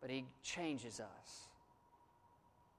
But 0.00 0.10
He 0.10 0.24
changes 0.42 1.00
us, 1.00 1.48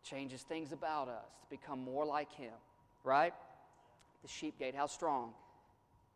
changes 0.03 0.41
things 0.41 0.71
about 0.71 1.07
us 1.07 1.29
to 1.41 1.49
become 1.49 1.79
more 1.83 2.05
like 2.05 2.31
Him, 2.33 2.53
right? 3.03 3.33
The 4.23 4.27
sheep 4.27 4.57
gate, 4.57 4.75
how 4.75 4.87
strong 4.87 5.33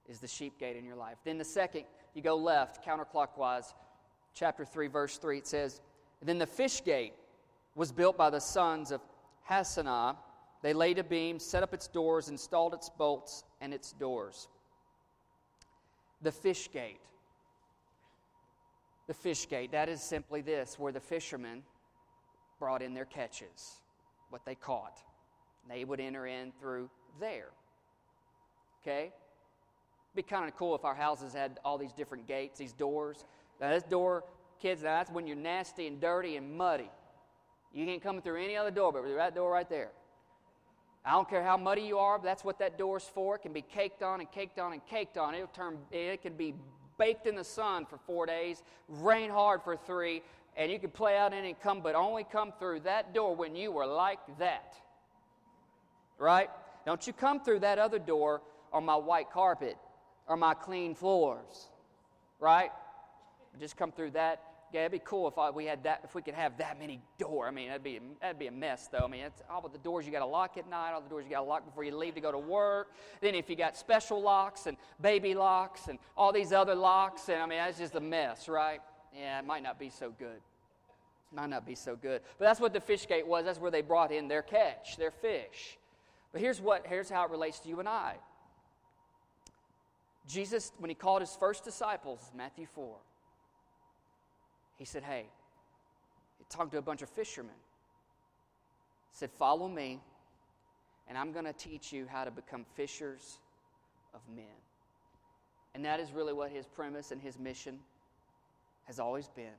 is 0.07 0.19
the 0.19 0.27
sheep 0.27 0.59
gate 0.59 0.75
in 0.75 0.85
your 0.85 0.95
life? 0.95 1.17
Then 1.23 1.37
the 1.37 1.45
second, 1.45 1.85
you 2.13 2.21
go 2.21 2.35
left, 2.35 2.85
counterclockwise, 2.85 3.73
chapter 4.33 4.65
3, 4.65 4.87
verse 4.87 5.17
3, 5.17 5.39
it 5.39 5.47
says, 5.47 5.81
Then 6.21 6.39
the 6.39 6.47
fish 6.47 6.83
gate 6.83 7.13
was 7.75 7.91
built 7.91 8.17
by 8.17 8.29
the 8.29 8.39
sons 8.39 8.91
of 8.91 9.01
Hassenaah 9.49 10.15
they 10.65 10.73
laid 10.73 10.97
a 10.97 11.03
beam, 11.03 11.37
set 11.37 11.61
up 11.61 11.75
its 11.75 11.87
doors, 11.87 12.27
installed 12.27 12.73
its 12.73 12.89
bolts 12.89 13.43
and 13.61 13.71
its 13.71 13.91
doors. 13.91 14.47
The 16.23 16.31
fish 16.31 16.71
gate. 16.73 16.99
The 19.05 19.13
fish 19.13 19.47
gate, 19.47 19.73
that 19.73 19.89
is 19.89 20.01
simply 20.01 20.41
this 20.41 20.79
where 20.79 20.91
the 20.91 20.99
fishermen 20.99 21.61
brought 22.57 22.81
in 22.81 22.95
their 22.95 23.05
catches, 23.05 23.75
what 24.31 24.43
they 24.43 24.55
caught. 24.55 24.97
They 25.69 25.83
would 25.83 25.99
enter 25.99 26.25
in 26.25 26.51
through 26.59 26.89
there. 27.19 27.49
Okay? 28.81 29.11
Be 30.15 30.23
kind 30.23 30.49
of 30.49 30.57
cool 30.57 30.73
if 30.73 30.83
our 30.83 30.95
houses 30.95 31.31
had 31.31 31.59
all 31.63 31.77
these 31.77 31.93
different 31.93 32.27
gates, 32.27 32.57
these 32.57 32.73
doors. 32.73 33.23
Now, 33.61 33.69
this 33.69 33.83
door, 33.83 34.23
kids, 34.59 34.81
now 34.81 34.97
that's 34.97 35.11
when 35.11 35.27
you're 35.27 35.35
nasty 35.35 35.85
and 35.85 36.01
dirty 36.01 36.37
and 36.37 36.57
muddy. 36.57 36.89
You 37.71 37.85
can't 37.85 38.01
come 38.01 38.19
through 38.19 38.43
any 38.43 38.57
other 38.57 38.71
door, 38.71 38.91
but 38.91 39.03
that 39.15 39.35
door 39.35 39.51
right 39.51 39.69
there. 39.69 39.91
I 41.05 41.11
don't 41.11 41.29
care 41.29 41.43
how 41.43 41.55
muddy 41.55 41.83
you 41.83 41.99
are, 41.99 42.19
that's 42.21 42.43
what 42.43 42.57
that 42.59 42.77
door's 42.77 43.03
for. 43.03 43.35
It 43.35 43.43
can 43.43 43.53
be 43.53 43.61
caked 43.61 44.01
on 44.01 44.21
and 44.21 44.31
caked 44.31 44.57
on 44.57 44.73
and 44.73 44.85
caked 44.87 45.17
on. 45.17 45.35
It'll 45.35 45.47
turn, 45.47 45.77
it 45.91 46.21
can 46.23 46.33
be 46.33 46.55
baked 46.97 47.27
in 47.27 47.35
the 47.35 47.43
sun 47.43 47.85
for 47.85 47.97
four 48.07 48.25
days, 48.25 48.63
rain 48.87 49.29
hard 49.29 49.61
for 49.61 49.77
three, 49.77 50.23
and 50.57 50.71
you 50.71 50.79
can 50.79 50.89
play 50.89 51.17
out 51.17 51.33
in 51.33 51.45
and 51.45 51.59
come, 51.59 51.81
but 51.81 51.93
only 51.93 52.23
come 52.23 52.53
through 52.57 52.79
that 52.81 53.13
door 53.13 53.35
when 53.35 53.55
you 53.55 53.71
were 53.71 53.85
like 53.85 54.19
that. 54.39 54.75
Right? 56.17 56.49
Don't 56.85 57.05
you 57.05 57.13
come 57.13 57.39
through 57.39 57.59
that 57.59 57.77
other 57.77 57.99
door 57.99 58.41
on 58.73 58.85
my 58.85 58.95
white 58.95 59.29
carpet 59.31 59.77
or 60.27 60.37
my 60.37 60.53
clean 60.53 60.95
floors. 60.95 61.67
Right? 62.39 62.71
just 63.59 63.77
come 63.77 63.91
through 63.91 64.11
that 64.11 64.41
yeah, 64.73 64.81
it'd 64.81 64.91
be 64.91 65.01
cool 65.03 65.27
if 65.27 65.37
I, 65.37 65.49
we 65.51 65.65
had 65.65 65.83
that, 65.83 66.01
if 66.03 66.15
we 66.15 66.21
could 66.21 66.33
have 66.33 66.57
that 66.57 66.79
many 66.79 67.01
doors. 67.17 67.47
I 67.47 67.51
mean, 67.51 67.67
that'd 67.67 67.83
be 67.83 67.99
that'd 68.21 68.39
be 68.39 68.47
a 68.47 68.51
mess, 68.51 68.87
though. 68.91 69.05
I 69.05 69.07
mean, 69.07 69.21
it's 69.21 69.41
all 69.49 69.67
the 69.67 69.77
doors 69.77 70.05
you 70.05 70.11
got 70.11 70.19
to 70.19 70.25
lock 70.25 70.57
at 70.57 70.69
night, 70.69 70.91
all 70.93 71.01
the 71.01 71.09
doors 71.09 71.25
you 71.25 71.31
got 71.31 71.41
to 71.41 71.47
lock 71.47 71.65
before 71.65 71.83
you 71.83 71.95
leave 71.95 72.15
to 72.15 72.21
go 72.21 72.31
to 72.31 72.39
work. 72.39 72.91
Then 73.21 73.35
if 73.35 73.49
you 73.49 73.55
got 73.55 73.77
special 73.77 74.21
locks 74.21 74.65
and 74.65 74.77
baby 75.01 75.33
locks 75.33 75.87
and 75.87 75.99
all 76.17 76.33
these 76.33 76.51
other 76.51 76.75
locks, 76.75 77.29
and 77.29 77.41
I 77.41 77.45
mean, 77.45 77.59
that's 77.59 77.77
just 77.77 77.95
a 77.95 77.99
mess, 77.99 78.49
right? 78.49 78.81
Yeah, 79.17 79.39
it 79.39 79.45
might 79.45 79.63
not 79.63 79.79
be 79.79 79.89
so 79.89 80.11
good. 80.17 80.41
It 81.31 81.35
might 81.35 81.49
not 81.49 81.65
be 81.65 81.75
so 81.75 81.95
good. 81.95 82.21
But 82.37 82.45
that's 82.45 82.59
what 82.59 82.73
the 82.73 82.81
fish 82.81 83.07
gate 83.07 83.25
was. 83.25 83.45
That's 83.45 83.59
where 83.59 83.71
they 83.71 83.81
brought 83.81 84.11
in 84.11 84.27
their 84.27 84.41
catch, 84.41 84.97
their 84.97 85.11
fish. 85.11 85.77
But 86.31 86.41
here's 86.41 86.59
what 86.59 86.85
here's 86.85 87.09
how 87.09 87.23
it 87.25 87.31
relates 87.31 87.59
to 87.59 87.69
you 87.69 87.79
and 87.79 87.87
I. 87.87 88.15
Jesus, 90.27 90.71
when 90.79 90.89
he 90.89 90.95
called 90.95 91.21
his 91.21 91.35
first 91.39 91.63
disciples, 91.63 92.31
Matthew 92.35 92.65
4, 92.73 92.95
he 94.77 94.85
said, 94.85 95.03
Hey, 95.03 95.25
he 96.37 96.45
talked 96.49 96.71
to 96.71 96.77
a 96.77 96.81
bunch 96.81 97.01
of 97.01 97.09
fishermen. 97.09 97.55
He 99.11 99.17
said, 99.17 99.31
Follow 99.31 99.67
me, 99.67 100.01
and 101.07 101.17
I'm 101.17 101.31
going 101.31 101.45
to 101.45 101.53
teach 101.53 101.91
you 101.93 102.05
how 102.09 102.23
to 102.23 102.31
become 102.31 102.65
fishers 102.75 103.39
of 104.13 104.21
men. 104.33 104.45
And 105.73 105.83
that 105.85 105.99
is 105.99 106.11
really 106.11 106.33
what 106.33 106.51
his 106.51 106.65
premise 106.65 107.11
and 107.11 107.21
his 107.21 107.37
mission 107.37 107.79
has 108.85 108.99
always 108.99 109.27
been, 109.27 109.57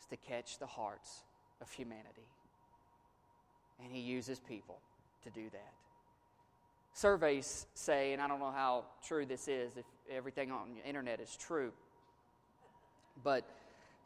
is 0.00 0.06
to 0.10 0.16
catch 0.16 0.58
the 0.58 0.66
hearts 0.66 1.22
of 1.60 1.70
humanity. 1.70 2.28
And 3.82 3.92
he 3.92 4.00
uses 4.00 4.40
people 4.40 4.78
to 5.24 5.30
do 5.30 5.50
that. 5.52 5.72
Surveys 6.94 7.66
say, 7.74 8.12
and 8.12 8.22
I 8.22 8.28
don't 8.28 8.38
know 8.38 8.52
how 8.52 8.84
true 9.06 9.26
this 9.26 9.48
is, 9.48 9.76
if 9.76 9.84
everything 10.10 10.52
on 10.52 10.74
the 10.76 10.88
internet 10.88 11.20
is 11.20 11.36
true, 11.36 11.72
but 13.22 13.44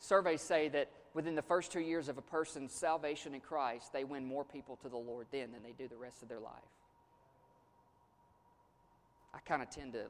Surveys 0.00 0.40
say 0.40 0.68
that 0.68 0.90
within 1.14 1.34
the 1.34 1.42
first 1.42 1.72
two 1.72 1.80
years 1.80 2.08
of 2.08 2.18
a 2.18 2.22
person's 2.22 2.72
salvation 2.72 3.34
in 3.34 3.40
Christ, 3.40 3.92
they 3.92 4.04
win 4.04 4.24
more 4.24 4.44
people 4.44 4.76
to 4.76 4.88
the 4.88 4.96
Lord 4.96 5.26
then 5.32 5.50
than 5.52 5.62
they 5.62 5.72
do 5.72 5.88
the 5.88 5.96
rest 5.96 6.22
of 6.22 6.28
their 6.28 6.40
life. 6.40 6.52
I 9.34 9.38
kind 9.40 9.62
of 9.62 9.70
tend 9.70 9.94
to 9.94 10.06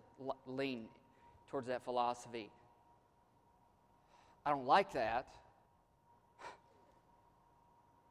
lean 0.46 0.86
towards 1.50 1.68
that 1.68 1.84
philosophy. 1.84 2.50
I 4.44 4.50
don't 4.50 4.66
like 4.66 4.92
that. 4.92 5.26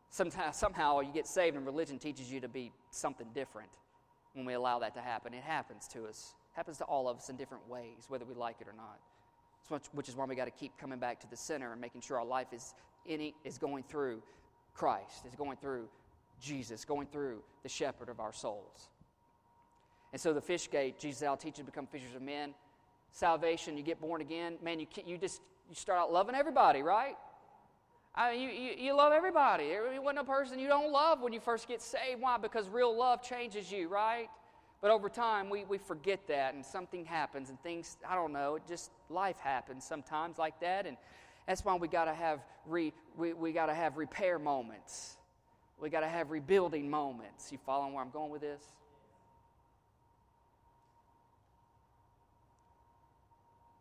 Sometimes, 0.10 0.56
somehow 0.56 1.02
you 1.02 1.14
get 1.14 1.28
saved 1.28 1.56
and 1.56 1.66
religion 1.66 2.00
teaches 2.00 2.32
you 2.32 2.40
to 2.42 2.48
be 2.48 2.72
something 2.90 3.28
different 3.34 3.70
when 4.34 4.46
we 4.46 4.54
allow 4.54 4.80
that 4.80 4.96
to 4.96 5.02
happen. 5.02 5.34
It 5.34 5.44
happens 5.44 5.88
to 5.90 6.06
us. 6.06 6.34
It 6.54 6.58
happens 6.58 6.78
to 6.80 6.84
all 6.86 7.08
of 7.08 7.18
us 7.18 7.30
in 7.30 7.38
different 7.38 7.68
ways, 7.70 8.06
whether 8.08 8.26
we 8.26 8.34
like 8.34 8.58
it 8.60 8.68
or 8.68 8.74
not 8.76 9.00
which 9.92 10.10
is 10.10 10.16
why 10.16 10.26
we 10.26 10.36
got 10.36 10.46
to 10.46 10.52
keep 10.52 10.78
coming 10.78 11.00
back 11.00 11.20
to 11.22 11.30
the 11.30 11.38
center 11.38 11.72
and 11.72 11.82
making 11.82 12.02
sure 12.02 12.18
our 12.20 12.26
life 12.26 12.48
is, 12.54 12.74
in, 13.06 13.32
is 13.44 13.58
going 13.58 13.84
through 13.84 14.22
Christ, 14.74 15.26
is 15.28 15.36
going 15.36 15.58
through 15.58 15.88
Jesus, 16.42 16.86
going 16.86 17.08
through 17.08 17.42
the 17.64 17.70
shepherd 17.70 18.10
of 18.10 18.20
our 18.20 18.34
souls. 18.34 18.90
And 20.14 20.22
so 20.22 20.34
the 20.34 20.42
fish 20.42 20.70
gate, 20.70 21.00
Jesus, 21.00 21.24
I'll 21.24 21.38
teach 21.38 21.58
you 21.58 21.64
to 21.64 21.72
become 21.72 21.88
fishers 21.88 22.16
of 22.16 22.22
men. 22.22 22.54
Salvation, 23.12 23.78
you 23.78 23.84
get 23.84 24.00
born 24.00 24.22
again, 24.22 24.58
man, 24.64 24.80
you, 24.80 24.88
you 25.06 25.18
just 25.18 25.42
you 25.70 25.76
start 25.76 26.00
out 26.00 26.14
loving 26.14 26.36
everybody, 26.36 26.82
right? 26.82 27.16
I 28.16 28.32
mean, 28.32 28.42
you, 28.42 28.50
you, 28.50 28.72
you 28.78 28.96
love 28.96 29.14
everybody. 29.14 29.66
You 29.66 30.02
wasn't 30.02 30.20
a 30.20 30.24
person 30.24 30.60
you 30.60 30.68
don't 30.68 30.92
love 30.92 31.22
when 31.22 31.34
you 31.34 31.40
first 31.40 31.68
get 31.68 31.82
saved. 31.82 32.22
Why? 32.22 32.38
Because 32.38 32.68
real 32.68 32.98
love 32.98 33.22
changes 33.22 33.72
you, 33.72 33.88
right? 33.90 34.28
But 34.82 34.92
over 34.92 35.10
time, 35.10 35.50
we, 35.50 35.66
we 35.66 35.78
forget 35.80 36.28
that, 36.28 36.54
and 36.54 36.64
something 36.64 37.04
happens, 37.04 37.50
and 37.50 37.60
things, 37.62 37.98
I 38.08 38.14
don't 38.14 38.32
know, 38.32 38.60
just 38.68 38.92
life 39.10 39.40
happens 39.40 39.84
sometimes 39.84 40.38
like 40.38 40.60
that. 40.62 40.86
And 40.86 40.98
that's 41.48 41.66
why 41.66 41.76
we 41.76 41.88
got 41.88 42.06
to 42.06 42.14
have 42.14 42.40
re, 42.66 42.94
we, 43.18 43.34
we 43.34 43.54
got 43.54 43.68
to 43.68 43.74
have 43.74 43.98
repair 43.98 44.38
moments. 44.38 45.18
We 45.80 45.90
got 45.90 46.02
to 46.02 46.08
have 46.08 46.30
rebuilding 46.30 46.90
moments. 46.90 47.52
You 47.52 47.58
following 47.66 47.94
where 47.94 48.04
I'm 48.04 48.12
going 48.12 48.32
with 48.32 48.42
this? 48.42 48.62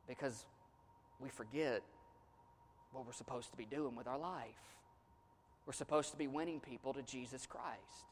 Because 0.09 0.47
we 1.20 1.28
forget 1.28 1.82
what 2.92 3.05
we're 3.05 3.12
supposed 3.12 3.51
to 3.51 3.57
be 3.57 3.66
doing 3.66 3.97
with 3.97 4.07
our 4.07 4.18
life. 4.18 4.47
We're 5.66 5.72
supposed 5.72 6.12
to 6.12 6.16
be 6.16 6.26
winning 6.26 6.61
people 6.61 6.94
to 6.94 7.03
Jesus 7.03 7.44
Christ. 7.44 8.07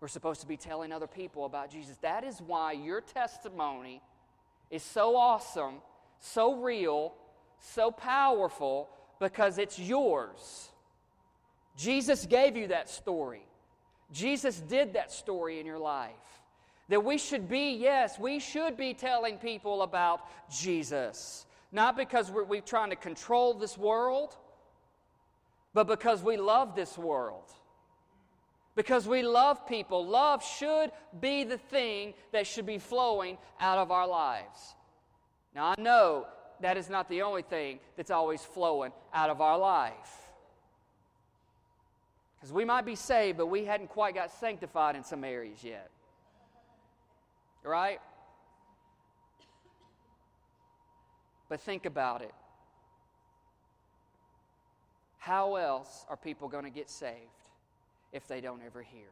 We're 0.00 0.08
supposed 0.08 0.40
to 0.40 0.46
be 0.46 0.56
telling 0.56 0.92
other 0.92 1.06
people 1.06 1.44
about 1.44 1.70
Jesus. 1.70 1.96
That 1.98 2.24
is 2.24 2.40
why 2.40 2.72
your 2.72 3.02
testimony 3.02 4.00
is 4.70 4.82
so 4.82 5.14
awesome, 5.14 5.76
so 6.20 6.54
real, 6.54 7.12
so 7.60 7.90
powerful, 7.90 8.88
because 9.18 9.58
it's 9.58 9.78
yours. 9.78 10.70
Jesus 11.76 12.24
gave 12.24 12.56
you 12.56 12.68
that 12.68 12.88
story. 12.88 13.42
Jesus 14.10 14.58
did 14.58 14.94
that 14.94 15.12
story 15.12 15.60
in 15.60 15.66
your 15.66 15.78
life. 15.78 16.10
That 16.88 17.04
we 17.04 17.18
should 17.18 17.48
be, 17.48 17.74
yes, 17.74 18.18
we 18.18 18.40
should 18.40 18.76
be 18.76 18.94
telling 18.94 19.36
people 19.36 19.82
about 19.82 20.22
Jesus. 20.50 21.46
Not 21.72 21.96
because 21.96 22.30
we're, 22.30 22.44
we're 22.44 22.62
trying 22.62 22.90
to 22.90 22.96
control 22.96 23.54
this 23.54 23.78
world, 23.78 24.34
but 25.74 25.86
because 25.86 26.22
we 26.22 26.36
love 26.36 26.74
this 26.74 26.98
world 26.98 27.52
because 28.76 29.06
we 29.06 29.22
love 29.22 29.66
people. 29.66 30.06
Love 30.06 30.44
should 30.44 30.90
be 31.20 31.44
the 31.44 31.58
thing 31.58 32.14
that 32.32 32.46
should 32.46 32.66
be 32.66 32.78
flowing 32.78 33.36
out 33.58 33.78
of 33.78 33.90
our 33.90 34.06
lives. 34.06 34.74
Now, 35.54 35.74
I 35.76 35.80
know 35.80 36.26
that 36.60 36.76
is 36.76 36.88
not 36.88 37.08
the 37.08 37.22
only 37.22 37.42
thing 37.42 37.80
that's 37.96 38.10
always 38.10 38.42
flowing 38.42 38.92
out 39.12 39.30
of 39.30 39.40
our 39.40 39.58
life. 39.58 40.16
Because 42.36 42.52
we 42.52 42.64
might 42.64 42.86
be 42.86 42.94
saved, 42.94 43.36
but 43.36 43.46
we 43.46 43.64
hadn't 43.64 43.88
quite 43.88 44.14
got 44.14 44.30
sanctified 44.30 44.96
in 44.96 45.04
some 45.04 45.24
areas 45.24 45.62
yet. 45.62 45.90
Right? 47.62 48.00
But 51.50 51.60
think 51.60 51.84
about 51.84 52.22
it. 52.22 52.32
How 55.18 55.56
else 55.56 56.06
are 56.08 56.16
people 56.16 56.48
going 56.48 56.64
to 56.64 56.70
get 56.70 56.88
saved? 56.88 57.39
If 58.12 58.26
they 58.26 58.40
don't 58.40 58.62
ever 58.64 58.82
hear? 58.82 59.08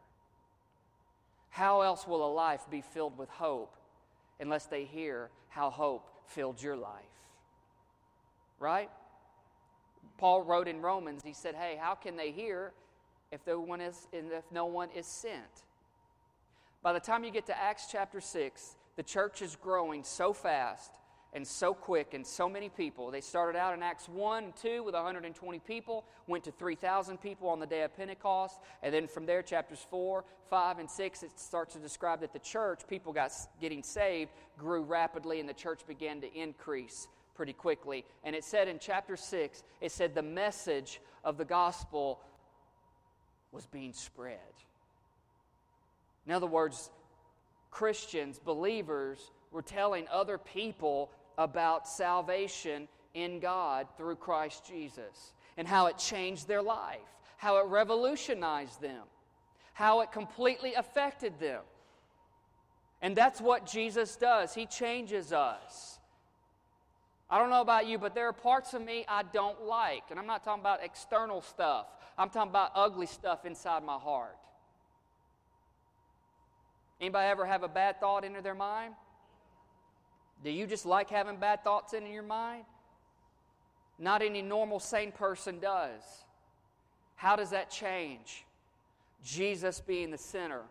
How 1.50 1.80
else 1.80 2.06
will 2.06 2.26
a 2.26 2.32
life 2.32 2.66
be 2.70 2.80
filled 2.80 3.18
with 3.18 3.28
hope 3.28 3.74
unless 4.40 4.66
they 4.66 4.84
hear 4.84 5.30
how 5.48 5.70
hope 5.70 6.08
filled 6.26 6.62
your 6.62 6.76
life? 6.76 7.04
Right? 8.60 8.90
Paul 10.18 10.42
wrote 10.42 10.68
in 10.68 10.80
Romans, 10.80 11.22
he 11.24 11.32
said, 11.32 11.54
Hey, 11.54 11.78
how 11.80 11.94
can 11.94 12.16
they 12.16 12.30
hear 12.30 12.72
if 13.30 13.40
no 13.46 13.60
one 13.60 13.80
is, 13.80 14.06
if 14.12 14.44
no 14.50 14.66
one 14.66 14.88
is 14.94 15.06
sent? 15.06 15.64
By 16.82 16.92
the 16.92 17.00
time 17.00 17.24
you 17.24 17.30
get 17.30 17.46
to 17.46 17.58
Acts 17.58 17.86
chapter 17.90 18.20
6, 18.20 18.76
the 18.96 19.02
church 19.02 19.42
is 19.42 19.56
growing 19.56 20.04
so 20.04 20.32
fast 20.32 20.92
and 21.32 21.46
so 21.46 21.74
quick 21.74 22.14
and 22.14 22.26
so 22.26 22.48
many 22.48 22.68
people. 22.68 23.10
They 23.10 23.20
started 23.20 23.58
out 23.58 23.74
in 23.74 23.82
Acts 23.82 24.08
1 24.08 24.44
and 24.44 24.56
2 24.56 24.82
with 24.82 24.94
120 24.94 25.58
people, 25.60 26.04
went 26.26 26.44
to 26.44 26.52
3,000 26.52 27.18
people 27.18 27.48
on 27.48 27.60
the 27.60 27.66
day 27.66 27.82
of 27.82 27.96
Pentecost, 27.96 28.58
and 28.82 28.92
then 28.92 29.06
from 29.06 29.26
there, 29.26 29.42
chapters 29.42 29.84
4, 29.90 30.24
5, 30.48 30.78
and 30.78 30.90
6, 30.90 31.22
it 31.22 31.38
starts 31.38 31.74
to 31.74 31.80
describe 31.80 32.20
that 32.20 32.32
the 32.32 32.38
church, 32.38 32.80
people 32.88 33.12
got 33.12 33.32
getting 33.60 33.82
saved, 33.82 34.30
grew 34.56 34.82
rapidly, 34.82 35.40
and 35.40 35.48
the 35.48 35.54
church 35.54 35.80
began 35.86 36.20
to 36.22 36.32
increase 36.34 37.08
pretty 37.34 37.52
quickly. 37.52 38.04
And 38.24 38.34
it 38.34 38.44
said 38.44 38.66
in 38.66 38.78
chapter 38.78 39.16
6, 39.16 39.62
it 39.80 39.92
said 39.92 40.14
the 40.14 40.22
message 40.22 41.00
of 41.24 41.36
the 41.36 41.44
gospel 41.44 42.20
was 43.52 43.66
being 43.66 43.92
spread. 43.92 44.38
In 46.26 46.32
other 46.32 46.46
words, 46.46 46.90
Christians, 47.70 48.38
believers, 48.38 49.30
were 49.50 49.62
telling 49.62 50.06
other 50.10 50.36
people 50.36 51.10
about 51.38 51.88
salvation 51.88 52.88
in 53.14 53.40
God 53.40 53.86
through 53.96 54.16
Christ 54.16 54.66
Jesus 54.66 55.32
and 55.56 55.66
how 55.66 55.86
it 55.86 55.96
changed 55.96 56.46
their 56.46 56.60
life, 56.60 56.98
how 57.38 57.58
it 57.58 57.66
revolutionized 57.66 58.82
them, 58.82 59.04
how 59.72 60.00
it 60.00 60.12
completely 60.12 60.74
affected 60.74 61.38
them. 61.40 61.62
And 63.00 63.16
that's 63.16 63.40
what 63.40 63.64
Jesus 63.64 64.16
does. 64.16 64.54
He 64.54 64.66
changes 64.66 65.32
us. 65.32 65.98
I 67.30 67.38
don't 67.38 67.50
know 67.50 67.60
about 67.60 67.86
you, 67.86 67.98
but 67.98 68.14
there 68.14 68.26
are 68.26 68.32
parts 68.32 68.74
of 68.74 68.82
me 68.82 69.04
I 69.06 69.22
don't 69.22 69.62
like. 69.62 70.04
And 70.10 70.18
I'm 70.18 70.26
not 70.26 70.42
talking 70.44 70.62
about 70.62 70.82
external 70.82 71.40
stuff, 71.40 71.86
I'm 72.18 72.30
talking 72.30 72.50
about 72.50 72.72
ugly 72.74 73.06
stuff 73.06 73.44
inside 73.46 73.84
my 73.84 73.96
heart. 73.96 74.36
Anybody 77.00 77.28
ever 77.28 77.46
have 77.46 77.62
a 77.62 77.68
bad 77.68 78.00
thought 78.00 78.24
enter 78.24 78.42
their 78.42 78.56
mind? 78.56 78.94
Do 80.44 80.50
you 80.50 80.66
just 80.66 80.86
like 80.86 81.10
having 81.10 81.36
bad 81.36 81.64
thoughts 81.64 81.92
in 81.92 82.06
your 82.06 82.22
mind? 82.22 82.64
Not 83.98 84.22
any 84.22 84.42
normal, 84.42 84.78
sane 84.78 85.12
person 85.12 85.58
does. 85.58 86.02
How 87.16 87.34
does 87.34 87.50
that 87.50 87.70
change? 87.70 88.44
Jesus 89.24 89.80
being 89.80 90.12
the 90.12 90.18
center, 90.18 90.62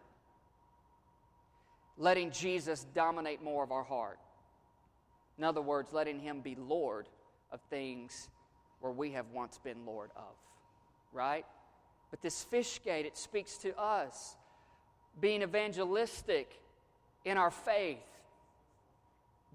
letting 1.97 2.31
Jesus 2.31 2.85
dominate 2.95 3.43
more 3.43 3.63
of 3.63 3.71
our 3.71 3.83
heart. 3.83 4.19
In 5.37 5.43
other 5.43 5.61
words, 5.61 5.91
letting 5.91 6.19
Him 6.19 6.39
be 6.39 6.55
Lord 6.55 7.07
of 7.51 7.59
things 7.69 8.29
where 8.79 8.93
we 8.93 9.11
have 9.11 9.25
once 9.33 9.59
been 9.61 9.85
Lord 9.85 10.11
of, 10.15 10.35
right? 11.11 11.45
But 12.09 12.21
this 12.21 12.43
fish 12.43 12.79
gate, 12.83 13.05
it 13.05 13.17
speaks 13.17 13.57
to 13.57 13.77
us 13.77 14.37
being 15.19 15.41
evangelistic 15.41 16.61
in 17.25 17.37
our 17.37 17.51
faith. 17.51 17.97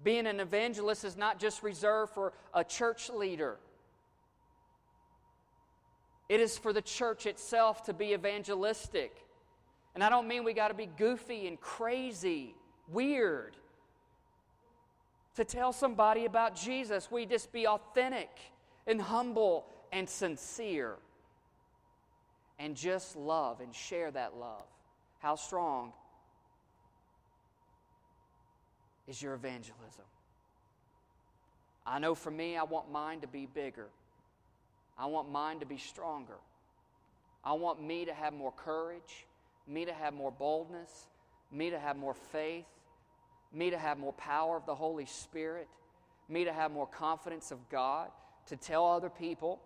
Being 0.03 0.27
an 0.27 0.39
evangelist 0.39 1.05
is 1.05 1.15
not 1.15 1.39
just 1.39 1.63
reserved 1.63 2.13
for 2.13 2.33
a 2.53 2.63
church 2.63 3.09
leader. 3.09 3.57
It 6.29 6.39
is 6.39 6.57
for 6.57 6.73
the 6.73 6.81
church 6.81 7.25
itself 7.25 7.83
to 7.83 7.93
be 7.93 8.13
evangelistic. 8.13 9.15
And 9.95 10.03
I 10.03 10.09
don't 10.09 10.27
mean 10.27 10.43
we 10.43 10.53
got 10.53 10.69
to 10.69 10.73
be 10.73 10.87
goofy 10.87 11.47
and 11.47 11.59
crazy, 11.59 12.55
weird. 12.87 13.55
To 15.35 15.45
tell 15.45 15.73
somebody 15.73 16.25
about 16.25 16.55
Jesus, 16.55 17.09
we 17.11 17.25
just 17.25 17.51
be 17.51 17.67
authentic 17.67 18.29
and 18.87 19.01
humble 19.01 19.65
and 19.91 20.09
sincere. 20.09 20.95
And 22.59 22.75
just 22.75 23.15
love 23.15 23.61
and 23.61 23.73
share 23.73 24.11
that 24.11 24.37
love. 24.37 24.65
How 25.19 25.35
strong 25.35 25.93
is 29.07 29.21
your 29.21 29.33
evangelism? 29.33 30.05
I 31.85 31.99
know 31.99 32.15
for 32.15 32.31
me, 32.31 32.57
I 32.57 32.63
want 32.63 32.91
mine 32.91 33.21
to 33.21 33.27
be 33.27 33.45
bigger. 33.45 33.87
I 34.97 35.07
want 35.07 35.31
mine 35.31 35.59
to 35.59 35.65
be 35.65 35.77
stronger. 35.77 36.37
I 37.43 37.53
want 37.53 37.81
me 37.81 38.05
to 38.05 38.13
have 38.13 38.33
more 38.33 38.53
courage, 38.53 39.25
me 39.67 39.85
to 39.85 39.93
have 39.93 40.13
more 40.13 40.31
boldness, 40.31 41.07
me 41.51 41.69
to 41.71 41.79
have 41.79 41.97
more 41.97 42.13
faith, 42.13 42.65
me 43.51 43.69
to 43.69 43.77
have 43.77 43.97
more 43.97 44.13
power 44.13 44.55
of 44.55 44.65
the 44.65 44.75
Holy 44.75 45.05
Spirit, 45.05 45.67
me 46.29 46.45
to 46.45 46.53
have 46.53 46.71
more 46.71 46.87
confidence 46.87 47.51
of 47.51 47.69
God, 47.69 48.09
to 48.47 48.55
tell 48.55 48.85
other 48.85 49.09
people, 49.09 49.59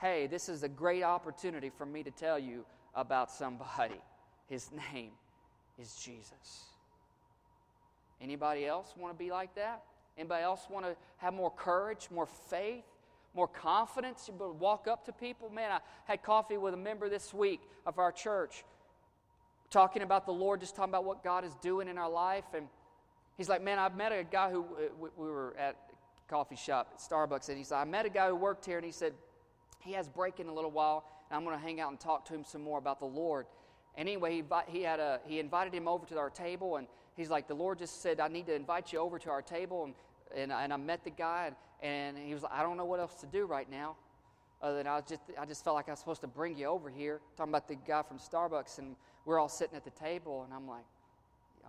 hey, 0.00 0.26
this 0.26 0.48
is 0.48 0.64
a 0.64 0.68
great 0.68 1.02
opportunity 1.02 1.70
for 1.70 1.86
me 1.86 2.02
to 2.02 2.10
tell 2.10 2.38
you 2.38 2.64
about 2.94 3.30
somebody. 3.30 4.00
His 4.48 4.70
name 4.92 5.12
is 5.80 5.94
Jesus. 5.94 6.71
Anybody 8.22 8.66
else 8.66 8.94
want 8.96 9.12
to 9.12 9.18
be 9.18 9.30
like 9.30 9.54
that? 9.56 9.82
Anybody 10.16 10.42
else 10.42 10.60
want 10.70 10.86
to 10.86 10.96
have 11.18 11.34
more 11.34 11.50
courage, 11.50 12.08
more 12.10 12.26
faith? 12.26 12.84
more 13.34 13.48
confidence, 13.48 14.28
you 14.28 14.56
walk 14.58 14.86
up 14.86 15.06
to 15.06 15.12
people. 15.12 15.48
Man, 15.48 15.70
I 15.70 15.78
had 16.04 16.22
coffee 16.22 16.58
with 16.58 16.74
a 16.74 16.76
member 16.76 17.08
this 17.08 17.32
week 17.32 17.60
of 17.86 17.98
our 17.98 18.12
church 18.12 18.64
talking 19.70 20.02
about 20.02 20.26
the 20.26 20.32
Lord, 20.32 20.60
just 20.60 20.76
talking 20.76 20.90
about 20.90 21.04
what 21.04 21.24
God 21.24 21.44
is 21.44 21.54
doing 21.62 21.88
in 21.88 21.96
our 21.96 22.10
life. 22.10 22.44
And 22.54 22.66
he's 23.38 23.48
like, 23.48 23.62
Man, 23.62 23.78
I've 23.78 23.96
met 23.96 24.12
a 24.12 24.22
guy 24.22 24.50
who, 24.50 24.64
uh, 24.64 25.08
we 25.16 25.30
were 25.30 25.56
at 25.58 25.76
a 25.90 26.30
coffee 26.30 26.56
shop 26.56 26.90
at 26.92 27.00
Starbucks, 27.00 27.48
and 27.48 27.56
he 27.56 27.64
said, 27.64 27.76
I 27.76 27.84
met 27.84 28.04
a 28.04 28.10
guy 28.10 28.28
who 28.28 28.36
worked 28.36 28.66
here, 28.66 28.76
and 28.76 28.84
he 28.84 28.92
said, 28.92 29.14
he 29.80 29.92
has 29.94 30.08
break 30.08 30.38
in 30.38 30.46
a 30.46 30.54
little 30.54 30.70
while, 30.70 31.04
and 31.28 31.36
I'm 31.36 31.44
going 31.44 31.56
to 31.56 31.62
hang 31.62 31.80
out 31.80 31.90
and 31.90 31.98
talk 31.98 32.24
to 32.26 32.34
him 32.34 32.44
some 32.44 32.62
more 32.62 32.78
about 32.78 33.00
the 33.00 33.06
Lord. 33.06 33.46
And 33.96 34.08
anyway, 34.08 34.32
he, 34.32 34.44
he, 34.68 34.82
had 34.82 35.00
a, 35.00 35.20
he 35.26 35.40
invited 35.40 35.74
him 35.74 35.88
over 35.88 36.06
to 36.06 36.18
our 36.18 36.30
table, 36.30 36.76
and 36.76 36.86
he's 37.16 37.30
like, 37.30 37.48
The 37.48 37.54
Lord 37.54 37.78
just 37.78 38.02
said, 38.02 38.20
I 38.20 38.28
need 38.28 38.46
to 38.46 38.54
invite 38.54 38.92
you 38.92 38.98
over 38.98 39.18
to 39.18 39.30
our 39.30 39.42
table. 39.42 39.84
And, 39.84 39.94
and, 40.34 40.52
and 40.52 40.72
I 40.72 40.76
met 40.76 41.04
the 41.04 41.10
guy, 41.10 41.52
and, 41.82 42.16
and 42.16 42.26
he 42.26 42.34
was 42.34 42.42
like, 42.42 42.52
I 42.52 42.62
don't 42.62 42.76
know 42.76 42.84
what 42.84 43.00
else 43.00 43.14
to 43.20 43.26
do 43.26 43.46
right 43.46 43.70
now. 43.70 43.96
Other 44.62 44.76
than 44.78 44.86
I 44.86 45.00
just, 45.00 45.22
I 45.38 45.44
just 45.44 45.64
felt 45.64 45.74
like 45.74 45.88
I 45.88 45.92
was 45.92 45.98
supposed 45.98 46.20
to 46.20 46.28
bring 46.28 46.56
you 46.56 46.66
over 46.66 46.88
here. 46.88 47.20
Talking 47.36 47.50
about 47.50 47.66
the 47.66 47.74
guy 47.74 48.02
from 48.02 48.18
Starbucks, 48.18 48.78
and 48.78 48.94
we're 49.24 49.40
all 49.40 49.48
sitting 49.48 49.76
at 49.76 49.84
the 49.84 49.90
table, 49.90 50.44
and 50.44 50.54
I'm 50.54 50.68
like, 50.68 50.84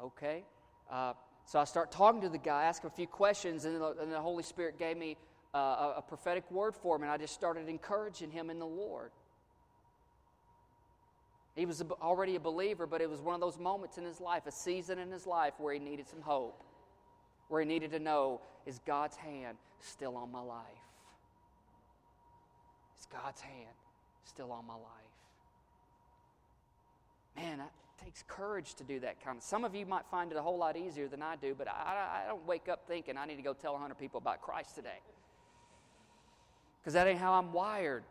okay. 0.04 0.44
Uh, 0.92 1.14
so 1.46 1.60
I 1.60 1.66
start 1.66 1.92
talking 1.92 2.22
to 2.22 2.30
the 2.30 2.38
guy, 2.38 2.64
ask 2.66 2.84
him 2.84 2.92
a 2.94 2.96
few 2.96 3.08
questions, 3.08 3.66
and 3.66 3.82
the, 3.82 3.96
and 4.00 4.12
the 4.12 4.22
Holy 4.22 4.44
Spirit 4.44 4.78
gave 4.78 4.98
me 4.98 5.18
uh, 5.54 5.58
a, 5.58 5.94
a 5.98 6.02
prophetic 6.02 6.50
word 6.52 6.76
for 6.76 6.96
him, 6.96 7.04
and 7.04 7.12
I 7.12 7.18
just 7.18 7.34
started 7.34 7.68
encouraging 7.68 8.32
him 8.32 8.50
in 8.50 8.60
the 8.60 8.66
Lord. 8.66 9.12
He 11.56 11.66
was 11.66 11.84
already 12.02 12.36
a 12.36 12.40
believer, 12.40 12.88
but 12.88 13.02
it 13.02 13.10
was 13.10 13.22
one 13.22 13.36
of 13.36 13.42
those 13.42 13.60
moments 13.60 13.98
in 13.98 14.06
his 14.06 14.20
life, 14.20 14.48
a 14.48 14.52
season 14.52 14.98
in 14.98 15.12
his 15.12 15.28
life 15.28 15.54
where 15.60 15.74
he 15.74 15.80
needed 15.80 16.08
some 16.08 16.22
hope, 16.22 16.64
where 17.48 17.62
he 17.62 17.68
needed 17.68 17.92
to 17.92 18.00
know 18.00 18.42
is 18.66 18.80
God's 18.86 19.16
hand 19.18 19.58
still 19.80 20.18
on 20.18 20.32
my 20.32 20.42
life? 20.42 20.66
Is 23.00 23.06
God's 23.06 23.42
hand 23.42 23.76
still 24.24 24.52
on 24.52 24.66
my 24.66 24.74
life? 24.74 24.82
Man, 27.36 27.60
it 27.60 28.04
takes 28.04 28.24
courage 28.28 28.74
to 28.76 28.84
do 28.84 29.00
that 29.02 29.24
kind 29.24 29.38
of. 29.38 29.44
Some 29.44 29.64
of 29.64 29.76
you 29.76 29.86
might 29.86 30.06
find 30.10 30.32
it 30.32 30.38
a 30.38 30.42
whole 30.42 30.58
lot 30.58 30.76
easier 30.76 31.08
than 31.08 31.22
I 31.22 31.36
do, 31.36 31.54
but 31.56 31.68
I, 31.68 32.24
I 32.26 32.28
don't 32.28 32.46
wake 32.48 32.68
up 32.70 32.88
thinking 32.88 33.18
I 33.18 33.26
need 33.26 33.36
to 33.36 33.42
go 33.42 33.54
tell 33.54 33.74
100 33.74 33.96
people 33.96 34.18
about 34.18 34.42
Christ 34.42 34.76
today. 34.76 35.02
Because 36.80 36.94
that 36.94 37.08
ain't 37.08 37.20
how 37.20 37.34
I'm 37.34 37.54
wired 37.54 38.04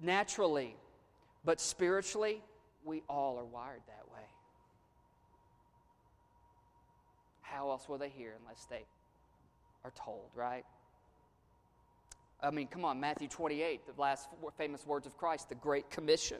naturally. 0.00 0.76
But 1.44 1.60
spiritually, 1.60 2.42
we 2.84 3.02
all 3.08 3.38
are 3.38 3.44
wired 3.44 3.82
that 3.86 4.04
way. 4.12 4.26
How 7.40 7.70
else 7.70 7.88
will 7.88 7.98
they 7.98 8.08
hear 8.08 8.34
unless 8.40 8.66
they 8.68 8.84
are 9.84 9.92
told, 9.92 10.30
right? 10.34 10.64
I 12.42 12.50
mean, 12.50 12.66
come 12.66 12.84
on, 12.84 13.00
Matthew 13.00 13.28
28, 13.28 13.86
the 13.86 14.00
last 14.00 14.28
famous 14.58 14.86
words 14.86 15.06
of 15.06 15.16
Christ, 15.16 15.48
the 15.48 15.54
Great 15.54 15.88
Commission. 15.90 16.38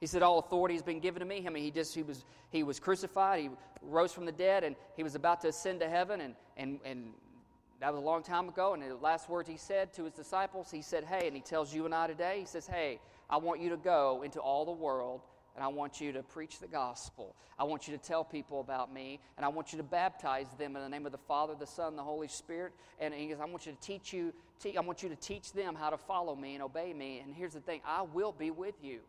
He 0.00 0.06
said, 0.06 0.22
All 0.22 0.38
authority 0.38 0.74
has 0.74 0.82
been 0.82 1.00
given 1.00 1.20
to 1.20 1.26
me. 1.26 1.44
I 1.46 1.50
mean, 1.50 1.62
he 1.62 1.70
just 1.70 1.94
he 1.94 2.02
was 2.02 2.24
he 2.50 2.62
was 2.62 2.78
crucified, 2.78 3.40
he 3.40 3.50
rose 3.80 4.12
from 4.12 4.26
the 4.26 4.32
dead, 4.32 4.64
and 4.64 4.76
he 4.96 5.02
was 5.02 5.14
about 5.14 5.40
to 5.42 5.48
ascend 5.48 5.80
to 5.80 5.88
heaven, 5.88 6.20
and 6.20 6.34
and 6.56 6.80
and 6.84 7.14
that 7.80 7.92
was 7.92 8.02
a 8.02 8.04
long 8.04 8.22
time 8.22 8.48
ago. 8.48 8.74
And 8.74 8.82
the 8.82 8.96
last 8.96 9.28
words 9.28 9.48
he 9.48 9.56
said 9.56 9.92
to 9.94 10.04
his 10.04 10.12
disciples, 10.12 10.70
he 10.70 10.82
said, 10.82 11.04
Hey, 11.04 11.26
and 11.26 11.34
he 11.34 11.42
tells 11.42 11.72
you 11.74 11.84
and 11.84 11.94
I 11.94 12.06
today, 12.06 12.38
he 12.40 12.46
says, 12.46 12.66
Hey, 12.66 13.00
I 13.30 13.36
want 13.36 13.60
you 13.60 13.70
to 13.70 13.76
go 13.76 14.22
into 14.24 14.40
all 14.40 14.64
the 14.64 14.72
world 14.72 15.20
and 15.54 15.64
I 15.64 15.68
want 15.68 16.00
you 16.00 16.12
to 16.12 16.22
preach 16.22 16.58
the 16.58 16.66
gospel. 16.66 17.34
I 17.58 17.64
want 17.64 17.86
you 17.86 17.96
to 17.96 18.02
tell 18.02 18.24
people 18.24 18.60
about 18.60 18.92
me, 18.92 19.20
and 19.36 19.44
I 19.44 19.48
want 19.48 19.72
you 19.72 19.76
to 19.78 19.84
baptize 19.84 20.46
them 20.58 20.74
in 20.76 20.82
the 20.82 20.88
name 20.88 21.06
of 21.06 21.12
the 21.12 21.18
Father, 21.18 21.54
the 21.58 21.66
Son, 21.66 21.96
the 21.96 22.02
Holy 22.02 22.28
Spirit. 22.28 22.72
And 22.98 23.14
he 23.14 23.28
goes, 23.28 23.38
I 23.40 23.44
want 23.44 23.66
you 23.66 23.72
to 23.72 23.80
teach 23.80 24.12
you, 24.12 24.32
te- 24.60 24.76
I 24.76 24.80
want 24.80 25.02
you 25.02 25.08
to 25.08 25.16
teach 25.16 25.52
them 25.52 25.74
how 25.74 25.90
to 25.90 25.98
follow 25.98 26.34
me 26.34 26.54
and 26.54 26.62
obey 26.62 26.92
me. 26.92 27.20
And 27.24 27.34
here's 27.34 27.54
the 27.54 27.60
thing: 27.60 27.80
I 27.86 28.02
will 28.02 28.32
be 28.32 28.50
with 28.50 28.74
you 28.82 29.00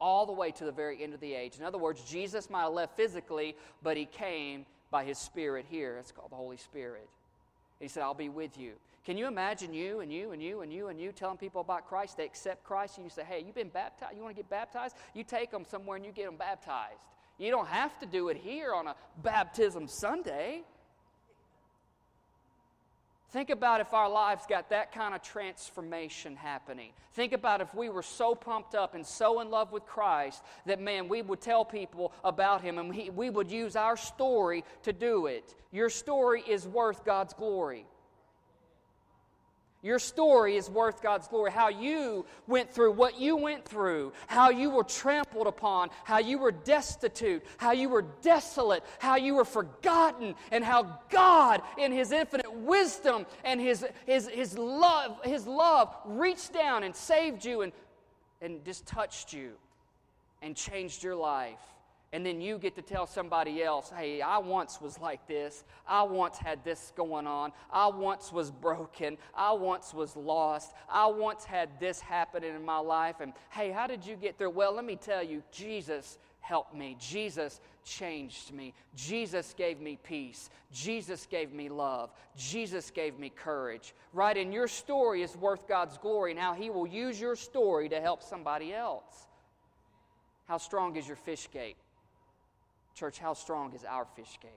all 0.00 0.26
the 0.26 0.32
way 0.32 0.50
to 0.50 0.64
the 0.64 0.72
very 0.72 1.02
end 1.02 1.14
of 1.14 1.20
the 1.20 1.34
age. 1.34 1.58
In 1.58 1.64
other 1.64 1.78
words, 1.78 2.02
Jesus 2.02 2.48
might 2.48 2.62
have 2.62 2.72
left 2.72 2.96
physically, 2.96 3.54
but 3.82 3.96
he 3.96 4.06
came 4.06 4.64
by 4.90 5.04
his 5.04 5.18
Spirit 5.18 5.66
here. 5.68 5.98
It's 5.98 6.10
called 6.10 6.30
the 6.30 6.36
Holy 6.36 6.56
Spirit. 6.56 7.08
He 7.78 7.88
said, 7.88 8.02
I'll 8.02 8.14
be 8.14 8.28
with 8.28 8.58
you. 8.58 8.72
Can 9.04 9.16
you 9.16 9.26
imagine 9.26 9.72
you 9.72 10.00
and 10.00 10.12
you 10.12 10.32
and 10.32 10.42
you 10.42 10.60
and 10.60 10.72
you 10.72 10.88
and 10.88 11.00
you 11.00 11.12
telling 11.12 11.38
people 11.38 11.60
about 11.62 11.88
Christ? 11.88 12.16
They 12.16 12.24
accept 12.24 12.64
Christ, 12.64 12.98
and 12.98 13.04
you 13.04 13.10
say, 13.10 13.24
Hey, 13.24 13.42
you've 13.44 13.54
been 13.54 13.70
baptized. 13.70 14.14
You 14.14 14.22
want 14.22 14.36
to 14.36 14.42
get 14.42 14.50
baptized? 14.50 14.94
You 15.14 15.24
take 15.24 15.50
them 15.50 15.64
somewhere 15.64 15.96
and 15.96 16.04
you 16.04 16.12
get 16.12 16.26
them 16.26 16.36
baptized. 16.36 17.00
You 17.38 17.50
don't 17.50 17.68
have 17.68 17.98
to 18.00 18.06
do 18.06 18.28
it 18.28 18.36
here 18.36 18.74
on 18.74 18.86
a 18.86 18.94
baptism 19.22 19.88
Sunday. 19.88 20.62
Think 23.30 23.48
about 23.48 23.80
if 23.80 23.94
our 23.94 24.10
lives 24.10 24.44
got 24.48 24.70
that 24.70 24.92
kind 24.92 25.14
of 25.14 25.22
transformation 25.22 26.34
happening. 26.34 26.90
Think 27.12 27.32
about 27.32 27.60
if 27.60 27.72
we 27.74 27.88
were 27.88 28.02
so 28.02 28.34
pumped 28.34 28.74
up 28.74 28.94
and 28.94 29.06
so 29.06 29.40
in 29.40 29.50
love 29.50 29.70
with 29.70 29.86
Christ 29.86 30.42
that, 30.66 30.80
man, 30.80 31.08
we 31.08 31.22
would 31.22 31.40
tell 31.40 31.64
people 31.64 32.12
about 32.24 32.60
Him 32.60 32.78
and 32.78 32.90
we, 32.90 33.08
we 33.08 33.30
would 33.30 33.50
use 33.50 33.76
our 33.76 33.96
story 33.96 34.64
to 34.82 34.92
do 34.92 35.26
it. 35.26 35.54
Your 35.70 35.88
story 35.88 36.42
is 36.46 36.66
worth 36.66 37.04
God's 37.04 37.32
glory. 37.32 37.86
Your 39.82 39.98
story 39.98 40.56
is 40.56 40.68
worth 40.68 41.02
God's 41.02 41.26
glory. 41.26 41.50
How 41.50 41.68
you 41.68 42.26
went 42.46 42.70
through 42.70 42.92
what 42.92 43.18
you 43.18 43.36
went 43.36 43.64
through, 43.64 44.12
how 44.26 44.50
you 44.50 44.68
were 44.68 44.84
trampled 44.84 45.46
upon, 45.46 45.88
how 46.04 46.18
you 46.18 46.38
were 46.38 46.52
destitute, 46.52 47.42
how 47.56 47.72
you 47.72 47.88
were 47.88 48.04
desolate, 48.20 48.84
how 48.98 49.16
you 49.16 49.34
were 49.36 49.44
forgotten, 49.44 50.34
and 50.52 50.62
how 50.62 50.98
God, 51.08 51.62
in 51.78 51.92
His 51.92 52.12
infinite 52.12 52.52
wisdom 52.52 53.24
and 53.42 53.58
His, 53.58 53.86
His, 54.04 54.28
His, 54.28 54.58
love, 54.58 55.18
His 55.24 55.46
love, 55.46 55.96
reached 56.04 56.52
down 56.52 56.82
and 56.82 56.94
saved 56.94 57.42
you 57.44 57.62
and, 57.62 57.72
and 58.42 58.62
just 58.66 58.84
touched 58.86 59.32
you 59.32 59.52
and 60.42 60.54
changed 60.54 61.02
your 61.02 61.16
life. 61.16 61.58
And 62.12 62.26
then 62.26 62.40
you 62.40 62.58
get 62.58 62.74
to 62.74 62.82
tell 62.82 63.06
somebody 63.06 63.62
else, 63.62 63.92
hey, 63.96 64.20
I 64.20 64.38
once 64.38 64.80
was 64.80 64.98
like 64.98 65.28
this. 65.28 65.62
I 65.86 66.02
once 66.02 66.38
had 66.38 66.64
this 66.64 66.92
going 66.96 67.28
on. 67.28 67.52
I 67.72 67.86
once 67.86 68.32
was 68.32 68.50
broken. 68.50 69.16
I 69.32 69.52
once 69.52 69.94
was 69.94 70.16
lost. 70.16 70.72
I 70.88 71.06
once 71.06 71.44
had 71.44 71.68
this 71.78 72.00
happening 72.00 72.56
in 72.56 72.64
my 72.64 72.78
life. 72.78 73.20
And 73.20 73.32
hey, 73.50 73.70
how 73.70 73.86
did 73.86 74.04
you 74.04 74.16
get 74.16 74.38
there? 74.38 74.50
Well, 74.50 74.74
let 74.74 74.84
me 74.84 74.96
tell 74.96 75.22
you, 75.22 75.44
Jesus 75.52 76.18
helped 76.40 76.74
me. 76.74 76.96
Jesus 76.98 77.60
changed 77.84 78.52
me. 78.52 78.74
Jesus 78.96 79.54
gave 79.56 79.80
me 79.80 79.96
peace. 80.02 80.50
Jesus 80.72 81.26
gave 81.26 81.52
me 81.52 81.68
love. 81.68 82.10
Jesus 82.36 82.90
gave 82.90 83.20
me 83.20 83.30
courage. 83.30 83.94
Right? 84.12 84.36
And 84.36 84.52
your 84.52 84.66
story 84.66 85.22
is 85.22 85.36
worth 85.36 85.68
God's 85.68 85.96
glory. 85.96 86.34
Now, 86.34 86.54
He 86.54 86.70
will 86.70 86.88
use 86.88 87.20
your 87.20 87.36
story 87.36 87.88
to 87.88 88.00
help 88.00 88.20
somebody 88.20 88.74
else. 88.74 89.28
How 90.48 90.58
strong 90.58 90.96
is 90.96 91.06
your 91.06 91.16
fish 91.16 91.48
gate? 91.52 91.76
Church, 92.94 93.18
how 93.18 93.34
strong 93.34 93.72
is 93.74 93.84
our 93.84 94.04
fish 94.16 94.38
gate? 94.42 94.50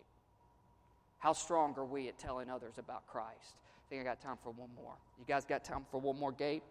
How 1.19 1.33
strong 1.33 1.73
are 1.77 1.85
we 1.85 2.09
at 2.09 2.19
telling 2.19 2.49
others 2.49 2.77
about 2.77 3.07
Christ? 3.07 3.55
I 3.85 3.89
think 3.89 4.01
I 4.01 4.03
got 4.03 4.21
time 4.21 4.37
for 4.43 4.51
one 4.51 4.69
more. 4.75 4.93
You 5.17 5.25
guys 5.25 5.45
got 5.45 5.63
time 5.63 5.85
for 5.89 5.99
one 5.99 6.19
more 6.19 6.31
gate? 6.31 6.63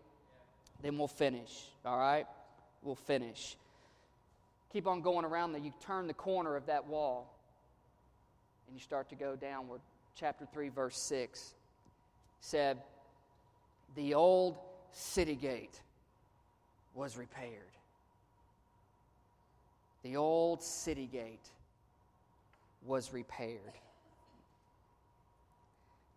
Then 0.82 0.98
we'll 0.98 1.08
finish, 1.08 1.68
all 1.84 1.98
right? 1.98 2.26
We'll 2.82 2.94
finish. 2.94 3.56
Keep 4.72 4.86
on 4.86 5.00
going 5.00 5.24
around 5.24 5.52
there. 5.52 5.60
You 5.60 5.72
turn 5.86 6.06
the 6.06 6.14
corner 6.14 6.56
of 6.56 6.66
that 6.66 6.86
wall 6.86 7.34
and 8.66 8.76
you 8.76 8.82
start 8.82 9.08
to 9.10 9.14
go 9.14 9.36
downward. 9.36 9.80
Chapter 10.14 10.46
3, 10.52 10.68
verse 10.70 10.98
6 10.98 11.54
said, 12.40 12.78
The 13.94 14.14
old 14.14 14.58
city 14.92 15.34
gate 15.34 15.80
was 16.94 17.16
repaired. 17.16 17.72
The 20.02 20.16
old 20.16 20.62
city 20.62 21.06
gate 21.06 21.48
was 22.84 23.12
repaired. 23.12 23.78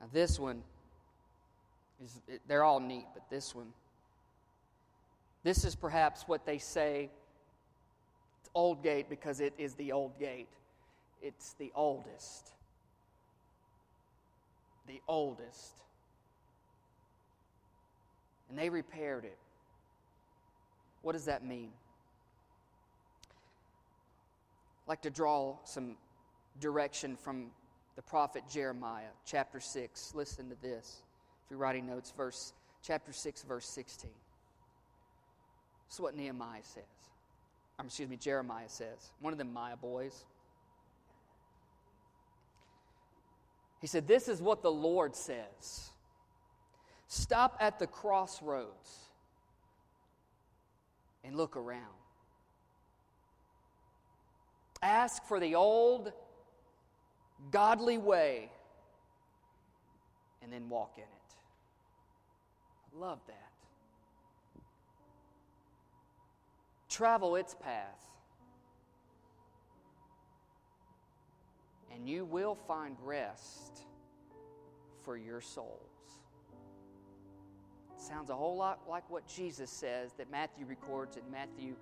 Now, 0.02 0.08
this 0.12 0.40
one 0.40 0.64
is, 2.04 2.20
they're 2.48 2.64
all 2.64 2.80
neat, 2.80 3.06
but 3.14 3.30
this 3.30 3.54
one, 3.54 3.74
this 5.44 5.64
is 5.64 5.76
perhaps 5.76 6.24
what 6.28 6.46
they 6.46 6.58
say 6.58 7.10
it's 8.42 8.50
old 8.56 8.84
gate 8.84 9.10
because 9.10 9.40
it 9.40 9.54
is 9.58 9.76
the 9.76 9.92
old 9.92 10.20
gate. 10.20 10.50
It's 11.22 11.54
the 11.54 11.72
oldest. 11.76 12.52
The 14.88 15.02
oldest. 15.08 15.74
And 18.50 18.58
they 18.58 18.70
repaired 18.70 19.26
it. 19.26 19.38
What 21.02 21.14
does 21.14 21.26
that 21.26 21.44
mean? 21.44 21.72
Like 24.88 25.02
to 25.02 25.10
draw 25.10 25.58
some 25.64 25.96
direction 26.60 27.16
from 27.16 27.48
the 27.96 28.02
prophet 28.02 28.44
Jeremiah, 28.52 29.10
chapter 29.26 29.60
6. 29.60 30.14
Listen 30.16 30.50
to 30.50 30.56
this. 30.62 31.02
If 31.46 31.52
you're 31.52 31.60
writing 31.60 31.88
notes, 31.88 32.14
verse 32.16 32.54
chapter 32.84 33.14
6, 33.14 33.44
verse 33.44 33.68
16. 33.68 34.10
This 35.88 35.96
is 35.96 36.02
what 36.02 36.16
Nehemiah 36.16 36.64
says. 36.64 36.84
Um, 37.80 37.88
excuse 37.88 38.10
me, 38.10 38.18
Jeremiah 38.18 38.70
says. 38.70 39.12
One 39.20 39.34
of 39.34 39.40
them 39.40 39.54
Maya 39.54 39.76
boys. 39.76 40.26
He 43.82 43.88
said, 43.88 44.08
This 44.08 44.28
is 44.28 44.42
what 44.42 44.62
the 44.62 44.72
Lord 44.72 45.16
says. 45.16 45.90
Stop 47.08 47.58
at 47.60 47.80
the 47.80 47.88
crossroads 47.88 49.06
and 51.24 51.36
look 51.36 51.56
around. 51.56 51.82
Ask 54.86 55.26
for 55.26 55.40
the 55.40 55.56
old 55.56 56.14
godly 57.50 57.98
way 57.98 58.52
and 60.44 60.54
then 60.54 60.70
walk 60.70 60.94
in 60.98 61.04
it. 61.04 61.10
Love 62.96 63.18
that. 63.26 63.52
Travel 66.88 67.36
its 67.36 67.56
path. 67.56 68.12
And 71.92 72.08
you 72.08 72.24
will 72.24 72.54
find 72.54 72.96
rest 73.04 73.88
for 75.02 75.18
your 75.18 75.42
souls. 75.42 75.80
Sounds 77.98 78.30
a 78.30 78.36
whole 78.36 78.56
lot 78.56 78.82
like 78.88 79.10
what 79.10 79.28
Jesus 79.28 79.72
says 79.72 80.14
that 80.20 80.30
Matthew 80.30 80.68
records 80.68 81.18
in 81.18 81.24
Matthew 81.32 81.74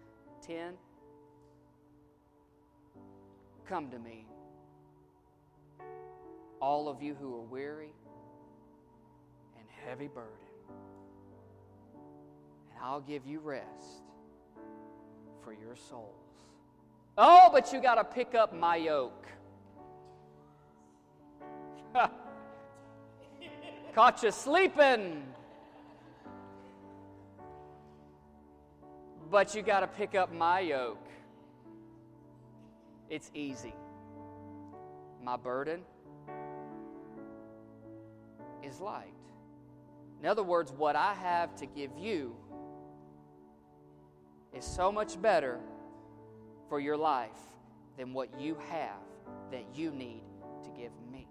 10. 0.47 0.76
Come 3.68 3.89
to 3.91 3.97
me, 3.97 4.26
all 6.61 6.89
of 6.89 7.01
you 7.01 7.16
who 7.16 7.34
are 7.36 7.41
weary 7.41 7.93
and 9.57 9.66
heavy 9.88 10.07
burden, 10.07 10.30
and 12.70 12.80
I'll 12.84 13.01
give 13.01 13.26
you 13.26 13.39
rest 13.39 14.03
for 15.43 15.53
your 15.53 15.76
souls. 15.76 16.14
Oh, 17.18 17.49
but 17.51 17.72
you 17.74 17.82
got 17.82 17.95
to 17.95 18.03
pick 18.03 18.36
up 18.36 18.53
my 18.53 18.76
yoke. 18.76 19.28
Caught 23.95 24.24
you 24.24 24.32
sleeping. 24.32 25.24
But 29.32 29.55
you 29.55 29.61
got 29.61 29.80
to 29.82 29.88
pick 29.88 30.16
up 30.16 30.34
my 30.34 30.59
yoke. 30.59 31.03
It's 33.14 33.30
easy. 33.36 33.76
My 35.22 35.38
burden 35.38 35.82
is 38.64 38.80
light. 38.80 39.14
In 40.20 40.26
other 40.26 40.41
words, 40.41 40.72
what 40.72 40.95
I 40.95 41.14
have 41.14 41.55
to 41.57 41.68
give 41.68 41.91
you 41.95 42.36
is 44.51 44.66
so 44.66 44.91
much 44.91 45.22
better 45.22 45.59
for 46.70 46.80
your 46.80 46.97
life 46.97 47.30
than 47.99 48.14
what 48.14 48.30
you 48.39 48.57
have 48.72 49.05
that 49.51 49.64
you 49.76 49.91
need 49.91 50.24
to 50.64 50.72
give 50.72 50.91
me. 51.11 51.28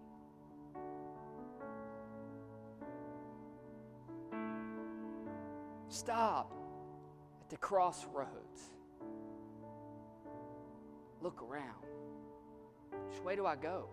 Stop 5.88 6.54
at 7.40 7.50
the 7.50 7.56
crossroads. 7.56 8.70
Look 11.22 11.42
around. 11.42 11.84
Which 13.08 13.22
way 13.22 13.36
do 13.36 13.46
I 13.46 13.56
go? 13.56 13.88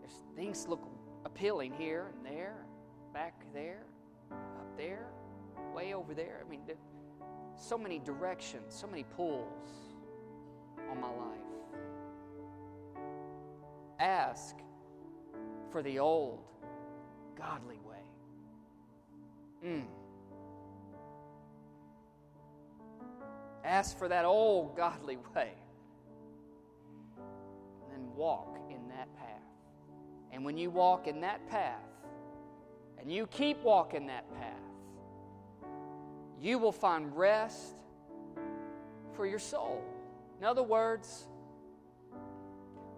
There's 0.00 0.22
things 0.34 0.66
look 0.68 0.80
appealing 1.24 1.72
here 1.72 2.12
and 2.12 2.26
there, 2.26 2.66
back 3.12 3.34
there, 3.54 3.84
up 4.32 4.76
there, 4.76 5.06
way 5.74 5.94
over 5.94 6.14
there. 6.14 6.42
I 6.44 6.50
mean, 6.50 6.62
so 7.56 7.78
many 7.78 7.98
directions, 8.00 8.74
so 8.74 8.86
many 8.86 9.04
pulls 9.16 9.68
on 10.90 11.00
my 11.00 11.08
life. 11.08 11.38
Ask 14.00 14.56
for 15.70 15.82
the 15.82 15.98
old, 15.98 16.40
godly 17.36 17.78
way. 17.86 18.02
Mm. 19.64 19.84
Ask 23.64 23.98
for 23.98 24.08
that 24.08 24.24
old 24.24 24.76
godly 24.76 25.18
way. 25.34 25.52
And 27.82 27.92
then 27.92 28.14
walk 28.16 28.58
in 28.70 28.88
that 28.88 29.14
path. 29.16 29.26
And 30.32 30.44
when 30.44 30.56
you 30.56 30.70
walk 30.70 31.06
in 31.06 31.20
that 31.20 31.46
path, 31.48 31.82
and 32.98 33.10
you 33.10 33.26
keep 33.26 33.62
walking 33.62 34.06
that 34.06 34.30
path, 34.34 34.54
you 36.40 36.58
will 36.58 36.72
find 36.72 37.16
rest 37.16 37.74
for 39.14 39.26
your 39.26 39.38
soul. 39.38 39.82
In 40.38 40.44
other 40.44 40.62
words, 40.62 41.24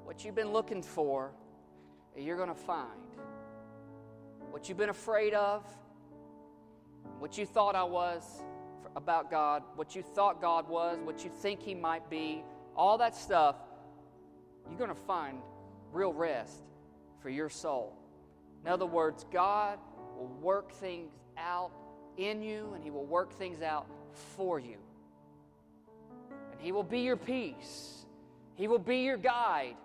what 0.05 0.25
you've 0.25 0.35
been 0.35 0.53
looking 0.53 0.83
for, 0.83 1.33
you're 2.17 2.37
going 2.37 2.49
to 2.49 2.55
find. 2.55 2.89
What 4.51 4.69
you've 4.69 4.79
been 4.79 4.91
afraid 4.91 5.35
of, 5.35 5.65
what 7.19 7.39
you 7.39 7.47
thought 7.47 7.75
I 7.75 7.85
was 7.85 8.43
about 8.97 9.31
God, 9.31 9.63
what 9.77 9.95
you 9.95 10.03
thought 10.03 10.41
God 10.41 10.69
was, 10.69 10.99
what 11.05 11.25
you 11.25 11.31
think 11.31 11.63
He 11.63 11.75
might 11.75 12.09
be, 12.11 12.43
all 12.77 12.99
that 12.99 13.15
stuff, 13.15 13.57
you're 14.69 14.79
going 14.79 14.91
to 14.91 15.03
find 15.07 15.39
real 15.93 16.13
rest 16.13 16.63
for 17.21 17.31
your 17.31 17.49
soul. 17.49 17.97
In 18.65 18.71
other 18.71 18.87
words, 18.87 19.27
God 19.33 19.79
will 20.17 20.29
work 20.41 20.73
things 20.73 21.11
out 21.37 21.73
in 22.17 22.43
you 22.43 22.73
and 22.75 22.83
He 22.83 22.91
will 22.91 23.07
work 23.07 23.33
things 23.39 23.63
out 23.63 23.87
for 24.37 24.59
you. 24.59 24.77
And 26.53 26.61
He 26.61 26.73
will 26.73 26.83
be 26.83 27.01
your 27.01 27.17
peace, 27.17 28.07
He 28.55 28.69
will 28.69 28.79
be 28.79 28.99
your 28.99 29.17
guide, 29.17 29.77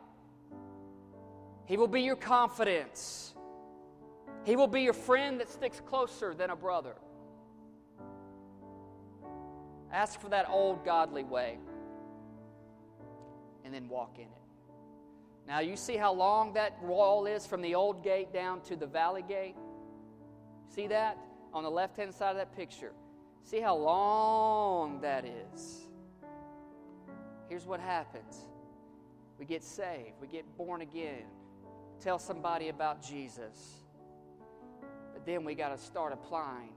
He 1.65 1.77
will 1.77 1.87
be 1.87 2.01
your 2.01 2.15
confidence, 2.15 3.33
He 4.43 4.55
will 4.55 4.67
be 4.67 4.81
your 4.81 4.93
friend 4.93 5.39
that 5.39 5.49
sticks 5.49 5.81
closer 5.87 6.33
than 6.33 6.49
a 6.49 6.55
brother. 6.55 6.95
Ask 9.91 10.19
for 10.19 10.29
that 10.29 10.47
old 10.49 10.83
godly 10.83 11.23
way 11.23 11.57
and 13.63 13.73
then 13.73 13.87
walk 13.87 14.15
in 14.15 14.23
it. 14.23 14.31
Now, 15.47 15.59
you 15.59 15.77
see 15.77 15.95
how 15.95 16.13
long 16.13 16.53
that 16.53 16.81
wall 16.83 17.25
is 17.25 17.47
from 17.47 17.61
the 17.61 17.73
old 17.75 18.03
gate 18.03 18.33
down 18.33 18.61
to 18.61 18.75
the 18.75 18.85
valley 18.85 19.23
gate? 19.25 19.55
See 20.67 20.87
that 20.87 21.17
on 21.53 21.63
the 21.63 21.71
left 21.71 21.95
hand 21.95 22.13
side 22.13 22.31
of 22.31 22.37
that 22.37 22.55
picture? 22.55 22.91
See 23.43 23.61
how 23.61 23.77
long 23.77 24.99
that 25.01 25.23
is. 25.23 25.87
Here's 27.47 27.65
what 27.65 27.79
happens 27.79 28.45
we 29.39 29.45
get 29.45 29.63
saved, 29.63 30.13
we 30.19 30.27
get 30.27 30.45
born 30.57 30.81
again, 30.81 31.23
tell 32.01 32.19
somebody 32.19 32.69
about 32.69 33.01
Jesus. 33.01 33.75
But 35.13 35.25
then 35.25 35.43
we 35.43 35.55
got 35.55 35.69
to 35.69 35.77
start 35.77 36.11
applying 36.11 36.73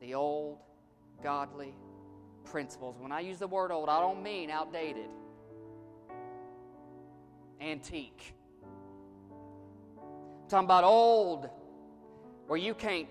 the 0.00 0.14
old 0.14 0.58
godly 1.22 1.74
principles. 2.44 2.96
When 2.98 3.12
I 3.12 3.20
use 3.20 3.38
the 3.38 3.46
word 3.46 3.70
old, 3.70 3.88
I 3.88 4.00
don't 4.00 4.22
mean 4.22 4.50
outdated 4.50 5.08
antique. 7.60 8.34
I'm 9.98 10.48
talking 10.48 10.66
about 10.66 10.84
old, 10.84 11.48
where 12.46 12.58
you 12.58 12.74
can't 12.74 13.08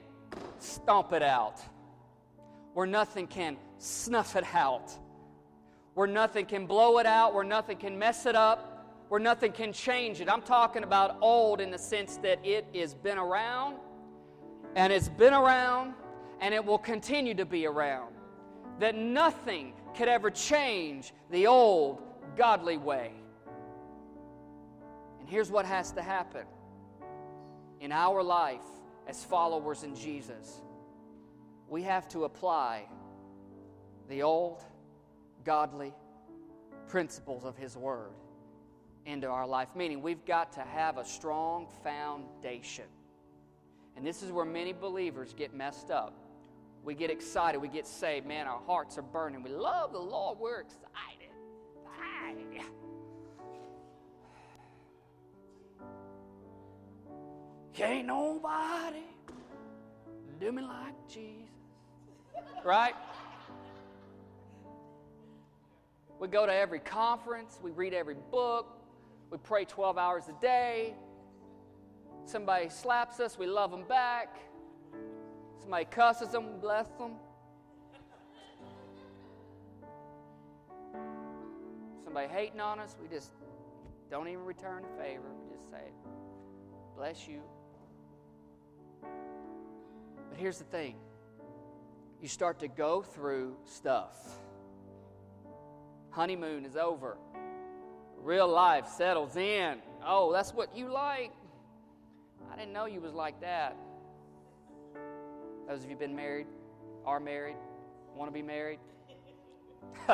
stomp 0.59 1.13
it 1.13 1.23
out, 1.23 1.59
where 2.73 2.87
nothing 2.87 3.27
can 3.27 3.57
snuff 3.77 4.35
it 4.35 4.45
out, 4.53 4.91
where 5.93 6.07
nothing 6.07 6.45
can 6.45 6.65
blow 6.65 6.99
it 6.99 7.05
out, 7.05 7.33
where 7.33 7.43
nothing 7.43 7.77
can 7.77 7.97
mess 7.97 8.25
it 8.25 8.35
up, 8.35 9.05
where 9.09 9.19
nothing 9.19 9.51
can 9.51 9.73
change 9.73 10.21
it. 10.21 10.29
I'm 10.29 10.41
talking 10.41 10.83
about 10.83 11.17
old 11.21 11.61
in 11.61 11.71
the 11.71 11.77
sense 11.77 12.17
that 12.17 12.39
it 12.43 12.65
has 12.75 12.93
been 12.93 13.17
around 13.17 13.77
and 14.75 14.91
it's 14.91 15.09
been 15.09 15.33
around 15.33 15.93
and 16.41 16.53
it 16.53 16.63
will 16.63 16.79
continue 16.79 17.33
to 17.35 17.45
be 17.45 17.65
around. 17.65 18.12
That 18.83 18.95
nothing 18.95 19.71
could 19.95 20.09
ever 20.09 20.29
change 20.29 21.13
the 21.31 21.47
old 21.47 22.01
godly 22.35 22.75
way. 22.75 23.13
And 25.21 25.29
here's 25.29 25.49
what 25.49 25.65
has 25.65 25.93
to 25.93 26.01
happen 26.01 26.45
in 27.79 27.93
our 27.93 28.21
life 28.21 28.59
as 29.07 29.23
followers 29.23 29.83
in 29.83 29.95
Jesus 29.95 30.59
we 31.69 31.83
have 31.83 32.09
to 32.09 32.25
apply 32.25 32.83
the 34.09 34.21
old 34.21 34.61
godly 35.45 35.93
principles 36.89 37.45
of 37.45 37.55
His 37.55 37.77
Word 37.77 38.11
into 39.05 39.27
our 39.27 39.47
life. 39.47 39.69
Meaning, 39.77 40.01
we've 40.01 40.25
got 40.25 40.51
to 40.51 40.61
have 40.61 40.97
a 40.97 41.05
strong 41.05 41.69
foundation. 41.85 42.89
And 43.95 44.05
this 44.05 44.21
is 44.21 44.33
where 44.33 44.43
many 44.43 44.73
believers 44.73 45.33
get 45.33 45.53
messed 45.53 45.89
up. 45.89 46.22
We 46.83 46.95
get 46.95 47.09
excited, 47.09 47.59
we 47.59 47.69
get 47.69 47.87
saved. 47.87 48.25
Man, 48.25 48.45
our 48.45 48.59
hearts 48.65 48.97
are 48.97 49.03
burning. 49.03 49.41
We 49.41 49.51
love 49.51 49.93
the 49.93 49.99
Lord, 49.99 50.37
we're 50.39 50.61
excited. 50.61 51.29
Hey. 51.97 52.61
Can't 57.73 58.05
nobody 58.05 59.03
do 60.39 60.51
me 60.51 60.61
like 60.61 60.93
Jesus. 61.07 61.49
Right? 62.63 62.93
We 66.19 66.27
go 66.27 66.45
to 66.45 66.53
every 66.53 66.79
conference, 66.79 67.59
we 67.61 67.71
read 67.71 67.93
every 67.93 68.15
book, 68.31 68.77
we 69.31 69.37
pray 69.37 69.65
12 69.65 69.97
hours 69.97 70.23
a 70.27 70.41
day. 70.41 70.93
Somebody 72.25 72.69
slaps 72.69 73.19
us, 73.19 73.37
we 73.37 73.47
love 73.47 73.71
them 73.71 73.83
back. 73.87 74.37
Somebody 75.63 75.85
cusses 75.85 76.27
them, 76.27 76.59
bless 76.59 76.87
them. 76.99 77.13
Somebody 82.03 82.27
hating 82.27 82.59
on 82.59 82.81
us, 82.81 82.97
we 83.01 83.07
just 83.07 83.31
don't 84.11 84.27
even 84.27 84.43
return 84.43 84.83
the 84.83 85.01
favor. 85.01 85.23
We 85.41 85.55
just 85.55 85.71
say, 85.71 85.85
bless 86.97 87.29
you. 87.29 87.39
But 89.01 90.37
here's 90.37 90.57
the 90.57 90.65
thing 90.65 90.95
you 92.21 92.27
start 92.27 92.59
to 92.59 92.67
go 92.67 93.01
through 93.01 93.55
stuff. 93.63 94.17
Honeymoon 96.09 96.65
is 96.65 96.75
over. 96.75 97.17
Real 98.21 98.49
life 98.49 98.87
settles 98.97 99.37
in. 99.37 99.77
Oh, 100.05 100.33
that's 100.33 100.53
what 100.53 100.75
you 100.75 100.91
like. 100.91 101.31
I 102.51 102.57
didn't 102.57 102.73
know 102.73 102.85
you 102.85 102.99
was 102.99 103.13
like 103.13 103.39
that. 103.39 103.77
Those 105.67 105.83
of 105.83 105.89
you 105.89 105.95
been 105.95 106.15
married, 106.15 106.47
are 107.05 107.19
married, 107.19 107.57
want 108.15 108.29
to 108.29 108.33
be 108.33 108.41
married. 108.41 108.79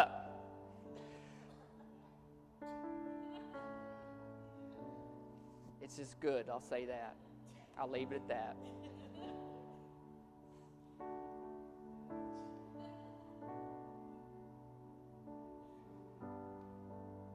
it's 5.81 5.97
just 5.97 6.19
good, 6.19 6.49
I'll 6.49 6.59
say 6.61 6.85
that. 6.85 7.15
I'll 7.79 7.89
leave 7.89 8.11
it 8.11 8.15
at 8.15 8.27
that. 8.27 8.55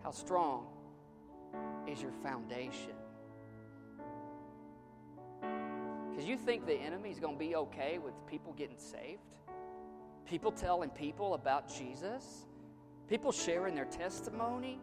How 0.02 0.10
strong 0.10 0.66
is 1.88 2.02
your 2.02 2.12
foundation? 2.22 3.03
Because 6.14 6.28
you 6.28 6.36
think 6.36 6.64
the 6.64 6.74
enemy 6.74 7.10
is 7.10 7.18
going 7.18 7.34
to 7.34 7.38
be 7.38 7.56
okay 7.56 7.98
with 7.98 8.14
people 8.28 8.52
getting 8.52 8.78
saved? 8.78 9.20
People 10.26 10.52
telling 10.52 10.90
people 10.90 11.34
about 11.34 11.68
Jesus? 11.68 12.46
People 13.08 13.32
sharing 13.32 13.74
their 13.74 13.84
testimony? 13.84 14.78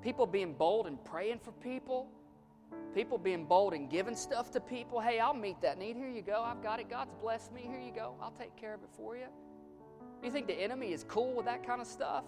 People 0.00 0.26
being 0.26 0.54
bold 0.54 0.86
and 0.86 1.02
praying 1.04 1.40
for 1.40 1.52
people? 1.52 2.08
People 2.94 3.18
being 3.18 3.44
bold 3.44 3.74
and 3.74 3.90
giving 3.90 4.16
stuff 4.16 4.50
to 4.52 4.60
people? 4.60 4.98
Hey, 4.98 5.20
I'll 5.20 5.34
meet 5.34 5.60
that 5.60 5.76
need. 5.78 5.94
Here 5.94 6.08
you 6.08 6.22
go. 6.22 6.42
I've 6.42 6.62
got 6.62 6.80
it. 6.80 6.88
God's 6.88 7.12
blessed 7.20 7.52
me. 7.52 7.68
Here 7.68 7.78
you 7.78 7.92
go. 7.92 8.14
I'll 8.22 8.30
take 8.30 8.56
care 8.56 8.72
of 8.72 8.82
it 8.82 8.88
for 8.96 9.14
you. 9.14 9.26
You 10.22 10.30
think 10.30 10.46
the 10.46 10.54
enemy 10.54 10.92
is 10.92 11.04
cool 11.04 11.34
with 11.34 11.44
that 11.44 11.66
kind 11.66 11.82
of 11.82 11.86
stuff? 11.86 12.24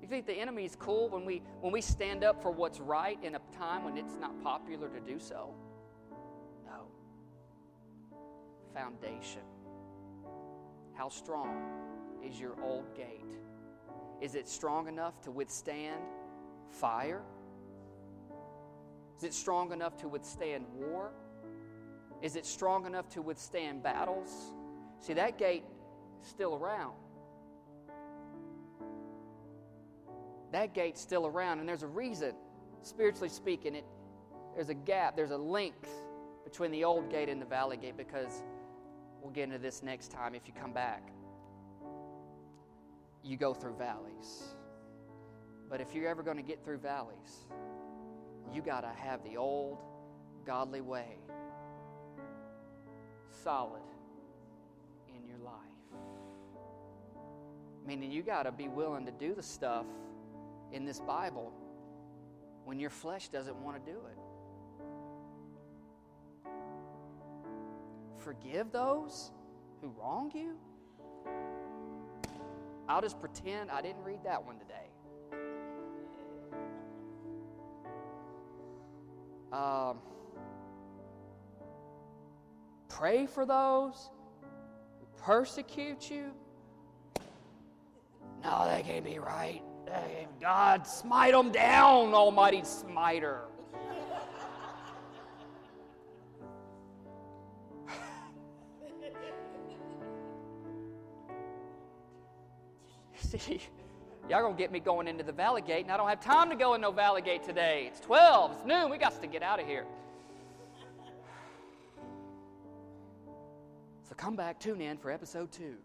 You 0.00 0.08
think 0.08 0.26
the 0.26 0.34
enemy 0.34 0.64
is 0.64 0.74
cool 0.74 1.08
when 1.10 1.24
we 1.24 1.42
when 1.60 1.72
we 1.72 1.80
stand 1.80 2.24
up 2.24 2.42
for 2.42 2.50
what's 2.50 2.80
right 2.80 3.18
in 3.22 3.36
a 3.36 3.40
time 3.56 3.84
when 3.84 3.96
it's 3.96 4.16
not 4.20 4.42
popular 4.42 4.88
to 4.88 4.98
do 4.98 5.20
so? 5.20 5.54
Foundation. 8.74 9.42
How 10.94 11.08
strong 11.08 11.56
is 12.24 12.40
your 12.40 12.54
old 12.62 12.94
gate? 12.96 13.24
Is 14.20 14.34
it 14.34 14.48
strong 14.48 14.88
enough 14.88 15.20
to 15.22 15.30
withstand 15.30 16.00
fire? 16.70 17.22
Is 19.18 19.24
it 19.24 19.34
strong 19.34 19.72
enough 19.72 19.96
to 19.98 20.08
withstand 20.08 20.64
war? 20.74 21.12
Is 22.22 22.36
it 22.36 22.46
strong 22.46 22.86
enough 22.86 23.08
to 23.10 23.22
withstand 23.22 23.82
battles? 23.82 24.52
See, 25.00 25.14
that 25.14 25.38
gate 25.38 25.64
is 26.22 26.28
still 26.28 26.54
around. 26.54 26.94
that 30.52 30.74
gate's 30.74 31.00
still 31.00 31.26
around, 31.26 31.58
and 31.58 31.68
there's 31.68 31.82
a 31.82 31.88
reason, 31.88 32.34
spiritually 32.82 33.28
speaking, 33.28 33.74
it 33.74 33.84
there's 34.54 34.68
a 34.68 34.74
gap, 34.74 35.16
there's 35.16 35.30
a 35.30 35.38
length 35.38 35.88
between 36.44 36.70
the 36.70 36.84
old 36.84 37.10
gate 37.10 37.30
and 37.30 37.40
the 37.40 37.46
valley 37.46 37.78
gate 37.78 37.96
because 37.96 38.42
we'll 39.22 39.32
get 39.32 39.44
into 39.44 39.58
this 39.58 39.82
next 39.82 40.10
time 40.10 40.34
if 40.34 40.46
you 40.46 40.52
come 40.52 40.72
back. 40.72 41.12
You 43.22 43.36
go 43.36 43.54
through 43.54 43.76
valleys. 43.76 44.42
But 45.70 45.80
if 45.80 45.94
you're 45.94 46.08
ever 46.08 46.22
going 46.22 46.36
to 46.36 46.42
get 46.42 46.64
through 46.64 46.78
valleys, 46.78 47.46
you 48.52 48.60
got 48.60 48.80
to 48.80 48.88
have 48.88 49.22
the 49.24 49.36
old 49.36 49.78
godly 50.44 50.80
way 50.80 51.16
solid 53.42 53.82
in 55.08 55.26
your 55.26 55.38
life. 55.38 55.54
Meaning 57.86 58.10
you 58.10 58.22
got 58.22 58.42
to 58.44 58.52
be 58.52 58.68
willing 58.68 59.06
to 59.06 59.12
do 59.12 59.34
the 59.34 59.42
stuff 59.42 59.86
in 60.72 60.84
this 60.84 61.00
Bible 61.00 61.52
when 62.64 62.78
your 62.78 62.90
flesh 62.90 63.28
doesn't 63.28 63.56
want 63.56 63.84
to 63.84 63.90
do 63.90 63.98
it. 63.98 64.18
Forgive 68.24 68.70
those 68.70 69.32
who 69.80 69.92
wrong 69.98 70.30
you? 70.34 70.56
I'll 72.88 73.00
just 73.02 73.18
pretend 73.20 73.70
I 73.70 73.82
didn't 73.82 74.02
read 74.04 74.20
that 74.24 74.44
one 74.44 74.56
today. 74.58 74.72
Um, 79.52 79.98
pray 82.88 83.26
for 83.26 83.44
those 83.44 84.10
who 85.00 85.06
persecute 85.22 86.10
you. 86.10 86.30
No, 88.42 88.64
that 88.64 88.84
can't 88.84 89.04
be 89.04 89.18
right. 89.18 89.62
God, 90.40 90.86
smite 90.86 91.32
them 91.32 91.52
down, 91.52 92.14
Almighty 92.14 92.62
Smiter. 92.64 93.42
Y'all 103.48 104.42
gonna 104.42 104.56
get 104.56 104.72
me 104.72 104.80
going 104.80 105.08
into 105.08 105.24
the 105.24 105.32
Valley 105.32 105.62
Gate, 105.62 105.84
and 105.84 105.92
I 105.92 105.96
don't 105.96 106.08
have 106.08 106.20
time 106.20 106.50
to 106.50 106.56
go 106.56 106.74
in 106.74 106.80
no 106.80 106.90
Valley 106.90 107.22
Gate 107.22 107.42
today. 107.42 107.84
It's 107.88 108.00
12, 108.00 108.52
it's 108.52 108.64
noon, 108.64 108.90
we 108.90 108.98
got 108.98 109.20
to 109.20 109.26
get 109.26 109.42
out 109.42 109.60
of 109.60 109.66
here. 109.66 109.84
So 114.08 114.16
come 114.16 114.36
back, 114.36 114.60
tune 114.60 114.82
in 114.82 114.98
for 114.98 115.10
episode 115.10 115.50
two. 115.50 115.76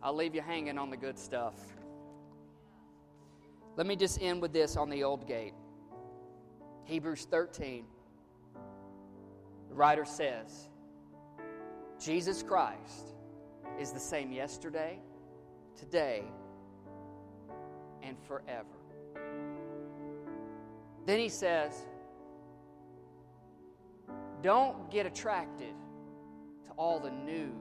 I'll 0.00 0.14
leave 0.14 0.34
you 0.34 0.42
hanging 0.42 0.78
on 0.78 0.90
the 0.90 0.96
good 0.96 1.18
stuff. 1.18 1.54
Let 3.76 3.86
me 3.86 3.96
just 3.96 4.22
end 4.22 4.40
with 4.40 4.52
this 4.52 4.76
on 4.76 4.88
the 4.88 5.02
old 5.02 5.26
gate. 5.26 5.54
Hebrews 6.84 7.26
13. 7.28 7.84
The 9.68 9.74
writer 9.74 10.04
says, 10.04 10.68
Jesus 11.98 12.42
Christ 12.44 13.15
is 13.80 13.92
the 13.92 14.00
same 14.00 14.32
yesterday, 14.32 14.98
today, 15.78 16.24
and 18.02 18.16
forever. 18.26 18.66
Then 21.06 21.18
he 21.18 21.28
says, 21.28 21.86
Don't 24.42 24.90
get 24.90 25.06
attracted 25.06 25.74
to 26.66 26.72
all 26.76 26.98
the 26.98 27.10
new 27.10 27.52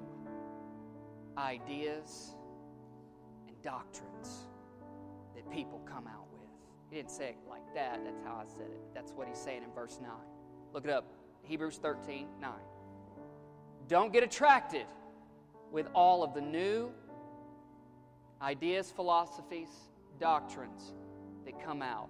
ideas 1.37 2.35
and 3.47 3.61
doctrines 3.61 4.47
that 5.35 5.49
people 5.51 5.81
come 5.85 6.07
out 6.07 6.27
with. 6.33 6.49
He 6.89 6.95
didn't 6.95 7.11
say 7.11 7.29
it 7.29 7.37
like 7.49 7.73
that. 7.75 8.01
That's 8.03 8.21
how 8.23 8.41
I 8.41 8.45
said 8.45 8.67
it. 8.71 8.81
That's 8.93 9.11
what 9.11 9.27
he's 9.27 9.37
saying 9.37 9.63
in 9.63 9.71
verse 9.73 9.99
9. 10.01 10.11
Look 10.73 10.85
it 10.85 10.91
up. 10.91 11.05
Hebrews 11.43 11.77
13 11.77 12.27
9. 12.41 12.51
Don't 13.87 14.11
get 14.11 14.23
attracted 14.23 14.85
with 15.75 15.89
all 15.93 16.23
of 16.23 16.33
the 16.33 16.39
new 16.39 16.89
ideas, 18.41 18.93
philosophies, 18.95 19.67
doctrines 20.21 20.93
that 21.43 21.61
come 21.61 21.81
out. 21.81 22.07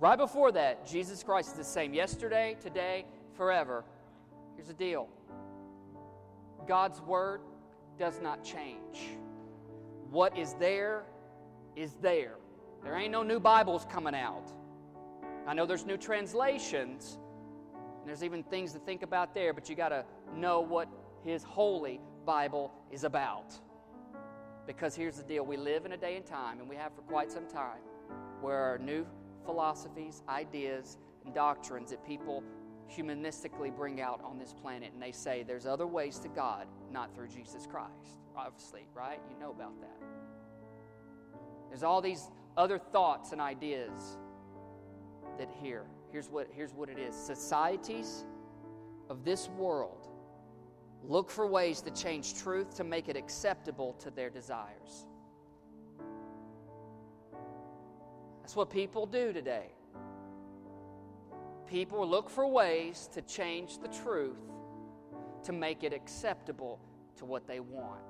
Right 0.00 0.16
before 0.16 0.50
that, 0.52 0.86
Jesus 0.86 1.22
Christ 1.22 1.50
is 1.50 1.58
the 1.58 1.64
same 1.64 1.92
yesterday, 1.92 2.56
today, 2.62 3.04
forever. 3.36 3.84
Here's 4.56 4.68
the 4.68 4.74
deal 4.74 5.10
God's 6.66 7.02
Word 7.02 7.42
does 7.98 8.22
not 8.22 8.42
change. 8.42 9.18
What 10.10 10.38
is 10.38 10.54
there 10.54 11.04
is 11.76 11.96
there. 12.00 12.36
There 12.82 12.96
ain't 12.96 13.12
no 13.12 13.22
new 13.22 13.38
Bibles 13.38 13.86
coming 13.90 14.14
out. 14.14 14.50
I 15.46 15.52
know 15.52 15.66
there's 15.66 15.84
new 15.84 15.98
translations, 15.98 17.18
and 18.00 18.08
there's 18.08 18.24
even 18.24 18.42
things 18.44 18.72
to 18.72 18.78
think 18.78 19.02
about 19.02 19.34
there, 19.34 19.52
but 19.52 19.68
you 19.68 19.76
got 19.76 19.90
to 19.90 20.06
know 20.34 20.60
what 20.60 20.88
His 21.22 21.42
holy 21.42 22.00
Bible 22.24 22.72
is 22.90 23.04
about. 23.04 23.54
Because 24.66 24.94
here's 24.94 25.16
the 25.16 25.22
deal 25.22 25.44
we 25.44 25.56
live 25.56 25.84
in 25.84 25.92
a 25.92 25.96
day 25.96 26.16
and 26.16 26.24
time, 26.24 26.60
and 26.60 26.68
we 26.68 26.76
have 26.76 26.94
for 26.94 27.02
quite 27.02 27.30
some 27.30 27.46
time, 27.46 27.80
where 28.40 28.78
new 28.82 29.06
philosophies, 29.44 30.22
ideas, 30.28 30.96
and 31.24 31.34
doctrines 31.34 31.90
that 31.90 32.04
people 32.06 32.42
humanistically 32.90 33.74
bring 33.74 34.00
out 34.00 34.20
on 34.24 34.38
this 34.38 34.52
planet, 34.52 34.92
and 34.92 35.02
they 35.02 35.12
say 35.12 35.42
there's 35.42 35.66
other 35.66 35.86
ways 35.86 36.18
to 36.18 36.28
God, 36.28 36.66
not 36.90 37.14
through 37.14 37.28
Jesus 37.28 37.66
Christ. 37.66 38.20
Obviously, 38.36 38.86
right? 38.94 39.20
You 39.30 39.38
know 39.38 39.50
about 39.50 39.80
that. 39.80 40.06
There's 41.68 41.82
all 41.82 42.00
these 42.00 42.30
other 42.56 42.78
thoughts 42.78 43.32
and 43.32 43.40
ideas 43.40 44.18
that 45.38 45.48
here. 45.60 45.86
Here's 46.12 46.28
what, 46.28 46.48
here's 46.52 46.72
what 46.72 46.88
it 46.88 46.98
is 46.98 47.14
societies 47.14 48.24
of 49.10 49.24
this 49.24 49.48
world 49.48 50.08
look 51.06 51.30
for 51.30 51.46
ways 51.46 51.80
to 51.82 51.90
change 51.90 52.34
truth 52.34 52.76
to 52.76 52.84
make 52.84 53.08
it 53.08 53.16
acceptable 53.16 53.94
to 53.94 54.10
their 54.10 54.30
desires. 54.30 55.06
That's 58.40 58.56
what 58.56 58.70
people 58.70 59.06
do 59.06 59.32
today. 59.32 59.68
People 61.66 62.06
look 62.06 62.28
for 62.28 62.46
ways 62.46 63.08
to 63.12 63.22
change 63.22 63.78
the 63.78 63.88
truth 63.88 64.38
to 65.44 65.52
make 65.52 65.82
it 65.82 65.92
acceptable 65.92 66.78
to 67.16 67.24
what 67.24 67.46
they 67.46 67.60
want. 67.60 68.00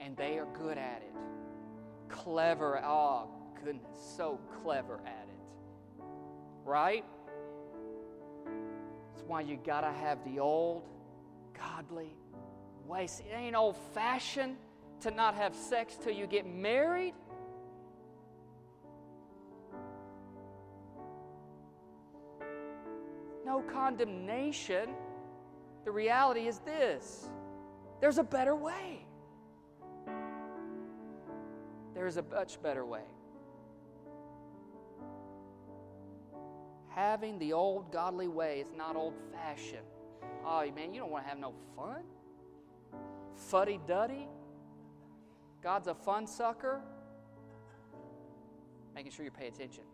And 0.00 0.16
they 0.16 0.38
are 0.38 0.46
good 0.54 0.78
at 0.78 1.02
it. 1.02 1.14
Clever. 2.08 2.80
Oh, 2.84 3.28
goodness, 3.64 3.98
so 4.16 4.38
clever 4.62 5.00
at 5.04 5.26
it. 5.28 6.04
Right? 6.64 7.04
Why 9.28 9.42
you 9.42 9.56
got 9.64 9.82
to 9.82 9.92
have 9.92 10.18
the 10.24 10.40
old, 10.40 10.82
godly 11.56 12.16
ways. 12.84 13.22
It 13.24 13.32
ain't 13.32 13.54
old 13.54 13.76
fashioned 13.94 14.56
to 15.02 15.12
not 15.12 15.36
have 15.36 15.54
sex 15.54 15.96
till 16.02 16.12
you 16.12 16.26
get 16.26 16.46
married. 16.46 17.14
no 23.48 23.62
condemnation. 23.62 24.90
The 25.86 25.90
reality 25.90 26.46
is 26.46 26.58
this 26.58 27.30
there's 28.00 28.18
a 28.18 28.22
better 28.22 28.54
way. 28.54 29.06
There's 31.94 32.18
a 32.18 32.22
much 32.22 32.62
better 32.62 32.84
way. 32.84 33.04
Having 36.98 37.38
the 37.38 37.52
old 37.52 37.92
godly 37.92 38.26
way 38.26 38.58
is 38.58 38.72
not 38.76 38.96
old 38.96 39.14
fashioned. 39.30 39.86
Oh, 40.44 40.68
man, 40.74 40.92
you 40.92 40.98
don't 40.98 41.12
want 41.12 41.24
to 41.24 41.28
have 41.28 41.38
no 41.38 41.54
fun? 41.76 42.02
Fuddy 43.36 43.78
duddy? 43.86 44.26
God's 45.62 45.86
a 45.86 45.94
fun 45.94 46.26
sucker? 46.26 46.80
Making 48.96 49.12
sure 49.12 49.24
you 49.24 49.30
pay 49.30 49.46
attention. 49.46 49.84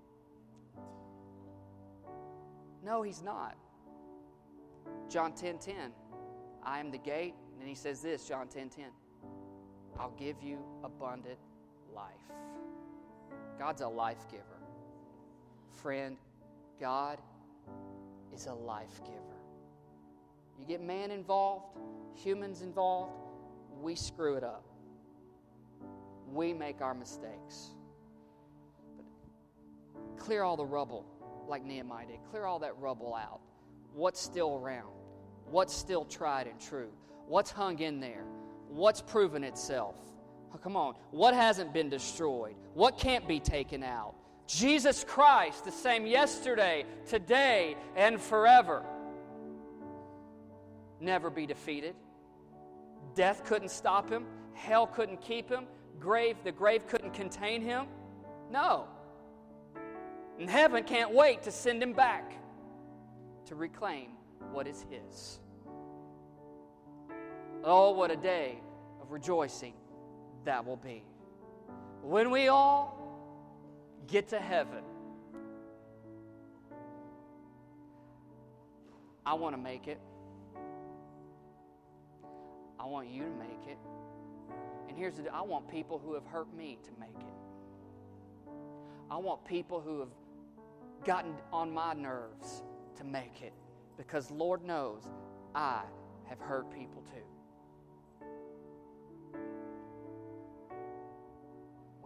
No, 2.82 3.02
he's 3.02 3.22
not. 3.22 3.55
John 5.11 5.34
10 5.34 5.59
10. 5.59 5.74
I 6.62 6.80
am 6.80 6.90
the 6.90 6.96
gate. 6.96 7.34
And 7.61 7.68
he 7.68 7.74
says 7.74 8.00
this, 8.00 8.26
John 8.26 8.48
10 8.48 8.70
10. 8.70 8.84
I'll 10.00 10.14
give 10.18 10.42
you 10.42 10.59
abundant 10.82 11.38
life. 11.94 12.09
God's 13.59 13.82
a 13.82 13.88
life 13.88 14.24
giver. 14.30 14.42
Friend, 15.82 16.16
God 16.81 17.18
is 18.35 18.47
a 18.47 18.55
life 18.55 19.01
giver. 19.05 19.18
You 20.59 20.66
get 20.66 20.83
man 20.83 21.11
involved, 21.11 21.79
humans 22.14 22.62
involved, 22.62 23.12
we 23.83 23.95
screw 23.95 24.37
it 24.37 24.45
up. 24.45 24.64
We 26.33 26.53
make 26.53 26.81
our 26.81 26.95
mistakes. 26.95 27.70
But 28.97 30.18
clear 30.18 30.43
all 30.43 30.57
the 30.57 30.64
rubble 30.64 31.05
like 31.49 31.64
Nehemiah 31.64 32.07
did. 32.07 32.18
Clear 32.31 32.47
all 32.47 32.59
that 32.61 32.79
rubble 32.79 33.14
out. 33.14 33.41
What's 33.95 34.20
still 34.20 34.57
around? 34.57 34.93
What's 35.51 35.75
still 35.75 36.05
tried 36.05 36.47
and 36.47 36.59
true? 36.59 36.91
What's 37.29 37.51
hung 37.51 37.79
in 37.79 38.01
there? 38.01 38.25
What's 38.68 39.01
proven 39.01 39.45
itself? 39.45 39.97
Oh, 40.53 40.59
come 40.59 40.77
on. 40.77 40.95
What 41.11 41.35
hasn't 41.35 41.72
been 41.72 41.89
destroyed? 41.89 42.57
What 42.75 42.99
can't 42.99 43.27
be 43.29 43.39
taken 43.39 43.83
out? 43.83 44.14
Jesus 44.47 45.05
Christ, 45.05 45.64
the 45.64 45.72
same 45.72 46.07
yesterday, 46.07 46.84
today, 47.07 47.76
and 47.97 48.20
forever. 48.20 48.84
Never 51.01 51.30
be 51.30 51.47
defeated. 51.47 51.95
Death 53.14 53.45
couldn't 53.45 53.70
stop 53.70 54.11
him. 54.11 54.26
Hell 54.55 54.86
couldn't 54.86 55.20
keep 55.20 55.49
him. 55.49 55.66
Grave, 55.99 56.36
the 56.45 56.53
grave 56.53 56.86
couldn't 56.86 57.14
contain 57.14 57.62
him. 57.62 57.86
No. 58.51 58.86
And 60.38 60.51
heaven 60.51 60.84
can't 60.84 61.12
wait 61.12 61.42
to 61.45 61.51
send 61.51 61.82
him 61.82 61.92
back 61.92 62.32
to 63.47 63.55
reclaim 63.55 64.09
what 64.53 64.66
is 64.66 64.84
his. 64.90 65.38
Oh, 67.62 67.92
what 67.92 68.11
a 68.11 68.16
day 68.16 68.59
of 69.01 69.11
rejoicing 69.11 69.74
that 70.45 70.66
will 70.66 70.76
be. 70.76 71.05
When 72.03 72.30
we 72.30 72.49
all 72.49 72.93
get 74.15 74.29
to 74.29 74.39
heaven, 74.39 74.85
I 79.27 79.35
want 79.35 79.57
to 79.57 79.61
make 79.61 79.89
it. 79.89 79.99
I 82.79 82.87
want 82.87 83.09
you 83.09 83.25
to 83.25 83.31
make 83.31 83.67
it. 83.69 83.77
And 84.89 84.97
here's 84.97 85.17
the 85.17 85.25
deal 85.25 85.33
I 85.35 85.43
want 85.43 85.69
people 85.69 85.99
who 85.99 86.15
have 86.15 86.25
hurt 86.27 86.47
me 86.57 86.79
to 86.85 86.91
make 87.01 87.19
it. 87.19 88.53
I 89.11 89.17
want 89.17 89.45
people 89.45 89.81
who 89.81 89.99
have 89.99 90.15
gotten 91.05 91.35
on 91.53 91.75
my 91.75 91.93
nerves 91.93 92.62
to 92.99 93.03
make 93.03 93.43
it 93.43 93.53
because 93.97 94.31
Lord 94.31 94.62
knows 94.65 95.09
I 95.57 95.83
have 96.29 96.39
hurt 96.39 96.71
people 96.71 97.03
too. 97.12 97.34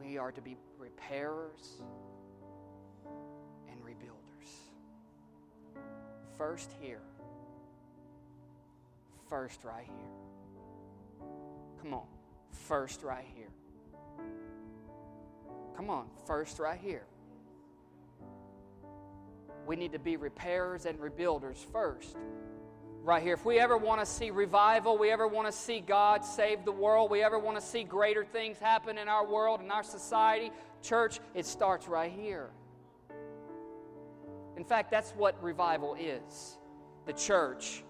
We 0.09 0.17
are 0.17 0.33
to 0.33 0.41
be 0.41 0.57
repairers 0.79 1.83
and 3.71 3.79
rebuilders. 3.85 4.49
First 6.39 6.71
here, 6.81 7.03
first 9.29 9.65
right 9.65 9.85
here. 9.85 11.27
Come 11.83 11.93
on, 11.93 12.07
first 12.53 13.03
right 13.03 13.27
here. 13.35 13.51
Come 15.77 15.91
on, 15.91 16.07
first 16.27 16.59
right 16.59 16.81
here 16.81 17.05
we 19.67 19.77
need 19.77 19.93
to 19.93 19.99
be 19.99 20.17
repairers 20.17 20.87
and 20.87 20.99
rebuilders 20.99 21.59
first. 21.71 22.17
Right 23.03 23.23
here. 23.23 23.35
If 23.35 23.45
we 23.45 23.59
ever 23.59 23.77
want 23.77 24.01
to 24.01 24.07
see 24.07 24.31
revival, 24.31 24.99
we 24.99 25.11
ever 25.11 25.27
want 25.27 25.47
to 25.47 25.53
see 25.53 25.81
God 25.81 26.25
save 26.25 26.65
the 26.65 26.73
world, 26.73 27.11
we 27.11 27.23
ever 27.23 27.39
want 27.39 27.57
to 27.59 27.65
see 27.65 27.83
greater 27.83 28.25
things 28.25 28.59
happen 28.59 28.99
in 28.99 29.09
our 29.09 29.27
world, 29.27 29.61
in 29.61 29.71
our 29.71 29.83
society, 29.83 30.51
church, 30.83 31.21
it 31.35 31.47
starts 31.47 31.89
right 31.89 32.13
here. 32.13 32.51
In 34.57 34.65
fact, 34.65 34.91
that's 34.91 35.13
what 35.13 35.43
revival 35.43 35.95
is 35.95 36.59
the 37.07 37.13
church 37.13 37.83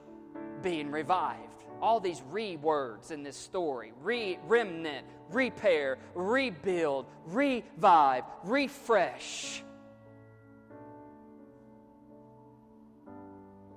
being 0.62 0.90
revived. 0.90 1.42
All 1.80 1.98
these 1.98 2.22
re 2.30 2.56
words 2.56 3.11
in 3.11 3.22
this 3.22 3.36
story 3.36 3.92
re- 4.02 4.38
remnant, 4.46 5.06
repair, 5.30 5.98
rebuild, 6.14 7.06
revive, 7.26 8.24
refresh. 8.44 9.64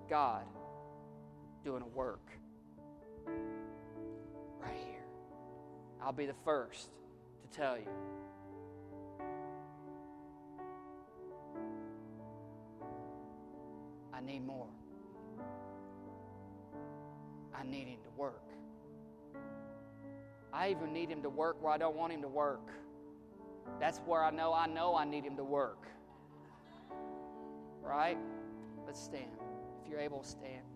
God 0.09 0.43
doing 1.63 1.81
a 1.81 1.87
work 1.87 2.27
right 4.59 4.77
here. 4.85 5.03
I'll 6.01 6.11
be 6.11 6.25
the 6.25 6.35
first 6.43 6.89
to 7.43 7.57
tell 7.57 7.77
you. 7.77 7.87
I 14.13 14.21
need 14.21 14.45
more. 14.45 14.67
I 17.55 17.63
need 17.63 17.87
Him 17.87 17.99
to 18.03 18.09
work. 18.17 18.43
I 20.53 20.69
even 20.69 20.93
need 20.93 21.09
Him 21.09 21.21
to 21.23 21.29
work 21.29 21.61
where 21.61 21.73
I 21.73 21.77
don't 21.77 21.95
want 21.95 22.13
Him 22.13 22.21
to 22.21 22.27
work. 22.27 22.71
That's 23.79 23.99
where 23.99 24.23
I 24.23 24.31
know 24.31 24.53
I 24.53 24.67
know 24.67 24.95
I 24.95 25.05
need 25.05 25.23
Him 25.23 25.37
to 25.37 25.43
work. 25.43 25.87
Right? 27.81 28.17
Let's 28.85 29.01
stand. 29.01 29.31
If 29.83 29.89
you're 29.89 29.99
able, 29.99 30.19
to 30.19 30.27
stand. 30.27 30.70